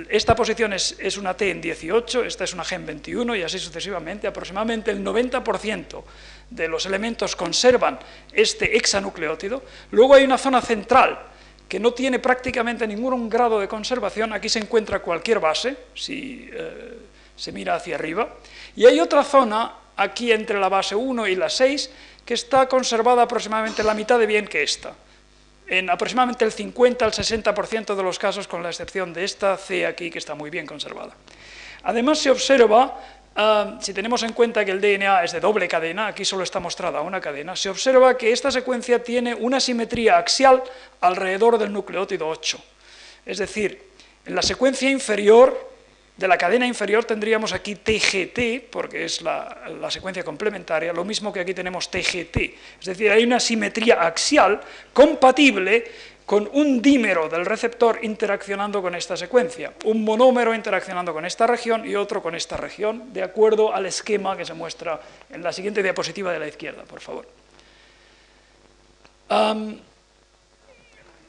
esta 0.09 0.35
posición 0.35 0.73
es, 0.73 0.97
es, 0.99 1.17
una 1.17 1.35
T 1.35 1.49
en 1.49 1.61
18, 1.61 2.25
esta 2.25 2.43
es 2.43 2.53
una 2.53 2.63
G 2.63 2.75
en 2.75 2.85
21 2.85 3.35
y 3.35 3.43
así 3.43 3.59
sucesivamente, 3.59 4.27
aproximadamente 4.27 4.91
el 4.91 5.03
90% 5.03 6.03
de 6.49 6.67
los 6.67 6.85
elementos 6.85 7.35
conservan 7.35 7.99
este 8.33 8.75
hexanucleótido, 8.75 9.63
luego 9.91 10.15
hay 10.15 10.23
una 10.23 10.37
zona 10.37 10.61
central, 10.61 11.19
que 11.69 11.79
no 11.79 11.93
tiene 11.93 12.17
prácticamente 12.17 12.87
ningún 12.87 13.29
grado 13.29 13.59
de 13.59 13.67
conservación, 13.67 14.33
aquí 14.33 14.49
se 14.49 14.57
encuentra 14.57 14.99
cualquier 14.99 15.39
base, 15.39 15.77
si 15.93 16.49
eh, 16.51 16.97
se 17.35 17.51
mira 17.51 17.75
hacia 17.75 17.95
arriba, 17.95 18.35
y 18.75 18.87
hay 18.87 18.99
otra 18.99 19.23
zona, 19.23 19.75
aquí 19.95 20.31
entre 20.31 20.59
la 20.59 20.67
base 20.67 20.95
1 20.95 21.27
y 21.27 21.35
la 21.35 21.47
6, 21.47 21.91
que 22.25 22.33
está 22.33 22.67
conservada 22.67 23.21
aproximadamente 23.21 23.83
la 23.83 23.93
mitad 23.93 24.17
de 24.17 24.25
bien 24.25 24.47
que 24.47 24.63
esta, 24.63 24.95
en 25.67 25.91
aproximadamente 25.91 26.43
el 26.43 26.51
50 26.51 27.05
al 27.05 27.11
60% 27.11 27.95
de 27.95 28.03
los 28.03 28.17
casos, 28.17 28.47
con 28.47 28.63
la 28.63 28.69
excepción 28.69 29.13
de 29.13 29.23
esta 29.23 29.55
C 29.55 29.85
aquí, 29.85 30.09
que 30.09 30.17
está 30.17 30.33
muy 30.33 30.49
bien 30.49 30.65
conservada. 30.65 31.13
Además 31.83 32.17
se 32.17 32.31
observa 32.31 32.99
Si 33.79 33.93
tenemos 33.93 34.23
en 34.23 34.33
cuenta 34.33 34.65
que 34.65 34.71
el 34.71 34.81
DNA 34.81 35.23
es 35.23 35.31
de 35.31 35.39
doble 35.39 35.67
cadena, 35.69 36.07
aquí 36.07 36.25
solo 36.25 36.43
está 36.43 36.59
mostrada 36.59 36.99
una 36.99 37.21
cadena, 37.21 37.55
se 37.55 37.69
observa 37.69 38.17
que 38.17 38.33
esta 38.33 38.51
secuencia 38.51 39.01
tiene 39.01 39.33
una 39.33 39.61
simetría 39.61 40.17
axial 40.17 40.61
alrededor 40.99 41.57
del 41.57 41.71
nucleótido 41.71 42.27
8. 42.27 42.59
Es 43.25 43.37
decir, 43.37 43.81
en 44.25 44.35
la 44.35 44.41
secuencia 44.41 44.89
inferior, 44.89 45.69
de 46.17 46.27
la 46.27 46.37
cadena 46.37 46.67
inferior 46.67 47.05
tendríamos 47.05 47.53
aquí 47.53 47.75
TGT, 47.75 48.69
porque 48.69 49.05
es 49.05 49.21
la, 49.21 49.69
la, 49.79 49.89
secuencia 49.89 50.21
complementaria, 50.21 50.91
lo 50.91 51.05
mismo 51.05 51.31
que 51.31 51.39
aquí 51.39 51.53
tenemos 51.53 51.89
TGT. 51.89 52.37
Es 52.81 52.85
decir, 52.85 53.09
hay 53.09 53.23
una 53.23 53.39
simetría 53.39 54.05
axial 54.05 54.59
compatible 54.91 55.89
con 56.29 56.47
un 56.53 56.79
dímero 56.79 57.27
del 57.27 57.43
receptor 57.43 57.97
interaccionando 58.03 58.83
con 58.83 58.93
esta 58.93 59.17
secuencia, 59.17 59.73
un 59.85 60.03
monómero 60.03 60.53
interaccionando 60.53 61.11
con 61.11 61.25
esta 61.25 61.47
región 61.47 61.89
y 61.89 61.95
otro 61.95 62.21
con 62.21 62.35
esta 62.35 62.55
región, 62.55 63.11
de 63.11 63.23
acuerdo 63.23 63.73
al 63.73 63.87
esquema 63.87 64.37
que 64.37 64.45
se 64.45 64.53
muestra 64.53 64.99
en 65.31 65.41
la 65.41 65.51
siguiente 65.51 65.81
diapositiva 65.81 66.31
de 66.31 66.37
la 66.37 66.47
izquierda, 66.47 66.83
por 66.83 67.01
favor. 67.01 67.25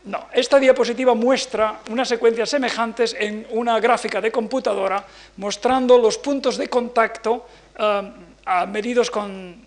no, 0.05 0.27
esta 0.35 0.59
diapositiva 0.59 1.15
muestra 1.15 1.81
unas 1.89 2.07
secuencias 2.07 2.51
semejantes 2.51 3.17
en 3.19 3.47
una 3.53 3.81
gráfica 3.81 4.21
de 4.21 4.31
computadora 4.31 5.03
mostrando 5.39 5.97
los 5.97 6.19
puntos 6.19 6.59
de 6.59 6.69
contacto 6.69 7.47
medidos 8.69 9.11
con 9.11 9.65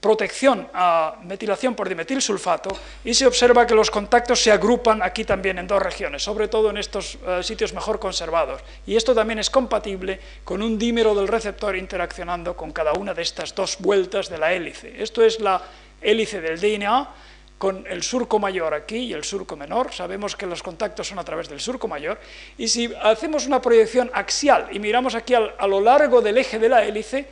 protección 0.00 0.68
a 0.74 1.16
metilación 1.24 1.74
por 1.74 1.88
dimetilsulfato 1.88 2.70
y 3.04 3.14
se 3.14 3.26
observa 3.26 3.66
que 3.66 3.74
los 3.74 3.90
contactos 3.90 4.40
se 4.40 4.52
agrupan 4.52 5.02
aquí 5.02 5.24
también 5.24 5.58
en 5.58 5.66
dos 5.66 5.82
regiones, 5.82 6.22
sobre 6.22 6.46
todo 6.46 6.70
en 6.70 6.78
estos 6.78 7.18
eh, 7.26 7.42
sitios 7.42 7.72
mejor 7.72 7.98
conservados. 7.98 8.62
Y 8.86 8.94
esto 8.94 9.14
también 9.14 9.40
es 9.40 9.50
compatible 9.50 10.20
con 10.44 10.62
un 10.62 10.78
dímero 10.78 11.14
del 11.14 11.26
receptor 11.26 11.76
interaccionando 11.76 12.56
con 12.56 12.70
cada 12.70 12.92
una 12.92 13.12
de 13.12 13.22
estas 13.22 13.54
dos 13.54 13.78
vueltas 13.80 14.28
de 14.28 14.38
la 14.38 14.52
hélice. 14.52 15.02
Esto 15.02 15.24
es 15.24 15.40
la 15.40 15.62
hélice 16.00 16.40
del 16.40 16.60
DNA 16.60 17.14
con 17.58 17.84
el 17.88 18.04
surco 18.04 18.38
mayor 18.38 18.72
aquí 18.74 18.98
y 18.98 19.12
el 19.12 19.24
surco 19.24 19.56
menor, 19.56 19.92
sabemos 19.92 20.36
que 20.36 20.46
los 20.46 20.62
contactos 20.62 21.08
son 21.08 21.18
a 21.18 21.24
través 21.24 21.48
del 21.48 21.58
surco 21.58 21.88
mayor, 21.88 22.20
y 22.56 22.68
si 22.68 22.88
hacemos 23.02 23.48
una 23.48 23.60
proyección 23.60 24.12
axial 24.14 24.68
y 24.70 24.78
miramos 24.78 25.16
aquí 25.16 25.34
a 25.34 25.66
lo 25.66 25.80
largo 25.80 26.22
del 26.22 26.38
eje 26.38 26.60
de 26.60 26.68
la 26.68 26.84
hélice, 26.84 27.26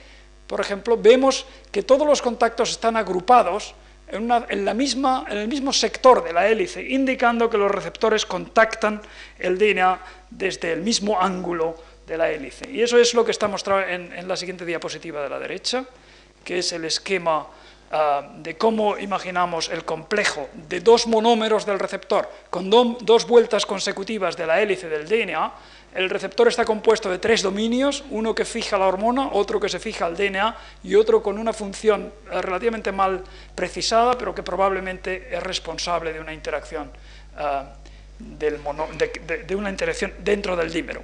por 0.47 0.61
ejemplo, 0.61 0.97
vemos 0.97 1.47
que 1.73 1.83
todos 1.83 2.07
los 2.07 2.23
contactos 2.23 2.71
están 2.71 2.97
agrupados 2.97 3.75
en, 4.09 4.65
la 4.65 4.75
misma, 4.75 5.25
en, 5.29 5.39
el 5.39 5.49
mismo 5.49 5.73
sector 5.73 6.23
de 6.23 6.33
la 6.33 6.49
hélice, 6.49 6.83
indicando 6.83 7.51
que 7.51 7.59
los 7.59 7.71
receptores 7.71 8.25
contactan 8.25 9.03
el 9.39 9.59
DNA 9.59 10.01
desde 10.31 10.73
el 10.73 10.83
mismo 10.83 11.21
ángulo 11.21 11.77
de 12.07 12.17
la 12.17 12.31
hélice. 12.31 12.71
Y 12.71 12.83
eso 12.83 12.99
es 12.99 13.15
lo 13.15 13.25
que 13.25 13.33
está 13.33 13.49
mostrado 13.49 13.83
en, 13.83 14.29
la 14.29 14.37
siguiente 14.37 14.65
diapositiva 14.65 15.23
de 15.23 15.29
la 15.29 15.39
derecha, 15.39 15.85
que 16.45 16.59
es 16.59 16.73
el 16.73 16.85
esquema 16.85 17.49
ah, 17.91 18.31
de 18.37 18.57
cómo 18.57 18.97
imaginamos 18.97 19.69
el 19.71 19.85
complejo 19.85 20.49
de 20.69 20.81
dos 20.81 21.09
monómeros 21.09 21.67
del 21.67 21.81
receptor 21.81 22.31
con 22.49 22.71
dos 22.71 23.27
vueltas 23.27 23.67
consecutivas 23.67 24.37
de 24.37 24.47
la 24.47 24.61
hélice 24.61 24.89
del 24.89 25.09
DNA, 25.09 25.53
el 25.97 26.11
receptor 26.11 26.47
está 26.47 26.65
compuesto 26.67 27.11
de 27.11 27.19
tres 27.19 27.41
dominios, 27.41 28.05
uno 28.11 28.35
que 28.35 28.45
fija 28.45 28.77
la 28.77 28.87
hormona, 28.87 29.31
otro 29.33 29.59
que 29.59 29.69
se 29.71 29.79
fija 29.79 30.05
al 30.05 30.15
DNA 30.15 30.57
y 30.85 30.95
otro 30.95 31.23
con 31.23 31.39
una 31.39 31.55
función 31.55 32.13
eh, 32.31 32.43
relativamente 32.43 32.93
mal 32.93 33.25
precisada, 33.55 34.17
pero 34.19 34.35
que 34.35 34.43
probablemente 34.43 35.35
es 35.35 35.43
responsable 35.43 36.13
de 36.13 36.21
una 36.21 36.35
interacción, 36.35 36.91
eh, 37.39 37.63
de, 38.19 39.55
una 39.57 39.71
interacción 39.71 40.13
dentro 40.19 40.55
del 40.55 40.71
dímero. 40.71 41.03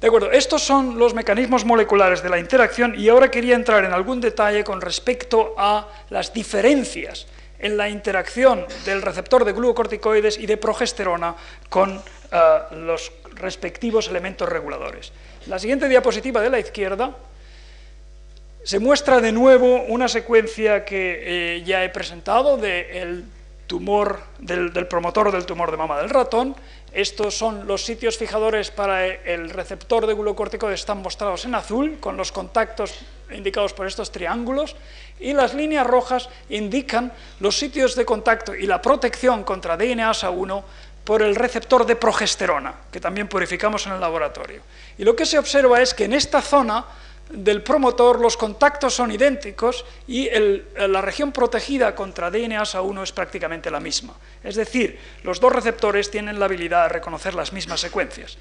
De 0.00 0.06
acuerdo, 0.06 0.30
estos 0.30 0.62
son 0.62 0.96
los 0.96 1.12
mecanismos 1.12 1.64
moleculares 1.64 2.22
de 2.22 2.28
la 2.28 2.38
interacción 2.38 2.94
y 2.96 3.08
ahora 3.08 3.30
quería 3.30 3.56
entrar 3.56 3.84
en 3.84 3.92
algún 3.92 4.20
detalle 4.20 4.62
con 4.62 4.80
respecto 4.80 5.54
a 5.58 5.88
las 6.10 6.32
diferencias 6.32 7.26
en 7.58 7.76
la 7.76 7.88
interacción 7.88 8.66
del 8.84 9.02
receptor 9.02 9.44
de 9.44 9.52
glucocorticoides 9.52 10.38
y 10.38 10.46
de 10.46 10.56
progesterona 10.56 11.34
con 11.68 12.02
eh, 12.32 12.58
los 12.72 13.12
respectivos 13.34 14.08
elementos 14.08 14.48
reguladores. 14.48 15.12
La 15.46 15.58
siguiente 15.58 15.88
diapositiva 15.88 16.40
de 16.40 16.50
la 16.50 16.58
izquierda 16.58 17.16
se 18.64 18.78
muestra 18.78 19.20
de 19.20 19.32
nuevo 19.32 19.82
una 19.88 20.08
secuencia 20.08 20.84
que 20.84 21.56
eh, 21.56 21.62
ya 21.64 21.82
he 21.84 21.88
presentado 21.88 22.56
del 22.56 23.24
tumor, 23.66 24.20
del, 24.38 24.86
promotor 24.86 25.32
del 25.32 25.46
tumor 25.46 25.70
de 25.70 25.76
mama 25.76 25.98
del 25.98 26.10
ratón. 26.10 26.54
Estos 26.92 27.36
son 27.36 27.66
los 27.66 27.84
sitios 27.84 28.18
fijadores 28.18 28.70
para 28.70 29.06
el 29.06 29.50
receptor 29.50 30.06
de 30.06 30.14
glucocorticoides, 30.14 30.80
están 30.80 31.00
mostrados 31.00 31.44
en 31.46 31.54
azul, 31.54 31.96
con 31.98 32.16
los 32.16 32.30
contactos 32.30 32.94
indicados 33.32 33.72
por 33.72 33.86
estos 33.86 34.12
triángulos, 34.12 34.76
y 35.18 35.32
las 35.32 35.54
líneas 35.54 35.86
rojas 35.86 36.28
indican 36.50 37.12
los 37.40 37.58
sitios 37.58 37.96
de 37.96 38.04
contacto 38.04 38.54
y 38.54 38.66
la 38.66 38.82
protección 38.82 39.42
contra 39.42 39.78
DNASA1 39.78 40.62
por 41.04 41.22
el 41.22 41.34
receptor 41.34 41.84
de 41.84 41.96
progesterona, 41.96 42.74
que 42.90 43.00
también 43.00 43.28
purificamos 43.28 43.86
en 43.86 43.92
el 43.92 44.00
laboratorio. 44.00 44.62
Y 44.98 45.04
lo 45.04 45.16
que 45.16 45.26
se 45.26 45.38
observa 45.38 45.80
es 45.80 45.94
que 45.94 46.04
en 46.04 46.12
esta 46.12 46.40
zona 46.40 46.84
del 47.30 47.62
promotor 47.62 48.20
los 48.20 48.36
contactos 48.36 48.94
son 48.94 49.10
idénticos 49.10 49.84
y 50.06 50.28
la 50.76 51.00
región 51.00 51.32
protegida 51.32 51.94
contra 51.94 52.30
DNASA1 52.30 53.02
es 53.02 53.12
prácticamente 53.12 53.70
la 53.70 53.80
misma. 53.80 54.14
Es 54.44 54.54
decir, 54.54 54.98
los 55.22 55.40
dos 55.40 55.52
receptores 55.52 56.10
tienen 56.10 56.38
la 56.38 56.44
habilidad 56.44 56.84
de 56.84 56.88
reconocer 56.90 57.34
las 57.34 57.52
mismas 57.52 57.80
secuencias. 57.80 58.36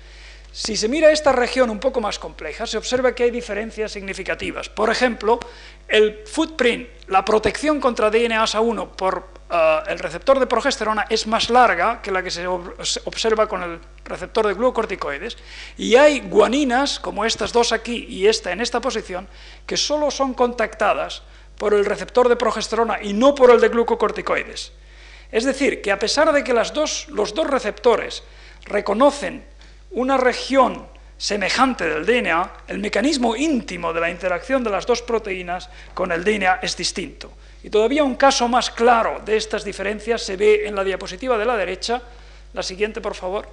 Si 0.51 0.75
se 0.75 0.89
mira 0.89 1.11
esta 1.11 1.31
región 1.31 1.69
un 1.69 1.79
poco 1.79 2.01
más 2.01 2.19
compleja, 2.19 2.67
se 2.67 2.77
observa 2.77 3.15
que 3.15 3.23
hay 3.23 3.31
diferencias 3.31 3.93
significativas. 3.93 4.67
Por 4.67 4.89
ejemplo, 4.89 5.39
el 5.87 6.23
footprint, 6.25 6.89
la 7.07 7.23
protección 7.23 7.79
contra 7.79 8.11
DNASA1 8.11 8.89
por 8.89 9.29
eh, 9.51 9.79
el 9.87 9.99
receptor 9.99 10.39
de 10.39 10.47
progesterona 10.47 11.05
es 11.09 11.27
más 11.27 11.49
larga 11.49 12.01
que 12.01 12.11
la 12.11 12.23
que 12.23 12.31
se 12.31 12.47
observa 12.47 13.47
con 13.47 13.61
el 13.63 13.79
receptor 14.05 14.47
de 14.47 14.53
glucocorticoides, 14.53 15.37
y 15.77 15.95
hay 15.95 16.21
guaninas, 16.21 16.99
como 16.99 17.25
estas 17.25 17.51
dos 17.51 17.71
aquí 17.73 18.05
y 18.09 18.27
esta 18.27 18.51
en 18.51 18.61
esta 18.61 18.79
posición, 18.79 19.27
que 19.65 19.77
solo 19.77 20.09
son 20.09 20.33
contactadas 20.33 21.23
por 21.57 21.73
el 21.73 21.85
receptor 21.85 22.29
de 22.29 22.35
progesterona 22.35 23.03
y 23.03 23.13
no 23.13 23.35
por 23.35 23.51
el 23.51 23.59
de 23.59 23.69
glucocorticoides. 23.69 24.71
Es 25.31 25.43
decir, 25.43 25.81
que 25.81 25.91
a 25.91 25.99
pesar 25.99 26.31
de 26.33 26.43
que 26.43 26.53
las 26.53 26.73
dos, 26.73 27.07
los 27.09 27.33
dos 27.33 27.47
receptores 27.47 28.23
reconocen 28.65 29.45
una 29.91 30.17
región 30.17 30.87
semejante 31.21 31.87
del 31.87 32.03
DNA, 32.03 32.65
el 32.67 32.79
mecanismo 32.79 33.35
íntimo 33.35 33.93
de 33.93 34.01
la 34.01 34.09
interacción 34.09 34.63
de 34.63 34.71
las 34.71 34.87
dos 34.87 35.03
proteínas 35.03 35.69
con 35.93 36.11
el 36.11 36.23
DNA 36.23 36.61
es 36.63 36.75
distinto. 36.75 37.31
Y 37.61 37.69
todavía 37.69 38.03
un 38.03 38.15
caso 38.15 38.47
más 38.47 38.71
claro 38.71 39.21
de 39.23 39.37
estas 39.37 39.63
diferencias 39.63 40.23
se 40.23 40.35
ve 40.35 40.65
en 40.65 40.75
la 40.75 40.83
diapositiva 40.83 41.37
de 41.37 41.45
la 41.45 41.55
derecha. 41.55 42.01
La 42.53 42.63
siguiente, 42.63 43.01
por 43.01 43.13
favor. 43.13 43.47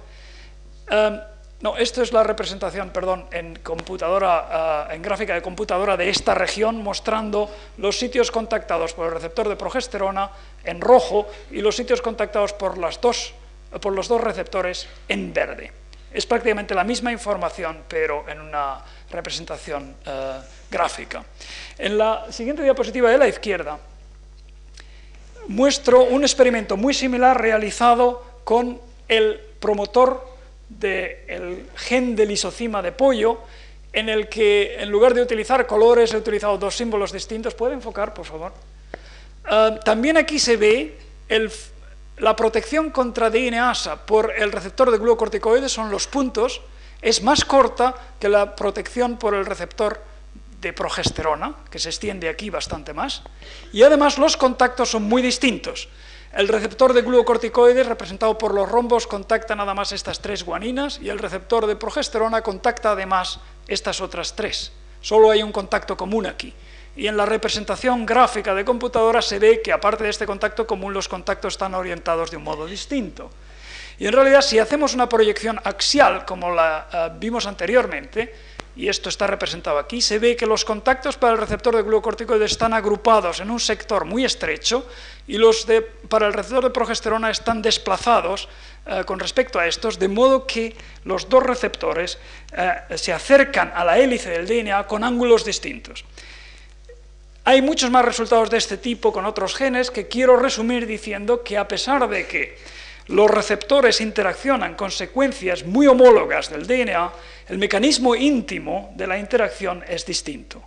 Em, 0.89 1.19
no, 1.61 1.77
esto 1.77 2.01
es 2.01 2.11
la 2.11 2.23
representación, 2.23 2.89
perdón, 2.89 3.27
en 3.31 3.59
computadora, 3.59 4.87
eh, 4.89 4.95
en 4.95 5.03
gráfica 5.03 5.35
de 5.35 5.43
computadora 5.43 5.95
de 5.95 6.09
esta 6.09 6.33
región, 6.33 6.81
mostrando 6.81 7.53
los 7.77 7.99
sitios 7.99 8.31
contactados 8.31 8.95
por 8.95 9.05
el 9.05 9.13
receptor 9.13 9.47
de 9.47 9.55
progesterona 9.55 10.31
en 10.63 10.81
rojo 10.81 11.27
y 11.51 11.61
los 11.61 11.75
sitios 11.75 12.01
contactados 12.01 12.51
por, 12.53 12.79
las 12.79 12.99
dos, 12.99 13.35
por 13.79 13.93
los 13.93 14.07
dos 14.07 14.21
receptores 14.21 14.87
en 15.07 15.31
verde. 15.33 15.71
Es 16.11 16.25
prácticamente 16.25 16.73
la 16.73 16.83
misma 16.83 17.11
información, 17.11 17.83
pero 17.87 18.27
en 18.27 18.41
una 18.41 18.79
representación 19.11 19.95
eh, 20.05 20.39
gráfica. 20.69 21.23
En 21.77 21.97
la 21.97 22.31
siguiente 22.31 22.63
diapositiva 22.63 23.09
de 23.09 23.17
la 23.17 23.27
izquierda 23.27 23.79
muestro 25.47 26.03
un 26.03 26.23
experimento 26.23 26.77
muy 26.77 26.93
similar 26.93 27.39
realizado 27.39 28.23
con 28.43 28.79
el 29.07 29.39
promotor 29.59 30.27
del 30.69 31.65
gen 31.75 32.15
de 32.15 32.25
lisocima 32.25 32.81
de 32.81 32.91
pollo, 32.91 33.39
en 33.91 34.09
el 34.09 34.29
que 34.29 34.75
en 34.79 34.89
lugar 34.89 35.13
de 35.13 35.21
utilizar 35.21 35.65
colores 35.65 36.13
he 36.13 36.17
utilizado 36.17 36.57
dos 36.57 36.75
símbolos 36.75 37.11
distintos. 37.11 37.55
¿Puede 37.55 37.73
enfocar, 37.73 38.13
por 38.13 38.25
favor? 38.25 38.53
Eh, 39.49 39.79
también 39.83 40.17
aquí 40.17 40.37
se 40.37 40.57
ve 40.57 40.97
el 41.27 41.51
la 42.19 42.35
protección 42.35 42.89
contra 42.91 43.29
DNASA 43.29 44.05
por 44.05 44.33
el 44.35 44.51
receptor 44.51 44.91
de 44.91 44.97
glucocorticoides 44.97 45.71
son 45.71 45.89
los 45.89 46.07
puntos, 46.07 46.61
es 47.01 47.23
más 47.23 47.45
corta 47.45 47.95
que 48.19 48.29
la 48.29 48.55
protección 48.55 49.17
por 49.17 49.33
el 49.33 49.45
receptor 49.45 50.03
de 50.59 50.73
progesterona, 50.73 51.55
que 51.71 51.79
se 51.79 51.89
extiende 51.89 52.27
aquí 52.27 52.49
bastante 52.49 52.93
más, 52.93 53.23
y 53.71 53.83
además 53.83 54.17
los 54.17 54.35
contactos 54.35 54.89
son 54.89 55.03
muy 55.03 55.21
distintos. 55.21 55.87
El 56.33 56.47
receptor 56.49 56.93
de 56.93 57.01
glucocorticoides, 57.01 57.87
representado 57.87 58.37
por 58.37 58.53
los 58.53 58.69
rombos, 58.69 59.07
contacta 59.07 59.55
nada 59.55 59.73
más 59.73 59.93
estas 59.93 60.19
tres 60.19 60.43
guaninas, 60.43 60.99
y 61.01 61.09
el 61.09 61.19
receptor 61.19 61.65
de 61.65 61.77
progesterona 61.77 62.41
contacta 62.41 62.91
además 62.91 63.39
estas 63.67 64.01
otras 64.01 64.35
tres. 64.35 64.73
Solo 65.01 65.31
hay 65.31 65.41
un 65.41 65.53
contacto 65.53 65.95
común 65.95 66.25
aquí 66.25 66.53
y 66.99 67.07
en 67.07 67.15
la 67.15 67.25
representación 67.25 68.05
gráfica 68.05 68.53
de 68.53 68.65
computadora 68.65 69.21
se 69.21 69.39
ve 69.39 69.61
que 69.61 69.71
aparte 69.71 70.03
de 70.03 70.09
este 70.09 70.25
contacto 70.25 70.67
común 70.67 70.93
los 70.93 71.07
contactos 71.07 71.53
están 71.53 71.73
orientados 71.73 72.29
de 72.29 72.35
un 72.35 72.43
modo 72.43 72.65
distinto. 72.67 73.31
Y 73.97 74.05
en 74.05 74.11
realidad 74.11 74.41
si 74.41 74.59
hacemos 74.59 74.93
una 74.93 75.07
proyección 75.07 75.61
axial 75.63 76.25
como 76.25 76.51
la 76.51 76.89
eh, 76.91 77.15
vimos 77.17 77.45
anteriormente, 77.47 78.35
y 78.75 78.89
esto 78.89 79.07
está 79.07 79.27
representado 79.27 79.79
aquí, 79.79 80.01
se 80.01 80.19
ve 80.19 80.35
que 80.35 80.45
los 80.45 80.65
contactos 80.65 81.15
para 81.15 81.33
el 81.33 81.39
receptor 81.39 81.73
de 81.75 81.83
glucocorticoides 81.83 82.51
están 82.51 82.73
agrupados 82.73 83.39
en 83.39 83.49
un 83.49 83.61
sector 83.61 84.03
muy 84.03 84.25
estrecho 84.25 84.85
y 85.25 85.37
los 85.37 85.65
de, 85.67 85.81
para 85.81 86.27
el 86.27 86.33
receptor 86.33 86.65
de 86.65 86.69
progesterona 86.69 87.29
están 87.29 87.61
desplazados 87.61 88.49
eh, 88.85 89.03
con 89.05 89.19
respecto 89.19 89.57
a 89.57 89.67
estos, 89.67 89.99
de 89.99 90.07
modo 90.09 90.45
que 90.45 90.75
los 91.05 91.29
dos 91.29 91.43
receptores 91.43 92.17
eh, 92.51 92.97
se 92.97 93.13
acercan 93.13 93.71
a 93.73 93.85
la 93.85 93.99
hélice 93.99 94.31
del 94.31 94.47
DNA 94.47 94.85
con 94.85 95.05
ángulos 95.05 95.45
distintos. 95.45 96.03
Hay 97.49 97.63
muchos 97.63 97.89
más 97.89 98.05
resultados 98.05 98.51
de 98.51 98.59
este 98.59 98.77
tipo 98.77 99.11
con 99.11 99.25
otros 99.25 99.55
genes 99.55 99.89
que 99.89 100.07
quiero 100.07 100.37
resumir 100.37 100.85
diciendo 100.85 101.43
que 101.43 101.57
a 101.57 101.67
pesar 101.67 102.07
de 102.07 102.27
que 102.27 102.55
los 103.07 103.27
receptores 103.27 104.01
interaccionan 104.01 104.75
con 104.75 104.91
secuencias 104.91 105.65
muy 105.65 105.87
homólogas 105.87 106.51
del 106.51 106.67
DNA, 106.67 107.11
el 107.47 107.57
mecanismo 107.57 108.13
íntimo 108.13 108.93
de 108.95 109.07
la 109.07 109.17
interacción 109.17 109.83
es 109.89 110.05
distinto. 110.05 110.61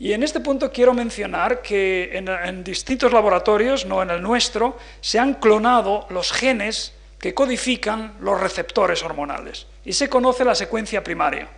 Y 0.00 0.12
en 0.12 0.24
este 0.24 0.40
punto 0.40 0.72
quiero 0.72 0.94
mencionar 0.94 1.62
que 1.62 2.10
en, 2.12 2.64
distintos 2.64 3.12
laboratorios, 3.12 3.86
no 3.86 4.02
en 4.02 4.10
el 4.10 4.20
nuestro, 4.20 4.76
se 5.00 5.20
han 5.20 5.34
clonado 5.34 6.08
los 6.10 6.32
genes 6.32 6.92
que 7.20 7.34
codifican 7.34 8.14
los 8.18 8.40
receptores 8.40 9.00
hormonales 9.04 9.68
y 9.84 9.92
se 9.92 10.08
conoce 10.08 10.44
la 10.44 10.56
secuencia 10.56 11.04
primaria. 11.04 11.48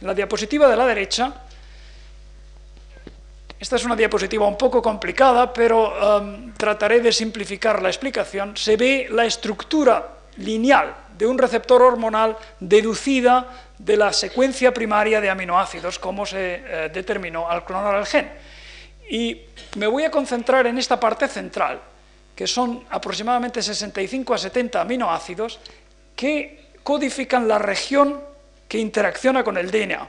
En 0.00 0.08
la 0.08 0.14
diapositiva 0.14 0.66
de 0.66 0.76
la 0.76 0.84
derecha 0.84 1.44
esta 3.64 3.76
es 3.76 3.84
una 3.86 3.96
diapositiva 3.96 4.46
un 4.46 4.58
poco 4.58 4.82
complicada, 4.82 5.50
pero 5.50 6.20
um, 6.20 6.52
trataré 6.52 7.00
de 7.00 7.10
simplificar 7.10 7.80
la 7.80 7.88
explicación. 7.88 8.54
Se 8.58 8.76
ve 8.76 9.08
la 9.10 9.24
estructura 9.24 10.06
lineal 10.36 10.94
de 11.16 11.26
un 11.26 11.38
receptor 11.38 11.80
hormonal 11.80 12.36
deducida 12.60 13.48
de 13.78 13.96
la 13.96 14.12
secuencia 14.12 14.74
primaria 14.74 15.18
de 15.18 15.30
aminoácidos, 15.30 15.98
como 15.98 16.26
se 16.26 16.60
eh, 16.62 16.90
determinó 16.92 17.48
al 17.48 17.64
clonar 17.64 17.94
el 17.94 18.04
gen. 18.04 18.30
Y 19.08 19.40
me 19.76 19.86
voy 19.86 20.04
a 20.04 20.10
concentrar 20.10 20.66
en 20.66 20.76
esta 20.76 21.00
parte 21.00 21.26
central, 21.26 21.80
que 22.36 22.46
son 22.46 22.84
aproximadamente 22.90 23.62
65 23.62 24.34
a 24.34 24.36
70 24.36 24.78
aminoácidos 24.78 25.58
que 26.14 26.68
codifican 26.82 27.48
la 27.48 27.58
región 27.58 28.20
que 28.68 28.76
interacciona 28.76 29.42
con 29.42 29.56
el 29.56 29.70
DNA. 29.70 30.06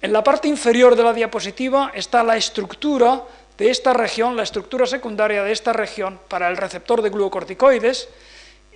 En 0.00 0.12
la 0.12 0.22
parte 0.22 0.46
inferior 0.46 0.94
de 0.94 1.02
la 1.02 1.12
diapositiva 1.12 1.90
está 1.92 2.22
la 2.22 2.36
estructura 2.36 3.24
de 3.56 3.70
esta 3.70 3.92
región, 3.92 4.36
la 4.36 4.44
estructura 4.44 4.86
secundaria 4.86 5.42
de 5.42 5.50
esta 5.50 5.72
región 5.72 6.20
para 6.28 6.48
el 6.48 6.56
receptor 6.56 7.02
de 7.02 7.10
glucocorticoides 7.10 8.08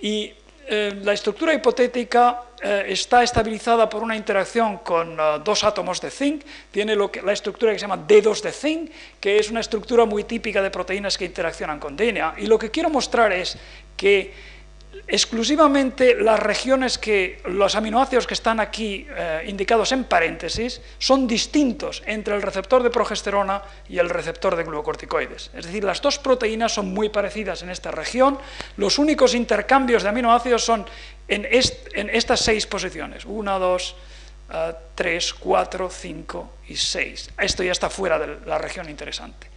y 0.01 0.33
eh, 0.67 0.99
la 1.01 1.13
estructura 1.13 1.53
hipotética 1.53 2.41
eh, 2.61 2.85
está 2.87 3.23
estabilizada 3.23 3.89
por 3.89 4.03
una 4.03 4.17
interacción 4.17 4.79
con 4.79 5.17
eh, 5.17 5.23
dos 5.43 5.63
átomos 5.63 6.01
de 6.01 6.11
zinc, 6.11 6.43
tiene 6.71 6.95
lo 6.95 7.09
que, 7.09 7.21
la 7.21 7.31
estructura 7.31 7.71
que 7.71 7.79
se 7.79 7.83
llama 7.83 8.03
dedos 8.05 8.41
de 8.41 8.51
zinc, 8.51 8.91
que 9.19 9.39
es 9.39 9.49
una 9.49 9.61
estructura 9.61 10.05
muy 10.05 10.25
típica 10.25 10.61
de 10.61 10.71
proteínas 10.71 11.17
que 11.17 11.25
interaccionan 11.25 11.79
con 11.79 11.95
DNA, 11.95 12.35
y 12.37 12.47
lo 12.47 12.59
que 12.59 12.71
quiero 12.71 12.89
mostrar 12.89 13.31
es 13.31 13.57
que 13.95 14.33
exclusivamente 15.07 16.15
las 16.15 16.39
regiones 16.39 16.97
que, 16.97 17.41
los 17.45 17.75
aminoácidos 17.75 18.25
que 18.25 18.33
están 18.33 18.59
aquí 18.59 19.05
eh, 19.09 19.43
indicados 19.47 19.91
en 19.91 20.05
paréntesis, 20.05 20.81
son 20.97 21.27
distintos 21.27 22.01
entre 22.05 22.35
el 22.35 22.41
receptor 22.41 22.83
de 22.83 22.89
progesterona 22.89 23.61
y 23.89 23.99
el 23.99 24.09
receptor 24.09 24.55
de 24.55 24.63
glucocorticoides. 24.63 25.51
Es 25.53 25.65
decir, 25.65 25.83
las 25.83 26.01
dos 26.01 26.19
proteínas 26.19 26.73
son 26.73 26.93
muy 26.93 27.09
parecidas 27.09 27.63
en 27.63 27.69
esta 27.69 27.91
región, 27.91 28.37
los 28.77 28.97
únicos 28.97 29.35
intercambios 29.35 30.03
de 30.03 30.09
aminoácidos 30.09 30.63
son 30.63 30.85
en, 31.27 31.45
estas 32.09 32.39
seis 32.41 32.67
posiciones, 32.67 33.25
1, 33.25 33.59
2, 33.59 33.95
3, 34.95 35.33
4, 35.33 35.89
5 35.89 36.53
y 36.67 36.75
6. 36.75 37.31
Esto 37.39 37.63
ya 37.63 37.71
está 37.71 37.89
fuera 37.89 38.19
de 38.19 38.45
la 38.45 38.57
región 38.57 38.89
interesante. 38.89 39.52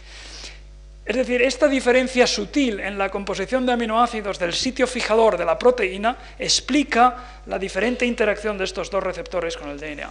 Es 1.06 1.14
decir, 1.14 1.40
esta 1.40 1.68
diferencia 1.68 2.26
sutil 2.26 2.80
en 2.80 2.98
la 2.98 3.10
composición 3.10 3.64
de 3.64 3.72
aminoácidos 3.72 4.40
del 4.40 4.52
sitio 4.52 4.88
fijador 4.88 5.38
de 5.38 5.44
la 5.44 5.56
proteína 5.56 6.16
explica 6.36 7.42
la 7.46 7.60
diferente 7.60 8.04
interacción 8.04 8.58
de 8.58 8.64
estos 8.64 8.90
dos 8.90 9.04
receptores 9.04 9.56
con 9.56 9.70
el 9.70 9.78
DNA. 9.78 10.10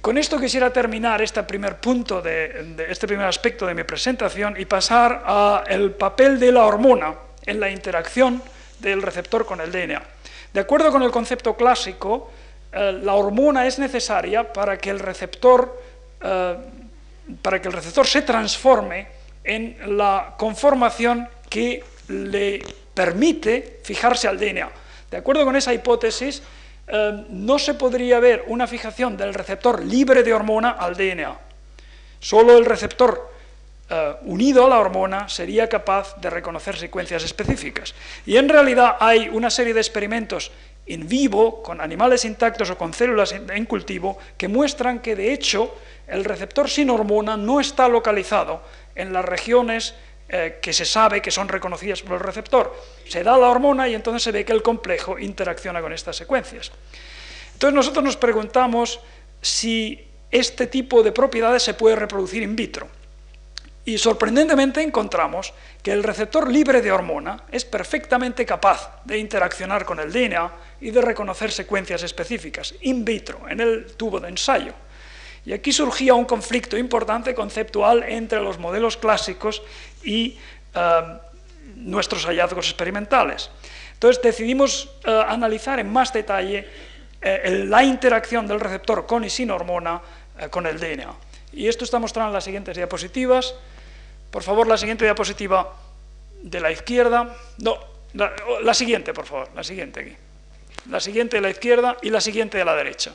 con 0.00 0.16
esto 0.16 0.38
quisiera 0.38 0.72
terminar 0.72 1.20
este 1.20 1.42
primer 1.42 1.80
punto, 1.80 2.22
de, 2.22 2.86
este 2.88 3.08
primer 3.08 3.26
aspecto 3.26 3.66
de 3.66 3.74
mi 3.74 3.82
presentación 3.82 4.54
y 4.56 4.64
pasar 4.66 5.24
al 5.66 5.90
papel 5.94 6.38
de 6.38 6.52
la 6.52 6.66
hormona 6.66 7.16
en 7.44 7.58
la 7.58 7.68
interacción 7.68 8.40
del 8.78 9.02
receptor 9.02 9.44
con 9.44 9.60
el 9.60 9.72
DNA. 9.72 10.00
De 10.52 10.60
acuerdo 10.60 10.92
con 10.92 11.02
el 11.02 11.10
concepto 11.10 11.56
clásico, 11.56 12.30
eh, 12.70 12.92
la 13.02 13.14
hormona 13.14 13.66
es 13.66 13.80
necesaria 13.80 14.52
para 14.52 14.78
que 14.78 14.90
el 14.90 15.00
receptor 15.00 15.82
eh, 16.20 16.56
para 17.42 17.60
que 17.60 17.68
el 17.68 17.74
receptor 17.74 18.06
se 18.06 18.22
transforme 18.22 19.06
en 19.44 19.96
la 19.96 20.34
conformación 20.38 21.28
que 21.48 21.82
le 22.08 22.62
permite 22.94 23.80
fijarse 23.82 24.28
al 24.28 24.38
DNA. 24.38 24.70
De 25.10 25.16
acuerdo 25.16 25.44
con 25.44 25.56
esa 25.56 25.72
hipótesis, 25.72 26.42
eh, 26.86 27.24
no 27.30 27.58
se 27.58 27.74
podría 27.74 28.18
ver 28.20 28.44
una 28.48 28.66
fijación 28.66 29.16
del 29.16 29.34
receptor 29.34 29.84
libre 29.84 30.22
de 30.22 30.32
hormona 30.32 30.70
al 30.70 30.96
DNA. 30.96 31.38
Solo 32.20 32.58
el 32.58 32.64
receptor 32.64 33.30
eh, 33.90 34.14
unido 34.22 34.66
a 34.66 34.68
la 34.68 34.78
hormona 34.78 35.28
sería 35.28 35.68
capaz 35.68 36.16
de 36.20 36.28
reconocer 36.28 36.76
secuencias 36.76 37.24
específicas. 37.24 37.94
Y 38.26 38.36
en 38.36 38.48
realidad 38.48 38.96
hay 39.00 39.28
una 39.28 39.50
serie 39.50 39.72
de 39.72 39.80
experimentos 39.80 40.50
en 40.88 41.08
vivo, 41.08 41.62
con 41.62 41.80
animales 41.80 42.24
intactos 42.24 42.70
o 42.70 42.78
con 42.78 42.94
células 42.94 43.32
en 43.32 43.64
cultivo, 43.66 44.18
que 44.36 44.48
muestran 44.48 45.00
que 45.00 45.14
de 45.16 45.32
hecho 45.32 45.74
el 46.06 46.24
receptor 46.24 46.68
sin 46.68 46.90
hormona 46.90 47.36
no 47.36 47.60
está 47.60 47.88
localizado 47.88 48.62
en 48.94 49.12
las 49.12 49.24
regiones 49.24 49.94
eh, 50.30 50.58
que 50.60 50.74
se 50.74 50.84
sabe 50.84 51.22
que 51.22 51.30
son 51.30 51.48
reconocidas 51.48 52.02
por 52.02 52.14
el 52.14 52.20
receptor. 52.20 52.76
Se 53.06 53.22
da 53.22 53.38
la 53.38 53.48
hormona 53.48 53.88
y 53.88 53.94
entonces 53.94 54.22
se 54.22 54.30
ve 54.30 54.44
que 54.44 54.52
el 54.52 54.62
complejo 54.62 55.18
interacciona 55.18 55.80
con 55.80 55.92
estas 55.92 56.16
secuencias. 56.16 56.70
Entonces 57.54 57.74
nosotros 57.74 58.04
nos 58.04 58.16
preguntamos 58.18 59.00
si 59.40 60.06
este 60.30 60.66
tipo 60.66 61.02
de 61.02 61.12
propiedades 61.12 61.62
se 61.62 61.72
puede 61.72 61.96
reproducir 61.96 62.42
in 62.42 62.56
vitro. 62.56 62.88
Y 63.86 63.96
sorprendentemente 63.96 64.82
encontramos 64.82 65.54
que 65.82 65.92
el 65.92 66.02
receptor 66.02 66.52
libre 66.52 66.82
de 66.82 66.92
hormona 66.92 67.44
es 67.50 67.64
perfectamente 67.64 68.44
capaz 68.44 69.00
de 69.06 69.16
interaccionar 69.16 69.86
con 69.86 69.98
el 69.98 70.12
DNA 70.12 70.52
y 70.80 70.90
de 70.90 71.00
reconocer 71.00 71.50
secuencias 71.50 72.02
específicas 72.02 72.74
in 72.82 73.04
vitro, 73.04 73.48
en 73.48 73.60
el 73.60 73.86
tubo 73.96 74.20
de 74.20 74.28
ensayo. 74.28 74.72
Y 75.44 75.52
aquí 75.52 75.72
surgía 75.72 76.14
un 76.14 76.24
conflicto 76.24 76.76
importante 76.76 77.34
conceptual 77.34 78.02
entre 78.02 78.40
los 78.40 78.58
modelos 78.58 78.96
clásicos 78.96 79.62
y 80.02 80.36
eh, 80.74 81.18
nuestros 81.76 82.26
hallazgos 82.26 82.66
experimentales. 82.66 83.50
Entonces 83.94 84.22
decidimos 84.22 84.90
eh, 85.04 85.24
analizar 85.26 85.78
en 85.78 85.90
más 85.90 86.12
detalle 86.12 86.68
eh, 87.20 87.64
la 87.66 87.82
interacción 87.82 88.46
del 88.46 88.60
receptor 88.60 89.06
con 89.06 89.24
y 89.24 89.30
sin 89.30 89.50
hormona 89.50 90.00
con 90.50 90.66
el 90.66 90.78
DNA. 90.78 91.12
Y 91.52 91.66
esto 91.66 91.82
está 91.82 91.98
mostrado 91.98 92.28
en 92.28 92.34
las 92.34 92.44
siguientes 92.44 92.76
diapositivas. 92.76 93.54
Por 94.30 94.44
favor, 94.44 94.68
la 94.68 94.76
siguiente 94.76 95.04
diapositiva 95.04 95.74
de 96.42 96.60
la 96.60 96.70
izquierda. 96.70 97.34
No, 97.58 97.76
la, 98.14 98.32
la 98.62 98.74
siguiente, 98.74 99.12
por 99.12 99.26
favor, 99.26 99.48
la 99.56 99.64
siguiente 99.64 100.00
aquí. 100.00 100.27
La 100.88 101.00
siguiente 101.00 101.36
de 101.36 101.42
la 101.42 101.50
izquierda 101.50 101.96
y 102.02 102.10
la 102.10 102.20
siguiente 102.20 102.58
de 102.58 102.64
la 102.64 102.74
derecha. 102.74 103.12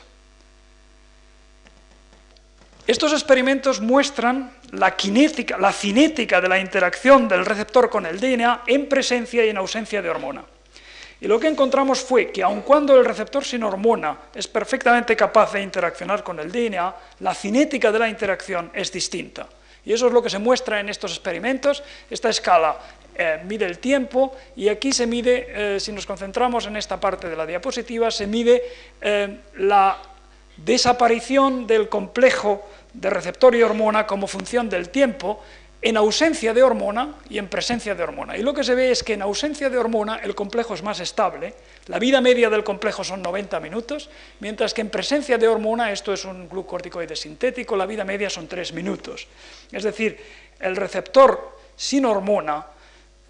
Estos 2.86 3.12
experimentos 3.12 3.80
muestran 3.80 4.52
la, 4.72 4.92
cinética 5.72 6.40
de 6.40 6.48
la 6.48 6.58
interacción 6.58 7.28
del 7.28 7.46
receptor 7.46 7.88
con 7.88 8.04
el 8.04 8.20
DNA 8.20 8.64
en 8.66 8.88
presencia 8.88 9.44
y 9.44 9.48
en 9.48 9.56
ausencia 9.56 10.02
de 10.02 10.10
hormona. 10.10 10.44
Y 11.20 11.26
lo 11.26 11.40
que 11.40 11.48
encontramos 11.48 12.00
fue 12.00 12.30
que 12.30 12.42
aun 12.42 12.60
cuando 12.60 12.94
el 12.94 13.06
receptor 13.06 13.42
sin 13.42 13.62
hormona 13.62 14.18
es 14.34 14.46
perfectamente 14.46 15.16
capaz 15.16 15.52
de 15.52 15.62
interaccionar 15.62 16.22
con 16.22 16.38
el 16.38 16.52
DNA, 16.52 16.94
la 17.20 17.34
cinética 17.34 17.90
de 17.90 17.98
la 17.98 18.08
interacción 18.10 18.70
es 18.74 18.92
distinta. 18.92 19.48
Y 19.86 19.94
eso 19.94 20.08
es 20.08 20.12
lo 20.12 20.22
que 20.22 20.28
se 20.28 20.38
muestra 20.38 20.80
en 20.80 20.90
estos 20.90 21.12
experimentos. 21.12 21.82
Esta 22.10 22.28
escala 22.28 22.76
eh, 23.16 23.40
mide 23.44 23.64
el 23.66 23.78
tiempo 23.78 24.34
y 24.56 24.68
aquí 24.68 24.92
se 24.92 25.06
mide, 25.06 25.76
eh, 25.76 25.80
si 25.80 25.92
nos 25.92 26.06
concentramos 26.06 26.66
en 26.66 26.76
esta 26.76 26.98
parte 26.98 27.28
de 27.28 27.36
la 27.36 27.46
diapositiva, 27.46 28.10
se 28.10 28.26
mide 28.26 28.62
eh, 29.00 29.38
la 29.58 29.98
desaparición 30.56 31.66
del 31.66 31.88
complejo 31.88 32.66
de 32.92 33.10
receptor 33.10 33.54
y 33.54 33.62
hormona 33.62 34.06
como 34.06 34.26
función 34.26 34.68
del 34.68 34.88
tiempo 34.88 35.42
en 35.84 35.98
ausencia 35.98 36.54
de 36.54 36.62
hormona 36.62 37.14
y 37.28 37.36
en 37.36 37.46
presencia 37.46 37.94
de 37.94 38.02
hormona. 38.02 38.38
Y 38.38 38.42
lo 38.42 38.54
que 38.54 38.64
se 38.64 38.74
ve 38.74 38.90
es 38.90 39.02
que 39.02 39.12
en 39.12 39.22
ausencia 39.22 39.68
de 39.68 39.76
hormona 39.76 40.16
el 40.16 40.34
complejo 40.34 40.72
es 40.72 40.82
más 40.82 40.98
estable, 40.98 41.52
la 41.88 41.98
vida 41.98 42.22
media 42.22 42.48
del 42.48 42.64
complejo 42.64 43.04
son 43.04 43.20
90 43.20 43.60
minutos, 43.60 44.08
mientras 44.40 44.72
que 44.72 44.80
en 44.80 44.88
presencia 44.88 45.36
de 45.36 45.46
hormona, 45.46 45.92
esto 45.92 46.14
es 46.14 46.24
un 46.24 46.48
glucorticoide 46.48 47.14
sintético, 47.14 47.76
la 47.76 47.84
vida 47.84 48.02
media 48.02 48.30
son 48.30 48.48
3 48.48 48.72
minutos. 48.72 49.28
Es 49.70 49.82
decir, 49.82 50.18
el 50.58 50.74
receptor 50.74 51.58
sin 51.76 52.06
hormona 52.06 52.64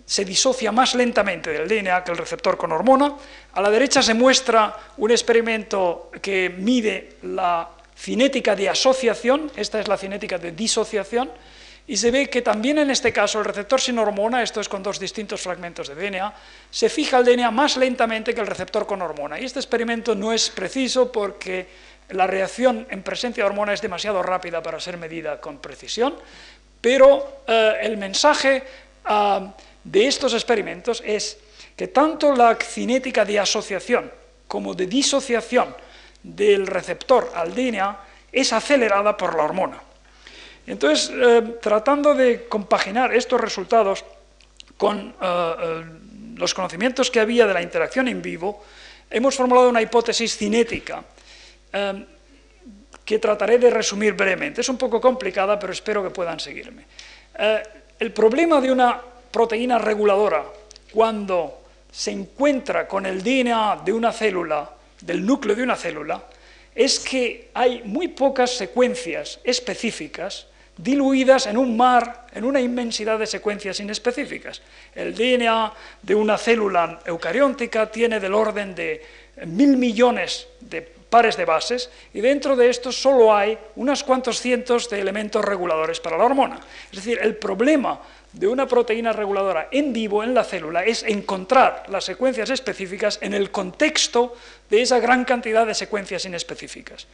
se 0.07 0.25
disocia 0.25 0.71
más 0.71 0.95
lentamente 0.95 1.51
del 1.51 1.69
DNA 1.69 2.05
que 2.05 2.13
el 2.13 2.19
receptor 2.19 2.57
con 2.57 2.73
hormona. 2.73 3.15
A 3.53 3.61
la 3.61 3.71
derecha 3.71 4.03
se 4.03 4.15
muestra 4.15 4.77
un 4.99 5.11
experimento 5.11 6.11
que 6.21 6.51
mide 6.51 7.17
la 7.23 7.71
cinética 7.97 8.55
de 8.55 8.69
asociación, 8.69 9.51
esta 9.57 9.81
es 9.81 9.89
la 9.89 9.97
cinética 9.97 10.39
de 10.39 10.53
disociación, 10.53 11.31
y 11.87 11.97
se 11.97 12.11
ve 12.11 12.31
que 12.31 12.41
también 12.41 12.79
en 12.79 12.91
este 12.91 13.13
caso 13.13 13.39
el 13.39 13.45
receptor 13.45 13.81
sin 13.81 13.99
hormona, 13.99 14.43
esto 14.43 14.61
es 14.61 14.69
con 14.69 14.83
dos 14.83 14.99
distintos 14.99 15.43
fragmentos 15.43 15.89
de 15.89 15.95
DNA, 15.95 16.33
se 16.71 16.89
fija 16.89 17.19
el 17.19 17.25
DNA 17.25 17.51
más 17.51 17.77
lentamente 17.77 18.35
que 18.35 18.41
el 18.41 18.47
receptor 18.47 18.87
con 18.87 19.03
hormona. 19.03 19.39
Y 19.39 19.45
este 19.45 19.59
experimento 19.59 20.15
no 20.15 20.33
es 20.33 20.49
preciso 20.49 21.13
porque 21.13 21.67
la 22.11 22.27
reacción 22.27 22.87
en 22.91 23.03
presencia 23.03 23.45
de 23.45 23.51
hormona 23.51 23.75
es 23.75 23.83
demasiado 23.83 24.23
rápida 24.23 24.63
para 24.63 24.81
ser 24.81 24.97
medida 24.97 25.41
con 25.41 25.59
precisión, 25.59 26.15
pero 26.81 27.43
eh, 27.47 27.77
el 27.83 27.97
mensaje 27.97 28.63
ah, 29.05 29.55
de 29.85 30.07
estos 30.07 30.33
experimentos 30.33 31.03
es 31.05 31.39
que 31.77 31.89
tanto 31.89 32.35
la 32.35 32.57
cinética 32.57 33.25
de 33.25 33.39
asociación 33.39 34.11
como 34.49 34.75
de 34.75 34.87
disociación 34.87 35.75
del 36.23 36.67
receptor 36.67 37.31
al 37.35 37.55
DNA 37.55 37.99
es 38.33 38.53
acelerada 38.53 39.17
por 39.17 39.37
la 39.37 39.45
hormona. 39.45 39.81
Entonces, 40.67 41.13
eh, 41.15 41.59
tratando 41.61 42.15
de 42.15 42.49
compaginar 42.49 43.15
estos 43.15 43.41
resultados 43.41 44.05
con 44.77 44.99
eh, 44.99 45.15
eh, 45.21 45.85
los 46.37 46.55
conocimientos 46.55 47.11
que 47.11 47.21
había 47.21 47.47
de 47.47 47.55
la 47.55 47.63
interacción 47.63 48.09
en 48.09 48.23
vivo, 48.23 48.65
hemos 49.11 49.37
formulado 49.37 49.69
una 49.69 49.83
hipótesis 49.83 50.37
cinética 50.37 51.05
que 53.05 53.19
trataré 53.19 53.59
de 53.59 53.69
resumir 53.69 54.15
brevemente. 54.15 54.61
Es 54.61 54.69
un 54.69 54.79
poco 54.79 55.01
complicada, 55.01 55.59
pero 55.59 55.73
espero 55.73 56.03
que 56.03 56.11
puedan 56.11 56.39
seguirme. 56.39 56.87
el 57.99 58.13
problema 58.13 58.61
de 58.61 58.71
una 58.71 59.01
proteína 59.35 59.79
reguladora 59.79 60.45
cuando 60.93 61.59
se 61.91 62.13
encuentra 62.13 62.87
con 62.87 63.05
el 63.05 63.21
DNA 63.21 63.83
de 63.85 63.93
una 63.93 64.13
célula 64.13 64.71
del 65.01 65.27
núcleo 65.27 65.57
de 65.57 65.65
una 65.65 65.75
célula 65.75 66.23
es 66.73 67.01
que 67.01 67.51
hay 67.53 67.83
muy 67.85 68.09
pocas 68.09 68.53
secuencias 68.53 69.41
específicas 69.43 70.47
diluidas 70.77 71.47
en 71.47 71.57
un 71.57 71.77
mar, 71.77 72.27
en 72.33 72.45
una 72.45 72.61
inmensidad 72.61 73.19
de 73.19 73.27
secuencias 73.27 73.81
inespecíficas. 73.81 74.63
El 74.95 75.15
DNA 75.15 75.73
de 76.03 76.15
una 76.15 76.39
célula 76.39 77.01
eucariótica 77.05 77.91
tiene 77.91 78.21
del 78.21 78.35
orden 78.35 78.73
de 78.75 79.03
mil 79.47 79.77
millones 79.77 80.47
de 80.61 80.83
pares 80.83 81.37
de 81.37 81.45
bases 81.45 81.91
y 82.13 82.21
dentro 82.21 82.57
de 82.57 82.71
estos 82.71 83.01
solo 83.01 83.35
hay 83.35 83.57
unos 83.77 84.03
cuantos 84.03 84.41
cientos 84.41 84.91
de 84.91 85.01
elementos 85.01 85.45
reguladores 85.45 86.01
para 86.01 86.19
la 86.19 86.25
hormona. 86.25 86.59
Es 86.91 86.97
decir, 86.97 87.19
el 87.23 87.37
problema 87.37 88.01
de 88.35 88.49
una 88.49 88.67
proteína 88.67 89.13
reguladora 89.13 89.69
en 89.71 89.93
vivo 89.93 90.25
en 90.25 90.35
la 90.35 90.45
célula 90.45 90.85
es 90.85 91.05
encontrar 91.05 91.85
las 91.89 92.05
secuencias 92.05 92.51
específicas 92.51 93.19
en 93.23 93.33
el 93.33 93.51
contexto 93.51 94.35
de 94.69 94.83
esa 94.83 94.99
gran 94.99 95.25
cantidad 95.25 95.67
de 95.67 95.75
secuencias 95.75 96.25
inespecíficas. 96.25 97.07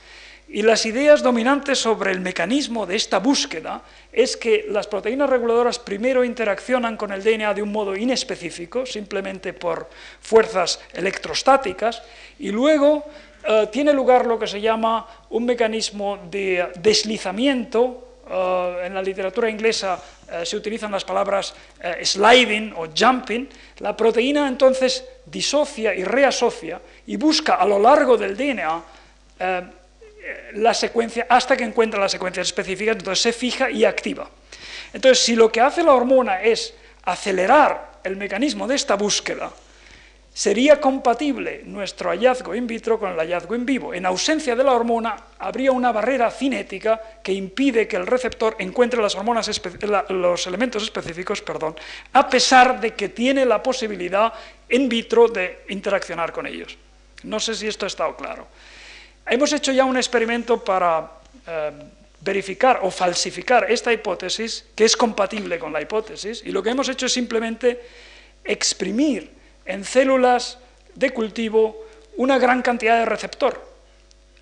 Y 0.48 0.62
las 0.62 0.84
ideas 0.84 1.22
dominantes 1.22 1.78
sobre 1.78 2.10
el 2.10 2.20
mecanismo 2.20 2.86
de 2.86 2.96
esta 2.96 3.18
búsqueda 3.18 3.82
es 4.12 4.36
que 4.36 4.66
las 4.68 4.88
proteínas 4.88 5.30
reguladoras 5.30 5.78
primero 5.78 6.24
interaccionan 6.24 6.96
con 6.96 7.12
el 7.12 7.22
DNA 7.22 7.54
de 7.54 7.62
un 7.62 7.70
modo 7.70 7.94
inespecífico, 7.94 8.84
simplemente 8.84 9.52
por 9.52 9.88
fuerzas 10.20 10.80
electrostáticas, 10.92 12.02
y 12.38 12.50
luego 12.50 13.04
eh, 13.46 13.68
tiene 13.70 13.92
lugar 13.92 14.26
lo 14.26 14.38
que 14.38 14.48
se 14.48 14.60
llama 14.60 15.06
un 15.28 15.44
mecanismo 15.44 16.18
de 16.30 16.68
deslizamiento 16.80 18.09
eh, 18.28 18.82
en 18.84 18.94
la 18.94 19.02
literatura 19.02 19.48
inglesa 19.48 19.98
eh, 20.30 20.44
se 20.44 20.56
utilizan 20.56 20.92
las 20.92 21.04
palabras 21.04 21.54
eh, 21.82 22.04
sliding 22.04 22.72
o 22.76 22.88
jumping, 22.96 23.48
la 23.78 23.96
proteína 23.96 24.46
entonces 24.48 25.04
disocia 25.26 25.94
y 25.94 26.04
reasocia 26.04 26.80
y 27.06 27.16
busca 27.16 27.54
a 27.54 27.66
lo 27.66 27.78
largo 27.78 28.16
del 28.16 28.36
DNA 28.36 28.84
la 30.54 30.74
secuencia 30.74 31.26
hasta 31.28 31.56
que 31.56 31.64
encuentra 31.64 31.98
las 31.98 32.12
secuencias 32.12 32.46
específicas, 32.46 32.96
entonces 32.96 33.22
se 33.22 33.32
fija 33.32 33.70
y 33.70 33.86
activa. 33.86 34.28
Entonces, 34.92 35.24
si 35.24 35.34
lo 35.34 35.50
que 35.50 35.62
hace 35.62 35.82
la 35.82 35.94
hormona 35.94 36.42
es 36.42 36.74
acelerar 37.04 38.00
el 38.04 38.16
mecanismo 38.16 38.66
de 38.66 38.74
esta 38.74 38.96
búsqueda, 38.96 39.50
sería 40.40 40.80
compatible 40.80 41.60
nuestro 41.66 42.08
hallazgo 42.08 42.54
in 42.54 42.66
vitro 42.66 42.98
con 42.98 43.12
el 43.12 43.18
hallazgo 43.18 43.54
in 43.54 43.66
vivo. 43.66 43.92
En 43.92 44.06
ausencia 44.06 44.56
de 44.56 44.64
la 44.64 44.72
hormona, 44.72 45.14
habría 45.38 45.70
una 45.70 45.92
barrera 45.92 46.30
cinética 46.30 47.20
que 47.22 47.30
impide 47.30 47.86
que 47.86 47.96
el 47.96 48.06
receptor 48.06 48.56
encuentre 48.58 49.02
las 49.02 49.14
hormonas 49.14 49.50
los 50.08 50.46
elementos 50.46 50.82
específicos, 50.82 51.42
perdón, 51.42 51.76
a 52.14 52.26
pesar 52.26 52.80
de 52.80 52.94
que 52.94 53.10
tiene 53.10 53.44
la 53.44 53.62
posibilidad 53.62 54.32
in 54.70 54.88
vitro 54.88 55.28
de 55.28 55.64
interaccionar 55.68 56.32
con 56.32 56.46
ellos. 56.46 56.74
No 57.22 57.38
sé 57.38 57.54
si 57.54 57.68
esto 57.68 57.84
ha 57.84 57.88
estado 57.88 58.16
claro. 58.16 58.46
Hemos 59.26 59.52
hecho 59.52 59.72
ya 59.72 59.84
un 59.84 59.98
experimento 59.98 60.64
para 60.64 61.20
eh, 61.46 61.70
verificar 62.22 62.80
o 62.82 62.90
falsificar 62.90 63.70
esta 63.70 63.92
hipótesis, 63.92 64.64
que 64.74 64.86
es 64.86 64.96
compatible 64.96 65.58
con 65.58 65.70
la 65.70 65.82
hipótesis, 65.82 66.40
y 66.46 66.50
lo 66.50 66.62
que 66.62 66.70
hemos 66.70 66.88
hecho 66.88 67.04
es 67.04 67.12
simplemente 67.12 67.78
exprimir 68.42 69.38
en 69.64 69.84
células 69.84 70.58
de 70.94 71.10
cultivo 71.10 71.84
una 72.16 72.38
gran 72.38 72.62
cantidad 72.62 72.98
de 72.98 73.06
receptor. 73.06 73.70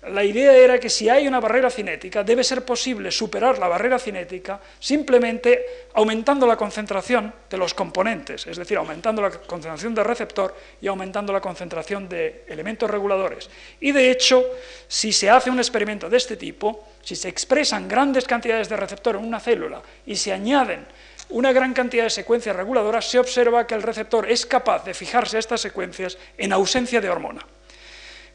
La 0.07 0.23
idea 0.23 0.55
era 0.55 0.79
que 0.79 0.89
si 0.89 1.09
hay 1.09 1.27
una 1.27 1.41
barrera 1.41 1.69
cinética, 1.69 2.23
debe 2.23 2.41
ser 2.45 2.63
posible 2.63 3.11
superar 3.11 3.59
la 3.59 3.67
barrera 3.67 3.99
cinética 3.99 4.57
simplemente 4.79 5.87
aumentando 5.93 6.47
la 6.47 6.55
concentración 6.55 7.33
de 7.49 7.57
los 7.57 7.73
componentes, 7.73 8.47
es 8.47 8.55
decir, 8.55 8.77
aumentando 8.77 9.21
la 9.21 9.29
concentración 9.29 9.93
del 9.93 10.05
receptor 10.05 10.55
y 10.79 10.87
aumentando 10.87 11.33
la 11.33 11.41
concentración 11.41 12.07
de 12.07 12.45
elementos 12.47 12.89
reguladores. 12.89 13.49
Y 13.81 13.91
de 13.91 14.09
hecho, 14.09 14.45
si 14.87 15.11
se 15.11 15.29
hace 15.29 15.49
un 15.49 15.59
experimento 15.59 16.09
de 16.09 16.15
este 16.15 16.37
tipo, 16.37 16.87
si 17.03 17.17
se 17.17 17.27
expresan 17.27 17.89
grandes 17.89 18.23
cantidades 18.23 18.69
de 18.69 18.77
receptor 18.77 19.17
en 19.17 19.25
una 19.25 19.41
célula 19.41 19.81
y 20.05 20.15
se 20.15 20.31
añaden 20.31 20.85
una 21.29 21.51
gran 21.51 21.73
cantidad 21.73 22.03
de 22.03 22.09
secuencias 22.09 22.55
reguladoras, 22.55 23.09
se 23.09 23.19
observa 23.19 23.67
que 23.67 23.75
el 23.75 23.83
receptor 23.83 24.29
es 24.29 24.45
capaz 24.45 24.83
de 24.83 24.93
fijarse 24.93 25.37
a 25.37 25.39
estas 25.39 25.61
secuencias 25.61 26.17
en 26.37 26.53
ausencia 26.53 26.99
de 26.99 27.09
hormona. 27.09 27.45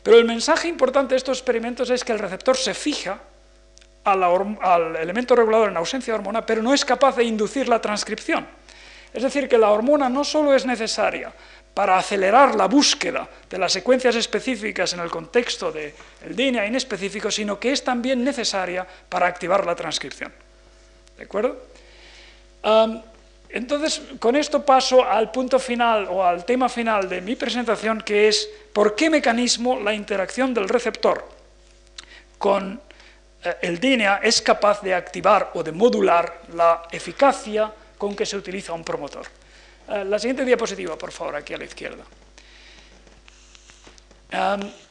Pero 0.02 0.18
el 0.18 0.24
mensaje 0.24 0.68
importante 0.68 1.14
de 1.14 1.18
estos 1.18 1.38
experimentos 1.38 1.90
es 1.90 2.04
que 2.04 2.12
el 2.12 2.18
receptor 2.18 2.56
se 2.56 2.74
fija 2.74 3.18
al, 4.04 4.96
elemento 4.96 5.34
regulador 5.34 5.70
en 5.70 5.76
ausencia 5.76 6.12
de 6.12 6.18
hormona, 6.18 6.44
pero 6.44 6.62
no 6.62 6.74
es 6.74 6.84
capaz 6.84 7.16
de 7.16 7.24
inducir 7.24 7.68
la 7.68 7.80
transcripción. 7.80 8.46
Es 9.12 9.22
decir, 9.22 9.48
que 9.48 9.58
la 9.58 9.70
hormona 9.70 10.08
no 10.08 10.22
solo 10.22 10.54
es 10.54 10.66
necesaria 10.66 11.32
para 11.72 11.98
acelerar 11.98 12.54
la 12.54 12.66
búsqueda 12.66 13.28
de 13.48 13.58
las 13.58 13.72
secuencias 13.72 14.14
específicas 14.14 14.92
en 14.92 15.00
el 15.00 15.10
contexto 15.10 15.72
del 15.72 15.92
DNA 16.36 16.66
inespecífico, 16.66 17.30
sino 17.30 17.58
que 17.58 17.72
es 17.72 17.82
también 17.82 18.22
necesaria 18.22 18.86
para 19.08 19.26
activar 19.26 19.66
la 19.66 19.74
transcripción. 19.74 20.32
¿De 21.16 21.24
acuerdo? 21.24 21.73
Entonces, 23.54 24.02
con 24.18 24.34
esto 24.36 24.64
paso 24.64 25.04
al 25.04 25.30
punto 25.30 25.58
final 25.58 26.08
o 26.10 26.24
al 26.24 26.44
tema 26.44 26.68
final 26.68 27.08
de 27.08 27.20
mi 27.20 27.36
presentación, 27.36 28.00
que 28.00 28.26
es 28.26 28.48
por 28.72 28.96
qué 28.96 29.10
mecanismo 29.10 29.78
la 29.78 29.94
interacción 29.94 30.52
del 30.52 30.68
receptor 30.68 31.28
con 32.38 32.80
eh, 33.42 33.56
el 33.62 33.78
DNA 33.78 34.16
es 34.18 34.42
capaz 34.42 34.82
de 34.82 34.92
activar 34.92 35.52
o 35.54 35.62
de 35.62 35.72
modular 35.72 36.42
la 36.54 36.82
eficacia 36.90 37.72
con 37.96 38.16
que 38.16 38.26
se 38.26 38.36
utiliza 38.36 38.72
un 38.72 38.82
promotor. 38.82 39.26
Eh, 39.88 40.04
la 40.04 40.18
siguiente 40.18 40.44
diapositiva, 40.44 40.98
por 40.98 41.12
favor, 41.12 41.36
aquí 41.36 41.54
a 41.54 41.58
la 41.58 41.64
izquierda. 41.64 42.04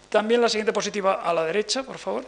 también 0.09 0.39
la 0.39 0.47
siguiente 0.47 0.71
diapositiva 0.71 1.21
a 1.21 1.34
la 1.34 1.43
derecha, 1.43 1.84
por 1.84 1.97
favor. 1.97 2.24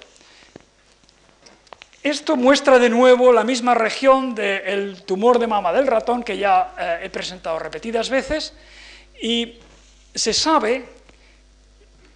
Esto 2.06 2.36
muestra 2.36 2.78
de 2.78 2.88
nuevo 2.92 3.34
la 3.34 3.44
misma 3.44 3.74
región 3.74 4.36
del 4.36 5.02
tumor 5.06 5.40
de 5.40 5.48
mama 5.48 5.74
del 5.74 5.88
ratón 5.88 6.22
que 6.22 6.38
ya 6.38 6.76
eh, 6.78 7.00
he 7.02 7.10
presentado 7.10 7.58
repetidas 7.58 8.12
veces 8.12 8.54
y 9.20 9.58
se 10.14 10.32
sabe 10.32 10.86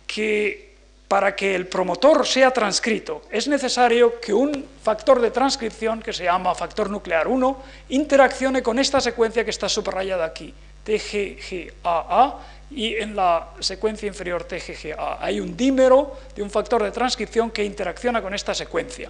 que 0.06 0.76
para 1.08 1.36
que 1.36 1.56
el 1.56 1.66
promotor 1.66 2.28
sea 2.28 2.52
transcrito 2.52 3.24
es 3.32 3.48
necesario 3.48 4.22
que 4.22 4.32
un 4.32 4.64
factor 4.84 5.20
de 5.20 5.32
transcripción 5.32 6.04
que 6.04 6.14
se 6.14 6.26
llama 6.26 6.54
factor 6.54 6.88
nuclear 6.88 7.28
1 7.28 7.64
interaccione 7.90 8.62
con 8.62 8.78
esta 8.78 9.02
secuencia 9.02 9.44
que 9.44 9.50
está 9.50 9.68
subrayada 9.68 10.24
aquí, 10.24 10.54
TGGAA, 10.84 12.38
y 12.70 12.94
en 12.94 13.16
la 13.16 13.54
secuencia 13.60 14.06
inferior 14.06 14.44
TGGA. 14.44 15.18
Hay 15.20 15.40
un 15.40 15.58
dímero 15.58 16.16
de 16.36 16.44
un 16.44 16.52
factor 16.52 16.84
de 16.84 16.92
transcripción 16.92 17.50
que 17.50 17.64
interacciona 17.64 18.22
con 18.22 18.36
esta 18.36 18.54
secuencia. 18.54 19.10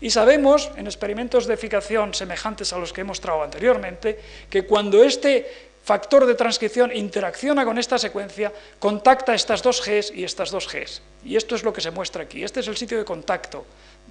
Y 0.00 0.10
sabemos, 0.10 0.70
en 0.76 0.86
experimentos 0.86 1.46
de 1.46 1.54
eficacia 1.54 2.06
semejantes 2.12 2.72
a 2.72 2.78
los 2.78 2.92
que 2.92 3.00
he 3.00 3.04
mostrado 3.04 3.42
anteriormente, 3.42 4.20
que 4.50 4.66
cuando 4.66 5.02
este 5.02 5.46
factor 5.86 6.26
de 6.26 6.34
transcripción 6.34 6.90
interacciona 6.94 7.64
con 7.64 7.78
esta 7.78 7.96
secuencia, 7.96 8.52
contacta 8.78 9.34
estas 9.34 9.62
dos 9.62 9.80
Gs 9.80 10.10
y 10.10 10.24
estas 10.24 10.50
dos 10.50 10.66
Gs. 10.66 11.00
Y 11.24 11.36
esto 11.36 11.54
es 11.54 11.62
lo 11.62 11.72
que 11.72 11.80
se 11.80 11.92
muestra 11.92 12.24
aquí. 12.24 12.42
Este 12.42 12.60
es 12.60 12.68
el 12.68 12.76
sitio 12.76 12.98
de 12.98 13.04
contacto 13.04 13.64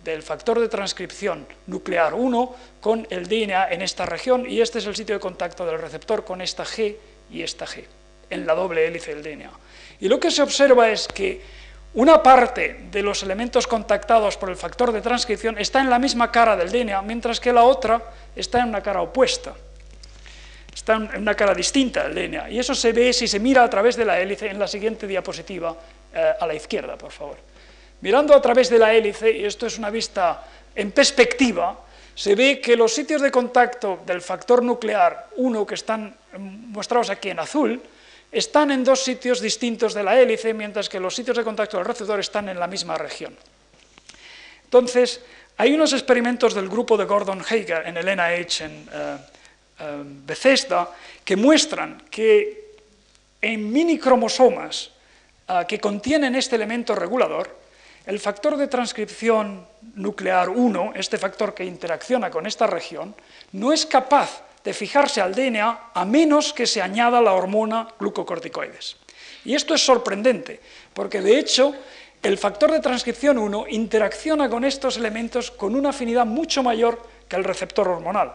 del 0.04 0.24
factor 0.24 0.60
de 0.60 0.70
transcripción 0.70 1.46
nuclear 1.68 2.14
1 2.14 2.56
con 2.80 3.06
el 3.10 3.28
DNA 3.28 3.72
en 3.72 3.82
esta 3.82 4.06
región 4.06 4.50
y 4.50 4.62
este 4.62 4.80
es 4.80 4.86
el 4.86 4.96
sitio 4.96 5.16
de 5.16 5.20
contacto 5.20 5.66
del 5.66 5.80
receptor 5.80 6.24
con 6.24 6.42
esta 6.42 6.64
G 6.64 6.96
y 7.32 7.42
esta 7.42 7.66
G, 7.66 7.84
en 8.30 8.46
la 8.46 8.54
doble 8.54 8.88
hélice 8.88 9.16
del 9.16 9.24
DNA. 9.24 9.52
Y 10.00 10.08
lo 10.08 10.20
que 10.20 10.32
se 10.32 10.44
observa 10.44 10.90
es 10.92 11.08
que 11.08 11.42
una 11.96 12.22
parte 12.22 12.88
de 12.92 13.02
los 13.02 13.24
elementos 13.24 13.68
contactados 13.68 14.36
por 14.36 14.50
el 14.50 14.58
factor 14.58 14.92
de 14.92 15.00
transcripción 15.00 15.58
está 15.58 15.80
en 15.80 15.90
la 15.90 15.98
misma 15.98 16.30
cara 16.30 16.58
del 16.58 16.70
DNA, 16.70 17.02
mientras 17.04 17.40
que 17.40 17.54
la 17.54 17.64
otra 17.64 18.02
está 18.36 18.60
en 18.60 18.70
una 18.70 18.84
cara 18.84 19.02
opuesta. 19.02 19.54
Está 20.74 20.96
en 20.96 21.22
una 21.22 21.36
cara 21.36 21.54
distinta 21.54 22.08
del 22.08 22.30
DNA. 22.30 22.50
Y 22.50 22.60
eso 22.60 22.76
se 22.76 22.92
ve 22.92 23.14
si 23.14 23.30
se 23.30 23.40
mira 23.40 23.64
a 23.64 23.70
través 23.70 23.96
de 23.96 24.04
la 24.04 24.20
hélice 24.20 24.48
en 24.48 24.60
la 24.60 24.68
siguiente 24.68 25.08
diapositiva, 25.08 25.74
eh, 26.14 26.34
a 26.38 26.46
la 26.46 26.54
izquierda, 26.54 26.98
por 26.98 27.12
favor. 27.12 27.38
Mirando 28.02 28.36
a 28.36 28.42
través 28.42 28.70
de 28.70 28.78
la 28.78 28.94
hélice, 28.94 29.32
y 29.32 29.46
esto 29.46 29.66
es 29.66 29.78
una 29.78 29.90
vista 29.90 30.44
en 30.76 30.92
perspectiva, 30.92 31.80
se 32.14 32.36
ve 32.36 32.60
que 32.60 32.76
los 32.76 32.94
sitios 32.94 33.22
de 33.22 33.32
contacto 33.32 34.00
del 34.06 34.22
factor 34.22 34.62
nuclear 34.62 35.28
1 35.38 35.66
que 35.66 35.76
están 35.76 36.14
mostrados 36.38 37.10
aquí 37.10 37.30
en 37.30 37.40
azul, 37.40 37.82
están 38.32 38.72
en 38.72 38.84
dos 38.84 39.04
sitios 39.04 39.42
distintos 39.42 39.94
de 39.94 40.04
la 40.04 40.20
hélice, 40.20 40.54
mientras 40.54 40.90
que 40.90 41.00
los 41.00 41.16
sitios 41.16 41.38
de 41.38 41.44
contacto 41.44 41.78
del 41.78 41.86
receptor 41.86 42.20
están 42.20 42.50
en 42.50 42.60
la 42.60 42.68
misma 42.68 42.98
región. 42.98 43.36
Entonces, 44.66 45.22
hay 45.58 45.74
unos 45.74 45.94
experimentos 45.94 46.54
del 46.54 46.68
grupo 46.68 46.98
de 46.98 47.06
Gordon 47.06 47.42
Hager 47.42 47.84
en 47.86 47.96
el 47.96 48.06
NIH 48.06 48.66
en 48.66 48.90
eh, 48.92 49.18
eh, 49.80 50.04
Bethesda 50.04 50.90
que 51.24 51.36
muestran 51.36 52.04
que 52.10 52.66
en 53.42 53.72
minicromosomas 53.72 54.92
uh, 55.50 55.66
que 55.68 55.80
contienen 55.80 56.34
este 56.36 56.56
elemento 56.56 56.96
regulador, 56.96 57.56
el 58.06 58.20
factor 58.20 58.58
de 58.58 58.68
transcripción 58.68 59.68
nuclear 59.96 60.50
1, 60.50 60.94
este 60.96 61.18
factor 61.18 61.54
que 61.54 61.64
interacciona 61.64 62.32
con 62.32 62.48
esta 62.48 62.66
región, 62.66 63.16
no 63.52 63.72
es 63.72 63.86
capaz 63.86 64.42
de 64.66 64.74
fijarse 64.74 65.22
al 65.22 65.36
DNA 65.36 65.92
a 65.94 66.06
menos 66.06 66.52
que 66.52 66.66
se 66.66 66.82
añada 66.82 67.22
la 67.22 67.34
hormona 67.34 67.88
glucocorticoides. 68.00 68.98
Y 69.46 69.54
esto 69.54 69.76
es 69.76 69.86
sorprendente, 69.86 70.60
porque 70.94 71.22
de 71.22 71.38
hecho 71.38 71.74
el 72.24 72.40
factor 72.40 72.72
de 72.72 72.80
transcripción 72.80 73.38
1 73.38 73.68
interacciona 73.70 74.50
con 74.50 74.66
estos 74.66 74.98
elementos 74.98 75.52
con 75.52 75.76
una 75.76 75.90
afinidad 75.90 76.26
mucho 76.26 76.64
mayor 76.64 77.00
que 77.30 77.36
el 77.36 77.44
receptor 77.44 77.88
hormonal. 77.88 78.34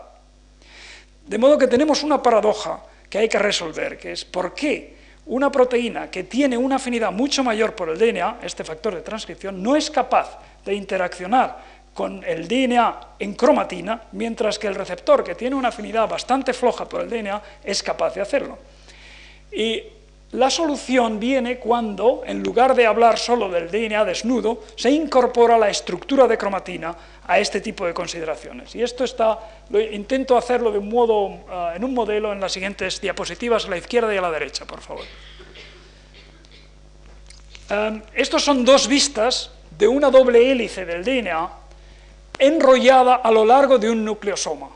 De 1.26 1.38
modo 1.38 1.58
que 1.58 1.66
tenemos 1.66 2.04
una 2.04 2.22
paradoja 2.22 2.84
que 3.08 3.18
hay 3.18 3.28
que 3.28 3.38
resolver, 3.38 3.98
que 3.98 4.12
es 4.12 4.24
por 4.24 4.54
qué 4.54 4.96
una 5.26 5.50
proteína 5.50 6.10
que 6.10 6.24
tiene 6.24 6.56
una 6.56 6.76
afinidad 6.76 7.10
mucho 7.10 7.42
mayor 7.42 7.74
por 7.74 7.88
el 7.88 7.98
DNA, 7.98 8.38
este 8.42 8.62
factor 8.62 8.94
de 8.94 9.02
transcripción, 9.02 9.60
no 9.60 9.74
es 9.74 9.90
capaz 9.90 10.38
de 10.64 10.74
interaccionar 10.74 11.69
con 11.94 12.22
el 12.24 12.46
DNA 12.46 13.00
en 13.18 13.34
cromatina, 13.34 14.02
mientras 14.12 14.58
que 14.58 14.66
el 14.66 14.74
receptor, 14.74 15.24
que 15.24 15.34
tiene 15.34 15.56
una 15.56 15.68
afinidad 15.68 16.08
bastante 16.08 16.52
floja 16.52 16.88
por 16.88 17.02
el 17.02 17.10
DNA, 17.10 17.42
es 17.64 17.82
capaz 17.82 18.14
de 18.14 18.20
hacerlo. 18.20 18.58
Y 19.52 19.82
la 20.32 20.48
solución 20.48 21.18
viene 21.18 21.58
cuando, 21.58 22.22
en 22.24 22.40
lugar 22.42 22.76
de 22.76 22.86
hablar 22.86 23.18
solo 23.18 23.48
del 23.48 23.68
DNA 23.68 24.04
desnudo, 24.04 24.62
se 24.76 24.90
incorpora 24.90 25.58
la 25.58 25.68
estructura 25.68 26.28
de 26.28 26.38
cromatina 26.38 26.94
a 27.26 27.38
este 27.40 27.60
tipo 27.60 27.84
de 27.84 27.92
consideraciones. 27.92 28.74
Y 28.76 28.82
esto 28.82 29.02
está, 29.02 29.40
intento 29.90 30.36
hacerlo 30.36 30.70
de 30.70 30.78
un 30.78 30.88
modo, 30.88 31.40
ah, 31.50 31.72
en 31.74 31.82
un 31.82 31.92
modelo 31.92 32.32
en 32.32 32.40
las 32.40 32.52
siguientes 32.52 33.00
diapositivas, 33.00 33.66
a 33.66 33.70
la 33.70 33.78
izquierda 33.78 34.14
y 34.14 34.18
a 34.18 34.20
la 34.20 34.30
derecha, 34.30 34.64
por 34.64 34.80
favor. 34.80 35.04
Um, 37.70 38.02
estos 38.14 38.44
son 38.44 38.64
dos 38.64 38.88
vistas 38.88 39.50
de 39.78 39.86
una 39.86 40.10
doble 40.10 40.50
hélice 40.50 40.84
del 40.84 41.04
DNA 41.04 41.59
enrollada 42.40 43.16
a 43.16 43.30
lo 43.30 43.44
largo 43.44 43.78
de 43.78 43.90
un 43.90 44.04
nucleosoma. 44.04 44.68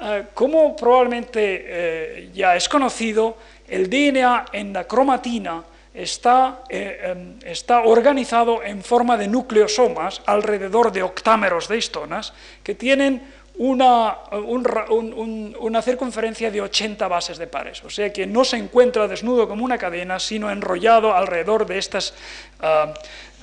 Eh, 0.00 0.24
como 0.34 0.76
probablemente 0.76 1.64
eh, 1.66 2.30
ya 2.34 2.56
es 2.56 2.68
conocido, 2.68 3.36
el 3.68 3.88
DNA 3.88 4.46
en 4.52 4.72
la 4.72 4.84
cromatina 4.84 5.64
está, 5.94 6.62
eh, 6.68 7.12
em, 7.16 7.38
está, 7.44 7.80
organizado 7.80 8.62
en 8.62 8.82
forma 8.84 9.16
de 9.16 9.28
nucleosomas 9.28 10.20
alrededor 10.26 10.92
de 10.92 11.02
octámeros 11.02 11.68
de 11.68 11.78
histonas 11.78 12.34
que 12.62 12.74
tienen 12.74 13.22
una, 13.58 14.18
una, 14.32 15.80
circunferencia 15.80 16.50
de 16.50 16.60
80 16.60 17.08
bases 17.08 17.38
de 17.38 17.46
pares, 17.46 17.82
o 17.84 17.88
sea 17.88 18.12
que 18.12 18.26
no 18.26 18.44
se 18.44 18.58
encuentra 18.58 19.08
desnudo 19.08 19.48
como 19.48 19.64
una 19.64 19.78
cadena, 19.78 20.18
sino 20.18 20.50
enrollado 20.50 21.14
alrededor 21.14 21.64
de 21.64 21.78
estas 21.78 22.12
ah, 22.60 22.92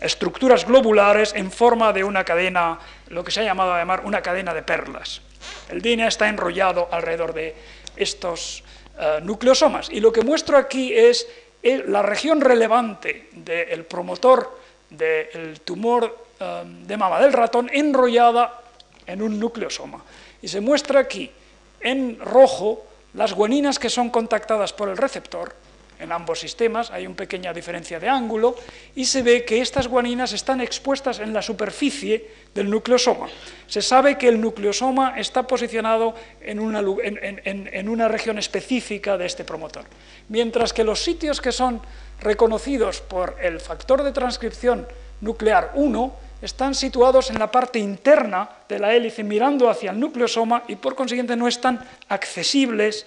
estructuras 0.03 0.67
globulares 0.67 1.33
en 1.33 1.49
forma 1.49 1.93
de 1.93 2.03
una 2.03 2.23
cadena, 2.23 2.77
lo 3.07 3.23
que 3.23 3.31
se 3.31 3.39
ha 3.39 3.43
llamado 3.43 3.73
a 3.73 3.79
llamar 3.79 4.03
una 4.05 4.21
cadena 4.21 4.53
de 4.53 4.61
perlas. 4.61 5.21
El 5.69 5.81
DNA 5.81 6.07
está 6.07 6.27
enrollado 6.27 6.89
alrededor 6.91 7.33
de 7.33 7.55
estos 7.95 8.63
ah, 8.99 9.19
nucleosomas, 9.23 9.89
y 9.89 10.01
lo 10.01 10.11
que 10.11 10.21
muestro 10.21 10.57
aquí 10.57 10.93
es 10.93 11.27
la 11.63 12.01
región 12.01 12.41
relevante 12.41 13.29
del 13.31 13.85
promotor 13.85 14.59
del 14.89 15.61
tumor 15.61 16.27
ah, 16.39 16.63
de 16.65 16.97
mama 16.97 17.19
del 17.21 17.31
ratón 17.31 17.69
enrollada 17.71 18.61
en 19.07 19.21
un 19.21 19.39
nucleosoma. 19.39 20.03
Y 20.41 20.49
se 20.49 20.59
muestra 20.59 20.99
aquí 20.99 21.31
en 21.79 22.19
rojo 22.19 22.85
las 23.13 23.33
guaninas 23.33 23.79
que 23.79 23.89
son 23.89 24.09
contactadas 24.09 24.73
por 24.73 24.89
el 24.89 24.97
receptor, 24.97 25.55
en 26.03 26.11
ambos 26.11 26.39
sistemas 26.39 26.91
hay 26.91 27.07
una 27.07 27.15
pequeña 27.15 27.53
diferencia 27.53 27.99
de 27.99 28.09
ángulo, 28.09 28.55
y 28.95 29.05
se 29.05 29.23
ve 29.23 29.45
que 29.45 29.61
estas 29.61 29.87
guaninas 29.87 30.33
están 30.33 30.61
expuestas 30.61 31.19
en 31.19 31.33
la 31.33 31.41
superficie 31.41 32.29
del 32.53 32.69
nucleosoma. 32.69 33.27
Se 33.67 33.81
sabe 33.81 34.17
que 34.17 34.27
el 34.27 34.39
nucleosoma 34.39 35.17
está 35.17 35.47
posicionado 35.47 36.13
en 36.41 36.59
una, 36.59 38.07
región 38.07 38.37
específica 38.37 39.17
de 39.17 39.25
este 39.25 39.43
promotor, 39.43 39.85
mientras 40.29 40.73
que 40.73 40.83
los 40.83 41.01
sitios 41.01 41.41
que 41.41 41.51
son 41.51 41.81
reconocidos 42.19 43.01
por 43.01 43.37
el 43.41 43.59
factor 43.59 44.03
de 44.03 44.11
transcripción 44.11 44.85
nuclear 45.21 45.71
1 45.75 46.15
están 46.41 46.75
situados 46.75 47.29
en 47.29 47.39
la 47.39 47.49
parte 47.49 47.79
interna 47.79 48.49
de 48.67 48.77
la 48.77 48.93
hélice 48.93 49.23
mirando 49.23 49.69
hacia 49.69 49.91
el 49.91 49.99
nucleosoma 49.99 50.63
y 50.67 50.75
por 50.75 50.95
consiguiente 50.95 51.37
no 51.37 51.47
están 51.47 51.79
accesibles 52.09 53.05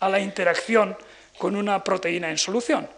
a 0.00 0.08
la 0.08 0.20
interacción 0.20 0.96
con 1.38 1.56
una 1.56 1.82
proteína 1.82 2.30
en 2.30 2.38
solución. 2.38 2.88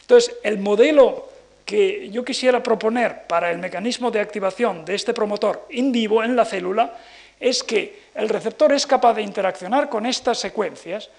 Entonces, 0.00 0.36
el 0.42 0.58
modelo 0.58 1.28
que 1.64 2.08
yo 2.08 2.24
quisiera 2.24 2.62
proponer 2.62 3.26
para 3.26 3.50
el 3.50 3.58
mecanismo 3.58 4.10
de 4.10 4.20
activación 4.20 4.86
de 4.86 4.94
este 4.94 5.12
promotor 5.12 5.66
in 5.68 5.92
vivo 5.92 6.24
en 6.24 6.34
la 6.34 6.46
célula 6.46 6.96
es 7.38 7.62
que 7.62 8.08
el 8.14 8.28
receptor 8.28 8.72
es 8.72 8.86
capaz 8.86 9.14
de 9.14 9.22
interaccionar 9.22 9.90
con 9.90 10.06
estas 10.06 10.38
secuencias, 10.38 11.10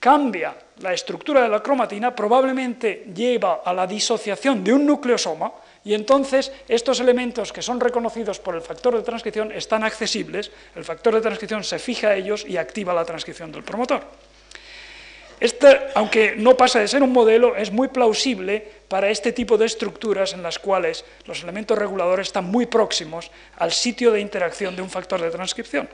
cambia 0.00 0.54
la 0.80 0.94
estructura 0.94 1.42
de 1.42 1.48
la 1.48 1.62
cromatina, 1.62 2.14
probablemente 2.14 3.04
lleva 3.14 3.60
a 3.64 3.74
la 3.74 3.86
disociación 3.86 4.64
de 4.64 4.72
un 4.72 4.86
nucleosoma, 4.86 5.52
y 5.84 5.94
entonces 5.94 6.52
estos 6.68 7.00
elementos 7.00 7.52
que 7.52 7.62
son 7.62 7.80
reconocidos 7.80 8.38
por 8.40 8.54
el 8.54 8.62
factor 8.62 8.96
de 8.96 9.02
transcripción 9.02 9.52
están 9.52 9.84
accesibles, 9.84 10.50
el 10.74 10.84
factor 10.84 11.14
de 11.14 11.20
transcripción 11.20 11.62
se 11.64 11.78
fija 11.78 12.08
a 12.08 12.16
ellos 12.16 12.44
y 12.48 12.56
activa 12.56 12.94
la 12.94 13.04
transcripción 13.04 13.52
del 13.52 13.62
promotor. 13.62 14.27
Este, 15.40 15.78
aunque 15.94 16.34
no 16.36 16.56
pasa 16.56 16.80
de 16.80 16.88
ser 16.88 17.02
un 17.02 17.12
modelo, 17.12 17.54
es 17.54 17.70
muy 17.70 17.88
plausible 17.88 18.66
para 18.88 19.10
este 19.10 19.32
tipo 19.32 19.56
de 19.56 19.66
estructuras 19.66 20.32
en 20.32 20.42
las 20.42 20.58
cuales 20.58 21.04
los 21.26 21.42
elementos 21.42 21.78
reguladores 21.78 22.28
están 22.28 22.46
muy 22.46 22.66
próximos 22.66 23.30
al 23.56 23.70
sitio 23.70 24.10
de 24.10 24.20
interacción 24.20 24.74
de 24.74 24.82
un 24.82 24.90
factor 24.90 25.20
de 25.20 25.30
transcripción. 25.30 25.88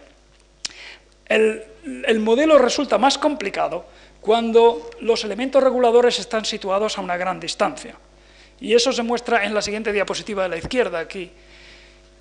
El, 1.27 1.65
el 2.07 2.21
modelo 2.21 2.59
resulta 2.59 2.97
más 2.97 3.19
complicado 3.19 3.85
cuando 4.21 4.91
los 5.01 5.25
elementos 5.25 5.63
reguladores 5.63 6.19
están 6.19 6.47
situados 6.47 6.97
a 6.97 7.03
una 7.03 7.19
gran 7.19 7.39
distancia. 7.39 7.95
Y 8.61 8.73
eso 8.73 8.93
se 8.93 9.03
muestra 9.03 9.45
en 9.45 9.53
la 9.53 9.61
siguiente 9.61 9.93
diapositiva 9.93 10.45
de 10.45 10.49
la 10.49 10.57
izquierda 10.57 10.99
aquí. 10.99 11.31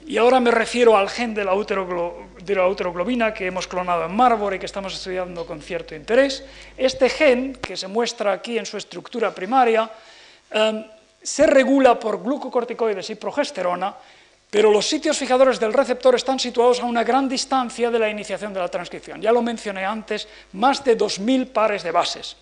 Y 0.06 0.18
ahora 0.18 0.40
me 0.40 0.52
refiero 0.52 0.98
al 0.98 1.10
gen 1.10 1.34
de 1.34 1.46
la, 1.46 1.54
uteroglobina 1.56 3.34
que 3.34 3.48
hemos 3.48 3.68
clonado 3.68 4.06
en 4.06 4.16
Marburg 4.16 4.56
y 4.56 4.60
que 4.60 4.66
estamos 4.66 4.94
estudiando 4.94 5.46
con 5.46 5.62
cierto 5.62 5.96
interés. 5.96 6.44
Este 6.78 7.10
gen, 7.10 7.56
que 7.56 7.78
se 7.78 7.88
muestra 7.88 8.34
aquí 8.34 8.58
en 8.58 8.66
su 8.66 8.78
estructura 8.78 9.34
primaria, 9.34 9.90
em, 10.52 10.84
se 11.22 11.48
regula 11.48 11.98
por 11.98 12.22
glucocorticoides 12.22 13.10
y 13.12 13.16
progesterona, 13.16 13.96
pero 14.50 14.70
los 14.70 14.86
sitios 14.86 15.18
fijadores 15.18 15.60
del 15.60 15.74
receptor 15.74 16.16
están 16.16 16.38
situados 16.38 16.82
a 16.82 16.86
una 16.86 17.04
gran 17.04 17.30
distancia 17.30 17.90
de 17.90 17.98
la 17.98 18.10
iniciación 18.10 18.54
de 18.54 18.60
la 18.60 18.68
transcripción. 18.68 19.22
Ya 19.22 19.32
lo 19.32 19.42
mencioné 19.42 19.86
antes, 19.86 20.28
más 20.52 20.84
de 20.84 20.98
2.000 20.98 21.48
pares 21.48 21.82
de 21.82 21.92
bases. 21.92 22.36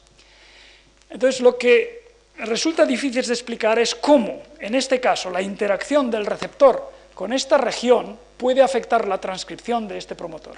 Entonces, 1.10 1.42
lo 1.42 1.58
que 1.58 2.02
resulta 2.38 2.86
difícil 2.86 3.24
de 3.24 3.34
explicar 3.34 3.78
es 3.78 3.94
cómo, 3.94 4.42
en 4.60 4.74
este 4.74 5.00
caso, 5.00 5.30
la 5.30 5.42
interacción 5.42 6.10
del 6.10 6.26
receptor 6.26 7.01
con 7.22 7.34
esta 7.34 7.60
región 7.60 8.18
puede 8.36 8.64
afectar 8.64 9.08
la 9.08 9.22
transcripción 9.22 9.88
de 9.88 10.00
este 10.00 10.16
promotor. 10.16 10.56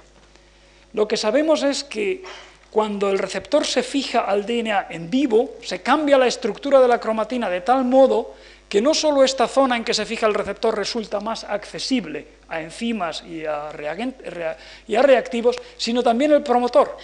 Lo 0.94 1.06
que 1.06 1.18
sabemos 1.18 1.62
es 1.62 1.84
que 1.84 2.24
cuando 2.70 3.10
el 3.10 3.18
receptor 3.18 3.66
se 3.66 3.82
fija 3.82 4.20
al 4.20 4.46
DNA 4.46 4.86
en 4.88 5.10
vivo, 5.10 5.56
se 5.62 5.82
cambia 5.82 6.16
la 6.16 6.26
estructura 6.26 6.80
de 6.80 6.88
la 6.88 6.98
cromatina 6.98 7.50
de 7.50 7.60
tal 7.60 7.84
modo 7.84 8.32
que 8.66 8.80
no 8.80 8.94
solo 8.94 9.22
esta 9.22 9.46
zona 9.46 9.76
en 9.76 9.84
que 9.84 9.92
se 9.92 10.06
fija 10.06 10.26
el 10.26 10.32
receptor 10.32 10.74
resulta 10.74 11.20
más 11.20 11.44
accesible 11.44 12.28
a 12.48 12.62
enzimas 12.62 13.22
y 13.24 13.44
a, 13.44 13.70
reactivos, 13.70 15.56
sino 15.76 16.02
también 16.02 16.32
el 16.32 16.42
promotor. 16.42 16.96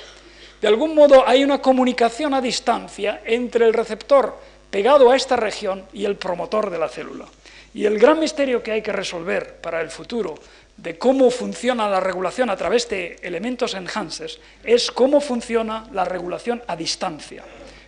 De 0.63 0.69
algún 0.69 0.95
modo 0.95 1.29
hay 1.29 1.45
una 1.45 1.61
comunicación 1.61 2.33
a 2.33 2.41
distancia 2.41 3.21
entre 3.27 3.67
el 3.67 3.75
receptor 3.75 4.39
pegado 4.71 5.11
a 5.11 5.17
esta 5.17 5.37
región 5.37 5.85
y 5.93 6.05
el 6.05 6.17
promotor 6.17 6.71
de 6.71 6.79
la 6.79 6.89
célula. 6.89 7.27
Y 7.75 7.87
el 7.87 7.99
gran 7.99 8.19
misterio 8.19 8.63
que 8.63 8.73
hay 8.73 8.83
que 8.83 8.93
resolver 8.93 9.57
para 9.61 9.81
el 9.81 9.91
futuro 9.91 10.35
de 10.77 10.99
cómo 10.99 11.31
funciona 11.31 11.89
la 11.89 12.01
regulación 12.01 12.51
a 12.51 12.57
través 12.57 12.89
de 12.89 13.17
elementos 13.23 13.75
enhancers 13.75 14.41
es 14.65 14.91
cómo 14.91 15.21
funciona 15.21 15.87
la 15.93 16.05
regulación 16.05 16.63
a 16.67 16.75
distancia. 16.75 17.45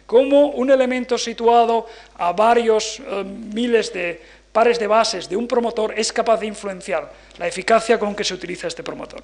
Cómo 0.07 0.49
un 0.49 0.71
elemento 0.71 1.17
situado 1.17 1.87
a 2.17 2.33
varios 2.33 3.01
eh, 3.01 3.25
miles 3.25 3.93
de 3.93 4.21
pares 4.53 4.79
de 4.79 4.87
bases 4.87 5.29
de 5.29 5.37
un 5.37 5.49
promotor 5.49 5.95
es 5.97 6.13
capaz 6.13 6.39
de 6.39 6.47
influenciar 6.47 7.11
la 7.39 7.49
eficacia 7.49 7.99
con 7.99 8.15
que 8.15 8.25
se 8.25 8.35
utiliza 8.35 8.69
este 8.69 8.83
promotor. 8.83 9.23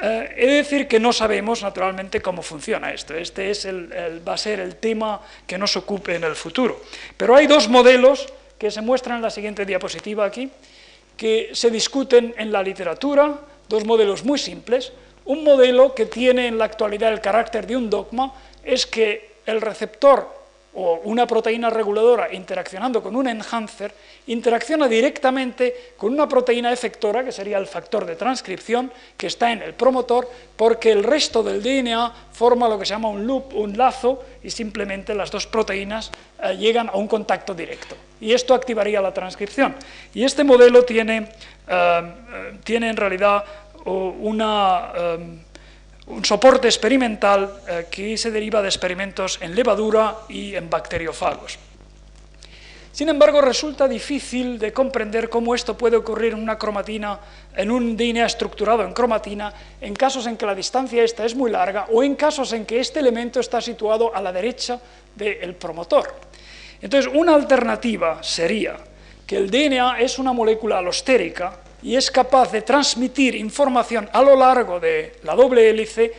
Eh, 0.00 0.34
he 0.36 0.46
de 0.46 0.52
decir 0.56 0.88
que 0.88 1.00
no 1.00 1.12
sabemos, 1.12 1.62
naturalmente, 1.62 2.20
cómo 2.20 2.42
funciona 2.42 2.92
esto. 2.92 3.14
Este 3.14 3.50
es 3.50 3.66
va 3.66 4.34
a 4.34 4.38
ser 4.38 4.60
el 4.60 4.76
tema 4.76 5.20
que 5.46 5.56
nos 5.56 5.76
ocupe 5.76 6.14
en 6.14 6.24
el 6.24 6.36
futuro. 6.36 6.82
Pero 7.16 7.34
hay 7.34 7.46
dos 7.46 7.68
modelos 7.68 8.26
que 8.58 8.70
se 8.70 8.80
muestran 8.80 9.16
en 9.16 9.22
la 9.22 9.30
siguiente 9.30 9.64
diapositiva 9.64 10.24
aquí, 10.24 10.50
que 11.16 11.50
se 11.52 11.70
discuten 11.70 12.34
en 12.36 12.52
la 12.52 12.62
literatura, 12.62 13.40
dos 13.68 13.84
modelos 13.84 14.24
muy 14.24 14.38
simples. 14.38 14.92
Un 15.24 15.44
modelo 15.44 15.94
que 15.94 16.06
tiene 16.06 16.46
en 16.46 16.58
la 16.58 16.66
actualidad 16.66 17.12
el 17.12 17.20
carácter 17.20 17.66
de 17.66 17.76
un 17.76 17.90
dogma 17.90 18.32
es 18.62 18.86
que 18.86 19.36
el 19.46 19.60
receptor 19.60 20.45
o 20.76 21.00
una 21.04 21.26
proteína 21.26 21.70
reguladora 21.70 22.32
interaccionando 22.32 23.02
con 23.02 23.16
un 23.16 23.26
enhancer, 23.28 23.94
interacciona 24.26 24.86
directamente 24.86 25.94
con 25.96 26.12
una 26.12 26.28
proteína 26.28 26.70
efectora, 26.70 27.24
que 27.24 27.32
sería 27.32 27.56
el 27.56 27.66
factor 27.66 28.04
de 28.04 28.14
transcripción, 28.14 28.92
que 29.16 29.26
está 29.26 29.52
en 29.52 29.62
el 29.62 29.72
promotor, 29.72 30.28
porque 30.54 30.92
el 30.92 31.02
resto 31.02 31.42
del 31.42 31.62
DNA 31.62 32.12
forma 32.30 32.68
lo 32.68 32.78
que 32.78 32.84
se 32.84 32.92
llama 32.92 33.08
un 33.08 33.26
loop, 33.26 33.54
un 33.54 33.76
lazo, 33.76 34.22
y 34.42 34.50
simplemente 34.50 35.14
las 35.14 35.30
dos 35.30 35.46
proteínas 35.46 36.12
eh, 36.42 36.54
llegan 36.58 36.90
a 36.90 36.96
un 36.96 37.08
contacto 37.08 37.54
directo. 37.54 37.96
Y 38.20 38.34
esto 38.34 38.52
activaría 38.52 39.00
la 39.00 39.14
transcripción. 39.14 39.74
Y 40.12 40.24
este 40.24 40.44
modelo 40.44 40.84
tiene, 40.84 41.18
eh, 41.18 41.28
eh, 41.68 42.58
tiene 42.64 42.90
en 42.90 42.96
realidad 42.96 43.44
una 43.88 44.92
un 46.06 46.24
soporte 46.24 46.68
experimental 46.68 47.60
eh, 47.66 47.86
que 47.90 48.16
se 48.16 48.30
deriva 48.30 48.62
de 48.62 48.68
experimentos 48.68 49.38
en 49.40 49.54
levadura 49.54 50.18
y 50.28 50.54
en 50.54 50.70
bacteriófagos. 50.70 51.58
Sin 52.96 53.10
embargo, 53.10 53.42
resulta 53.42 53.86
difícil 53.86 54.58
de 54.58 54.72
comprender 54.72 55.28
cómo 55.28 55.54
esto 55.54 55.76
puede 55.76 55.96
ocurrir 55.96 56.32
en 56.32 56.40
una 56.40 56.56
cromatina, 56.56 57.20
en 57.54 57.70
un 57.70 57.94
DNA 57.94 58.24
estructurado 58.24 58.84
en 58.84 58.94
cromatina, 58.94 59.52
en 59.82 59.92
casos 59.92 60.26
en 60.26 60.38
que 60.38 60.46
la 60.46 60.54
distancia 60.54 61.04
esta 61.04 61.26
es 61.26 61.34
muy 61.34 61.50
larga 61.50 61.88
o 61.92 62.02
en 62.02 62.14
casos 62.14 62.54
en 62.54 62.64
que 62.64 62.80
este 62.80 63.00
elemento 63.00 63.38
está 63.38 63.60
situado 63.60 64.16
a 64.16 64.22
la 64.22 64.32
derecha 64.32 64.80
del 65.14 65.54
promotor. 65.56 66.14
Entonces, 66.80 67.12
una 67.12 67.34
alternativa 67.34 68.22
sería 68.22 68.76
que 69.26 69.36
el 69.36 69.50
DNA 69.50 70.00
es 70.00 70.18
una 70.18 70.32
molécula 70.32 70.78
alostérica 70.78 71.65
y 71.82 71.96
es 71.96 72.10
capaz 72.10 72.52
de 72.52 72.62
transmitir 72.62 73.34
información 73.34 74.08
a 74.12 74.22
lo 74.22 74.36
largo 74.36 74.80
de 74.80 75.16
la 75.22 75.34
doble 75.34 75.68
hélice, 75.68 76.12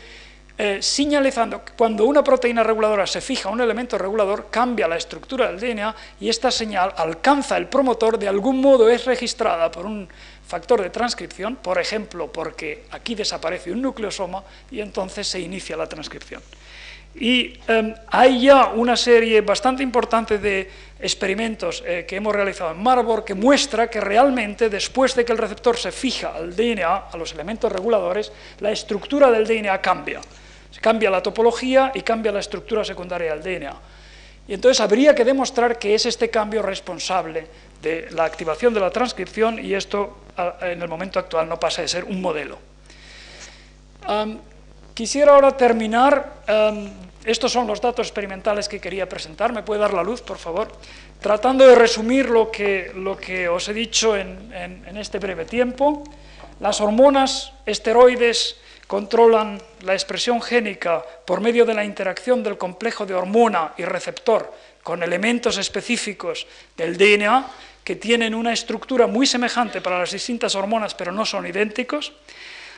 eh, 0.60 0.80
señalizando 0.82 1.64
que 1.64 1.74
cuando 1.74 2.06
una 2.06 2.24
proteína 2.24 2.64
reguladora 2.64 3.06
se 3.06 3.22
fija 3.22 3.50
a 3.50 3.52
un 3.52 3.62
elemento 3.62 3.98
regulador, 3.98 4.48
cambia 4.50 4.88
la 4.88 4.98
estructura 4.98 5.52
del 5.52 5.60
DNA 5.60 5.96
y 6.20 6.30
esta 6.30 6.50
señal 6.50 6.94
alcanza 6.98 7.58
el 7.58 7.68
promotor, 7.68 8.18
de 8.18 8.28
algún 8.28 8.60
modo 8.60 8.90
es 8.90 9.06
registrada 9.06 9.70
por 9.72 9.86
un 9.86 10.10
factor 10.48 10.82
de 10.82 10.90
transcripción, 10.90 11.58
por 11.58 11.78
ejemplo, 11.80 12.32
porque 12.32 12.86
aquí 12.90 13.14
desaparece 13.14 13.72
un 13.72 13.84
nucleosoma 13.84 14.44
y 14.72 14.80
entonces 14.80 15.28
se 15.28 15.40
inicia 15.40 15.78
la 15.78 15.88
transcripción. 15.88 16.42
Y 17.20 17.60
em, 17.68 17.94
hay 18.08 18.42
ya 18.42 18.68
una 18.68 18.96
serie 18.96 19.42
bastante 19.42 19.84
importante 19.84 20.38
de 20.38 20.70
experimentos 21.00 21.84
eh, 21.86 22.06
que 22.08 22.16
hemos 22.16 22.36
realizado 22.36 22.72
en 22.72 22.82
Marburg 22.82 23.24
que 23.24 23.36
muestra 23.36 23.90
que 23.90 24.02
realmente 24.02 24.70
después 24.70 25.16
de 25.16 25.26
que 25.26 25.32
el 25.32 25.38
receptor 25.38 25.78
se 25.78 25.92
fija 25.92 26.34
al 26.36 26.56
DNA, 26.56 27.10
a 27.12 27.18
los 27.18 27.34
elementos 27.34 27.72
reguladores, 27.72 28.32
la 28.60 28.72
estructura 28.72 29.30
del 29.32 29.46
DNA 29.46 29.80
cambia. 29.82 30.22
Cambia 30.82 31.10
la 31.10 31.24
topología 31.24 31.92
y 31.94 32.02
cambia 32.02 32.32
la 32.32 32.40
estructura 32.40 32.84
secundaria 32.84 33.36
del 33.36 33.44
DNA. 33.44 33.76
Y 34.48 34.54
entonces 34.54 34.80
habría 34.80 35.14
que 35.14 35.26
demostrar 35.26 35.78
que 35.78 35.94
es 35.94 36.06
este 36.06 36.30
cambio 36.30 36.62
responsable 36.62 37.48
de 37.82 38.08
la 38.12 38.24
activación 38.24 38.74
de 38.74 38.80
la 38.80 38.90
transcripción 38.90 39.64
y 39.64 39.74
esto 39.74 40.18
en 40.62 40.82
el 40.82 40.88
momento 40.88 41.20
actual 41.20 41.50
no 41.50 41.60
pasa 41.60 41.82
de 41.82 41.88
ser 41.88 42.04
un 42.06 42.22
modelo. 42.22 42.58
quisiera 44.94 45.34
ahora 45.34 45.58
terminar 45.58 46.44
estos 47.28 47.52
son 47.52 47.68
los 47.68 47.82
datos 47.82 48.08
experimentales 48.08 48.70
que 48.70 48.80
quería 48.80 49.08
presentar. 49.08 49.52
¿Me 49.52 49.64
puede 49.64 49.82
dar 49.82 49.94
la 49.94 50.02
luz, 50.02 50.22
por 50.22 50.38
favor? 50.38 50.72
Tratando 51.22 51.68
de 51.68 51.76
resumir 51.76 52.30
lo 52.30 52.50
que, 52.50 52.92
lo 52.96 53.18
que 53.18 53.50
os 53.50 53.68
he 53.68 53.74
dicho 53.74 54.16
en, 54.16 54.52
en 54.54 54.98
este 54.98 55.20
breve 55.20 55.46
tiempo, 55.46 56.04
las 56.60 56.80
hormonas 56.80 57.52
esteroides 57.66 58.56
controlan 58.88 59.62
la 59.82 59.94
expresión 59.94 60.42
génica 60.42 61.04
por 61.26 61.42
medio 61.42 61.66
de 61.66 61.74
la 61.74 61.84
interacción 61.84 62.42
del 62.42 62.58
complejo 62.58 63.06
de 63.06 63.14
hormona 63.14 63.74
y 63.78 63.84
receptor 63.84 64.54
con 64.82 65.04
elementos 65.04 65.58
específicos 65.58 66.48
del 66.78 66.98
DNA 66.98 67.46
que 67.84 67.98
tienen 67.98 68.34
una 68.34 68.54
estructura 68.54 69.08
muy 69.08 69.28
semejante 69.28 69.82
para 69.82 70.00
las 70.00 70.12
distintas 70.12 70.56
hormonas, 70.56 70.96
pero 70.96 71.12
no 71.12 71.26
son 71.26 71.46
idénticos. 71.46 72.14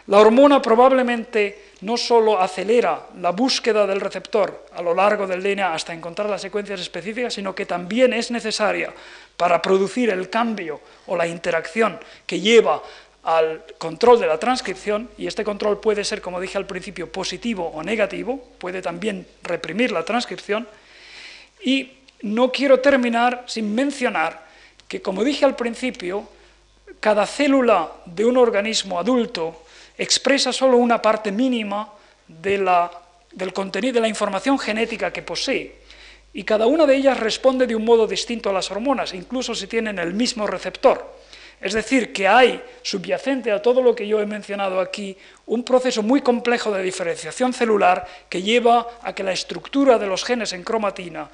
La 0.10 0.18
hormona 0.18 0.60
probablemente 0.60 1.70
no 1.82 1.96
solo 1.96 2.42
acelera 2.42 3.10
la 3.22 3.30
búsqueda 3.30 3.86
del 3.86 4.02
receptor 4.02 4.66
a 4.74 4.82
lo 4.82 4.96
largo 4.96 5.28
del 5.28 5.44
DNA 5.44 5.72
hasta 5.72 5.94
encontrar 5.94 6.28
las 6.28 6.42
secuencias 6.42 6.82
específicas, 6.82 7.36
sino 7.36 7.54
que 7.54 7.68
también 7.68 8.12
es 8.14 8.32
necesaria 8.32 8.92
para 9.38 9.62
producir 9.62 10.10
el 10.10 10.28
cambio 10.32 10.82
o 11.06 11.16
la 11.16 11.28
interacción 11.28 12.00
que 12.26 12.40
lleva 12.40 12.82
al 13.22 13.64
control 13.78 14.20
de 14.20 14.26
la 14.26 14.40
transcripción, 14.40 15.12
y 15.16 15.28
este 15.28 15.44
control 15.44 15.80
puede 15.80 16.04
ser, 16.04 16.22
como 16.22 16.42
dije 16.42 16.58
al 16.58 16.66
principio, 16.66 17.12
positivo 17.12 17.68
o 17.68 17.84
negativo, 17.84 18.44
puede 18.58 18.82
también 18.82 19.28
reprimir 19.44 19.92
la 19.92 20.06
transcripción, 20.06 20.68
y 21.62 21.92
no 22.24 22.52
quiero 22.52 22.80
terminar 22.80 23.44
sin 23.46 23.76
mencionar 23.76 24.44
que, 24.88 25.04
como 25.04 25.24
dije 25.24 25.46
al 25.46 25.56
principio, 25.56 26.28
cada 27.00 27.28
célula 27.28 27.92
de 28.06 28.26
un 28.26 28.38
organismo 28.38 28.98
adulto 28.98 29.66
expresa 30.00 30.52
solo 30.52 30.78
una 30.78 31.02
parte 31.02 31.32
mínima 31.32 31.92
del 32.28 33.54
contenido 33.54 33.96
de 33.96 34.02
la 34.02 34.08
información 34.08 34.58
genética 34.58 35.12
que 35.12 35.22
posee, 35.22 35.76
y 36.34 36.44
cada 36.44 36.68
una 36.68 36.86
de 36.86 36.96
ellas 36.96 37.20
responde 37.20 37.68
de 37.68 37.76
un 37.76 37.84
modo 37.84 38.08
distinto 38.08 38.50
a 38.50 38.54
las 38.54 38.72
hormonas, 38.72 39.14
incluso 39.14 39.54
si 39.54 39.68
tienen 39.68 40.00
el 40.00 40.14
mismo 40.14 40.48
receptor. 40.48 41.20
Es 41.60 41.74
decir, 41.74 42.14
que 42.14 42.26
hay 42.26 42.64
subyacente 42.82 43.52
a 43.52 43.62
todo 43.62 43.82
lo 43.82 43.94
que 43.94 44.08
yo 44.08 44.22
he 44.22 44.26
mencionado 44.26 44.80
aquí 44.80 45.18
un 45.48 45.64
proceso 45.64 46.02
muy 46.02 46.22
complejo 46.22 46.72
de 46.72 46.82
diferenciación 46.82 47.52
celular 47.52 48.08
que 48.30 48.42
lleva 48.42 48.88
a 49.02 49.14
que 49.14 49.24
la 49.24 49.34
estructura 49.34 50.00
de 50.00 50.08
los 50.08 50.24
genes 50.24 50.54
en 50.54 50.64
cromatina 50.64 51.30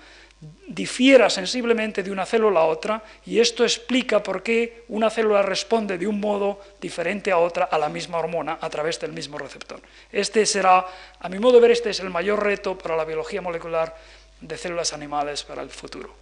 difiera 0.68 1.30
sensiblemente 1.30 2.04
de 2.04 2.12
una 2.12 2.26
célula 2.26 2.62
a 2.62 2.66
otra 2.66 3.04
y 3.26 3.40
esto 3.40 3.64
explica 3.64 4.22
por 4.22 4.44
qué 4.44 4.84
una 4.90 5.10
célula 5.10 5.42
responde 5.42 5.98
de 5.98 6.08
un 6.08 6.20
modo 6.20 6.60
diferente 6.82 7.32
a 7.32 7.38
otra 7.38 7.66
a 7.66 7.78
la 7.78 7.90
misma 7.90 8.18
hormona 8.18 8.58
a 8.62 8.70
través 8.70 9.00
del 9.00 9.14
mismo 9.14 9.38
receptor. 9.38 9.80
Este 10.12 10.46
será, 10.46 10.86
a 11.20 11.30
mi 11.30 11.40
modo 11.40 11.56
de 11.56 11.62
ver, 11.62 11.72
este 11.72 11.90
es 11.90 12.00
el 12.00 12.10
mayor 12.10 12.44
reto 12.44 12.78
para 12.78 12.96
la 12.96 13.06
biología 13.06 13.42
molecular 13.42 13.96
de 14.42 14.58
células 14.58 14.94
animales 14.94 15.44
para 15.44 15.62
el 15.62 15.70
futuro. 15.70 16.14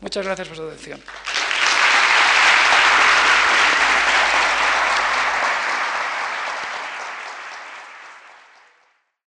Muchas 0.00 0.24
gracias 0.26 0.48
por 0.48 0.56
su 0.56 0.62
atención. 0.64 1.00